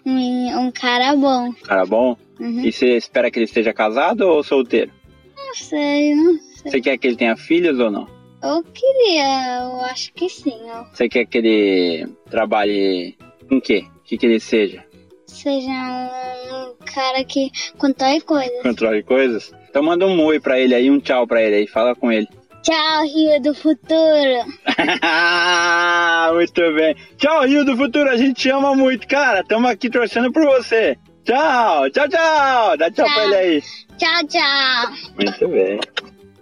um, 0.05 0.59
um 0.59 0.71
cara 0.71 1.17
bom. 1.17 1.53
Cara 1.63 1.87
bom? 1.87 2.17
Uhum. 2.41 2.65
E 2.65 2.73
você 2.73 2.97
espera 2.97 3.31
que 3.31 3.39
ele 3.39 3.45
esteja 3.45 3.73
casado 3.73 4.23
ou 4.23 4.43
solteiro? 4.43 4.91
Não 5.37 5.55
sei, 5.55 6.15
não 6.15 6.39
sei. 6.39 6.73
Você 6.73 6.81
quer 6.81 6.97
que 6.99 7.07
ele 7.07 7.17
tenha 7.17 7.37
filhos 7.37 7.79
ou 7.79 7.91
não? 7.91 8.09
Eu 8.43 8.65
queria, 8.65 9.61
eu 9.63 9.81
acho 9.83 10.13
que 10.15 10.29
sim. 10.29 10.59
Eu 10.67 10.85
Você 10.93 11.09
quer 11.09 11.27
que 11.27 11.39
ele 11.39 12.09
trabalhe 12.31 13.17
com 13.49 13.57
o 13.57 13.61
quê? 13.61 13.85
O 13.99 14.03
que, 14.05 14.17
que 14.17 14.27
ele 14.27 14.41
seja? 14.41 14.85
seja 15.27 15.71
um, 15.71 16.75
cara 16.85 17.25
que 17.25 17.51
constrói 17.79 18.21
coisas. 18.21 18.63
Controle 18.63 19.03
coisas? 19.03 19.53
Então 19.69 19.83
manda 19.83 20.07
um 20.07 20.25
oi 20.25 20.41
pra 20.41 20.59
ele 20.59 20.75
aí, 20.75 20.91
um 20.91 20.99
tchau 20.99 21.27
pra 21.27 21.43
ele 21.43 21.57
aí, 21.57 21.67
fala 21.67 21.95
com 21.95 22.11
ele. 22.11 22.27
Tchau, 22.63 23.03
Rio 23.05 23.41
do 23.41 23.55
Futuro. 23.55 24.45
muito 26.35 26.75
bem. 26.75 26.95
Tchau, 27.17 27.47
Rio 27.47 27.65
do 27.65 27.77
Futuro, 27.77 28.11
a 28.11 28.17
gente 28.17 28.35
te 28.35 28.51
ama 28.51 28.75
muito, 28.75 29.07
cara. 29.09 29.43
Tamo 29.43 29.67
aqui 29.67 29.89
torcendo 29.89 30.31
por 30.31 30.45
você. 30.45 30.99
Tchau, 31.25 31.91
tchau, 31.91 32.09
tchau. 32.09 32.77
Dá 32.77 32.91
tchau, 32.91 33.05
Tchau. 33.05 33.15
pra 33.15 33.25
ele 33.25 33.35
aí. 33.35 33.63
Tchau, 33.99 34.27
tchau. 34.27 34.93
Muito 35.17 35.49
bem. 35.49 35.81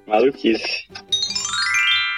Maluquice. 0.06 0.88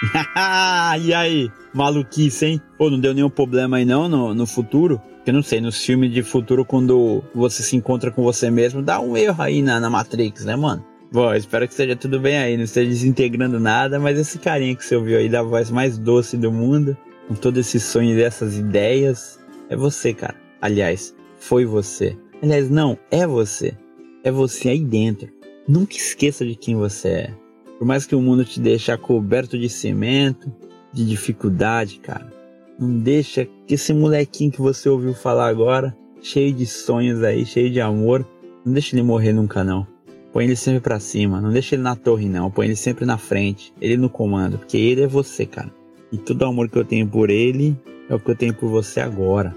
e 1.01 1.13
aí? 1.13 1.51
Maluquice, 1.73 2.45
hein? 2.45 2.61
Pô, 2.77 2.89
não 2.89 2.99
deu 2.99 3.13
nenhum 3.13 3.29
problema 3.29 3.77
aí 3.77 3.85
não 3.85 4.07
no, 4.07 4.33
no 4.33 4.45
futuro? 4.45 5.01
Eu 5.25 5.33
não 5.33 5.43
sei, 5.43 5.61
nos 5.61 5.83
filmes 5.85 6.11
de 6.11 6.23
futuro, 6.23 6.65
quando 6.65 7.23
você 7.33 7.61
se 7.61 7.75
encontra 7.75 8.09
com 8.09 8.23
você 8.23 8.49
mesmo, 8.49 8.81
dá 8.81 8.99
um 8.99 9.15
erro 9.15 9.41
aí 9.41 9.61
na, 9.61 9.79
na 9.79 9.89
Matrix, 9.89 10.45
né, 10.45 10.55
mano? 10.55 10.83
Bom, 11.11 11.31
espero 11.33 11.67
que 11.67 11.73
esteja 11.73 11.95
tudo 11.95 12.19
bem 12.19 12.37
aí, 12.37 12.57
não 12.57 12.63
esteja 12.63 12.89
desintegrando 12.89 13.59
nada, 13.59 13.99
mas 13.99 14.17
esse 14.17 14.39
carinha 14.39 14.75
que 14.75 14.83
você 14.83 14.95
ouviu 14.95 15.19
aí 15.19 15.29
da 15.29 15.43
voz 15.43 15.69
mais 15.69 15.97
doce 15.97 16.37
do 16.37 16.51
mundo, 16.51 16.97
com 17.27 17.35
todo 17.35 17.59
esse 17.59 17.79
sonho 17.79 18.17
e 18.17 18.23
essas 18.23 18.57
ideias, 18.57 19.39
é 19.69 19.75
você, 19.75 20.13
cara. 20.13 20.35
Aliás, 20.59 21.13
foi 21.37 21.65
você. 21.65 22.17
Aliás, 22.41 22.69
não, 22.69 22.97
é 23.11 23.27
você. 23.27 23.77
É 24.23 24.31
você 24.31 24.69
aí 24.69 24.83
dentro. 24.83 25.29
Nunca 25.67 25.95
esqueça 25.95 26.45
de 26.45 26.55
quem 26.55 26.75
você 26.75 27.07
é. 27.07 27.33
Por 27.77 27.85
mais 27.85 28.05
que 28.05 28.15
o 28.15 28.21
mundo 28.21 28.43
te 28.43 28.59
deixe 28.59 28.95
coberto 28.97 29.57
de 29.57 29.69
cimento, 29.69 30.51
de 30.91 31.05
dificuldade, 31.05 31.99
cara. 31.99 32.31
Não 32.79 32.97
deixa 32.97 33.47
que 33.67 33.75
esse 33.75 33.93
molequinho 33.93 34.51
que 34.51 34.61
você 34.61 34.89
ouviu 34.89 35.13
falar 35.13 35.47
agora, 35.47 35.95
cheio 36.21 36.51
de 36.51 36.65
sonhos 36.65 37.23
aí, 37.23 37.45
cheio 37.45 37.69
de 37.69 37.79
amor, 37.79 38.27
não 38.65 38.73
deixa 38.73 38.95
ele 38.95 39.03
morrer 39.03 39.33
nunca 39.33 39.63
não. 39.63 39.85
Põe 40.33 40.45
ele 40.45 40.55
sempre 40.55 40.79
pra 40.79 40.99
cima, 40.99 41.41
não 41.41 41.51
deixa 41.51 41.75
ele 41.75 41.83
na 41.83 41.95
torre 41.95 42.27
não, 42.27 42.49
põe 42.49 42.65
ele 42.65 42.75
sempre 42.75 43.05
na 43.05 43.17
frente, 43.17 43.73
ele 43.81 43.97
no 43.97 44.09
comando, 44.09 44.57
porque 44.57 44.77
ele 44.77 45.01
é 45.01 45.07
você, 45.07 45.45
cara. 45.45 45.71
E 46.11 46.17
todo 46.17 46.41
o 46.41 46.45
amor 46.45 46.69
que 46.69 46.77
eu 46.77 46.85
tenho 46.85 47.07
por 47.07 47.29
ele 47.29 47.77
é 48.09 48.15
o 48.15 48.19
que 48.19 48.31
eu 48.31 48.35
tenho 48.35 48.53
por 48.53 48.69
você 48.69 48.99
agora, 48.99 49.55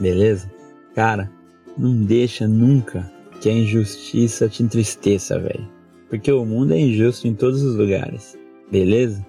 beleza? 0.00 0.50
Cara, 0.94 1.30
não 1.76 2.04
deixa 2.04 2.46
nunca 2.46 3.10
que 3.40 3.48
a 3.48 3.52
injustiça 3.52 4.48
te 4.48 4.62
entristeça, 4.62 5.38
velho. 5.38 5.68
Porque 6.08 6.30
o 6.30 6.44
mundo 6.44 6.72
é 6.72 6.78
injusto 6.78 7.26
em 7.26 7.34
todos 7.34 7.62
os 7.62 7.76
lugares. 7.76 8.38
Beleza? 8.70 9.24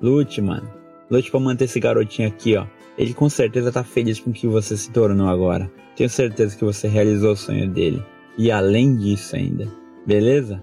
Lute, 0.00 0.40
mano. 0.40 0.68
Lute 1.10 1.30
pra 1.30 1.40
manter 1.40 1.64
esse 1.64 1.80
garotinho 1.80 2.28
aqui, 2.28 2.56
ó. 2.56 2.66
Ele 2.98 3.14
com 3.14 3.28
certeza 3.28 3.72
tá 3.72 3.84
feliz 3.84 4.20
com 4.20 4.30
o 4.30 4.32
que 4.32 4.46
você 4.46 4.76
se 4.76 4.90
tornou 4.90 5.28
agora. 5.28 5.70
Tenho 5.96 6.10
certeza 6.10 6.56
que 6.56 6.64
você 6.64 6.88
realizou 6.88 7.32
o 7.32 7.36
sonho 7.36 7.68
dele. 7.68 8.02
E 8.38 8.50
além 8.50 8.96
disso 8.96 9.36
ainda. 9.36 9.66
Beleza? 10.06 10.62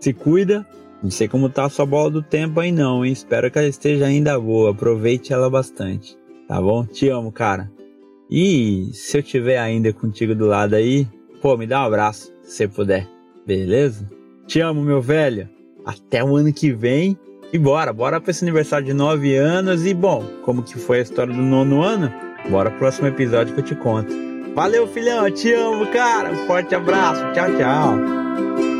Se 0.00 0.12
cuida. 0.12 0.66
Não 1.02 1.10
sei 1.10 1.28
como 1.28 1.50
tá 1.50 1.64
a 1.64 1.70
sua 1.70 1.84
bola 1.84 2.10
do 2.10 2.22
tempo 2.22 2.60
aí 2.60 2.72
não, 2.72 3.04
hein? 3.04 3.12
Espero 3.12 3.50
que 3.50 3.58
ela 3.58 3.68
esteja 3.68 4.06
ainda 4.06 4.38
boa. 4.38 4.70
Aproveite 4.70 5.32
ela 5.32 5.50
bastante. 5.50 6.16
Tá 6.48 6.60
bom? 6.60 6.84
Te 6.84 7.08
amo, 7.08 7.30
cara. 7.32 7.70
E 8.36 8.90
se 8.92 9.16
eu 9.16 9.22
tiver 9.22 9.58
ainda 9.58 9.92
contigo 9.92 10.34
do 10.34 10.46
lado 10.46 10.74
aí, 10.74 11.06
pô, 11.40 11.56
me 11.56 11.68
dá 11.68 11.80
um 11.82 11.84
abraço, 11.84 12.34
se 12.42 12.66
puder. 12.66 13.08
Beleza? 13.46 14.10
Te 14.44 14.58
amo, 14.58 14.82
meu 14.82 15.00
velho. 15.00 15.48
Até 15.86 16.24
o 16.24 16.34
ano 16.34 16.52
que 16.52 16.72
vem. 16.72 17.16
E 17.52 17.58
bora, 17.60 17.92
bora 17.92 18.20
para 18.20 18.32
esse 18.32 18.44
aniversário 18.44 18.84
de 18.84 18.92
9 18.92 19.36
anos. 19.36 19.86
E 19.86 19.94
bom, 19.94 20.24
como 20.42 20.64
que 20.64 20.76
foi 20.76 20.98
a 20.98 21.02
história 21.02 21.32
do 21.32 21.40
nono 21.40 21.80
ano? 21.80 22.12
Bora 22.50 22.70
pro 22.70 22.80
próximo 22.80 23.06
episódio 23.06 23.54
que 23.54 23.60
eu 23.60 23.64
te 23.64 23.76
conto. 23.76 24.12
Valeu, 24.52 24.88
filhão. 24.88 25.30
Te 25.30 25.52
amo, 25.52 25.86
cara. 25.92 26.32
Um 26.32 26.46
forte 26.48 26.74
abraço. 26.74 27.22
Tchau, 27.34 27.46
tchau. 27.56 28.73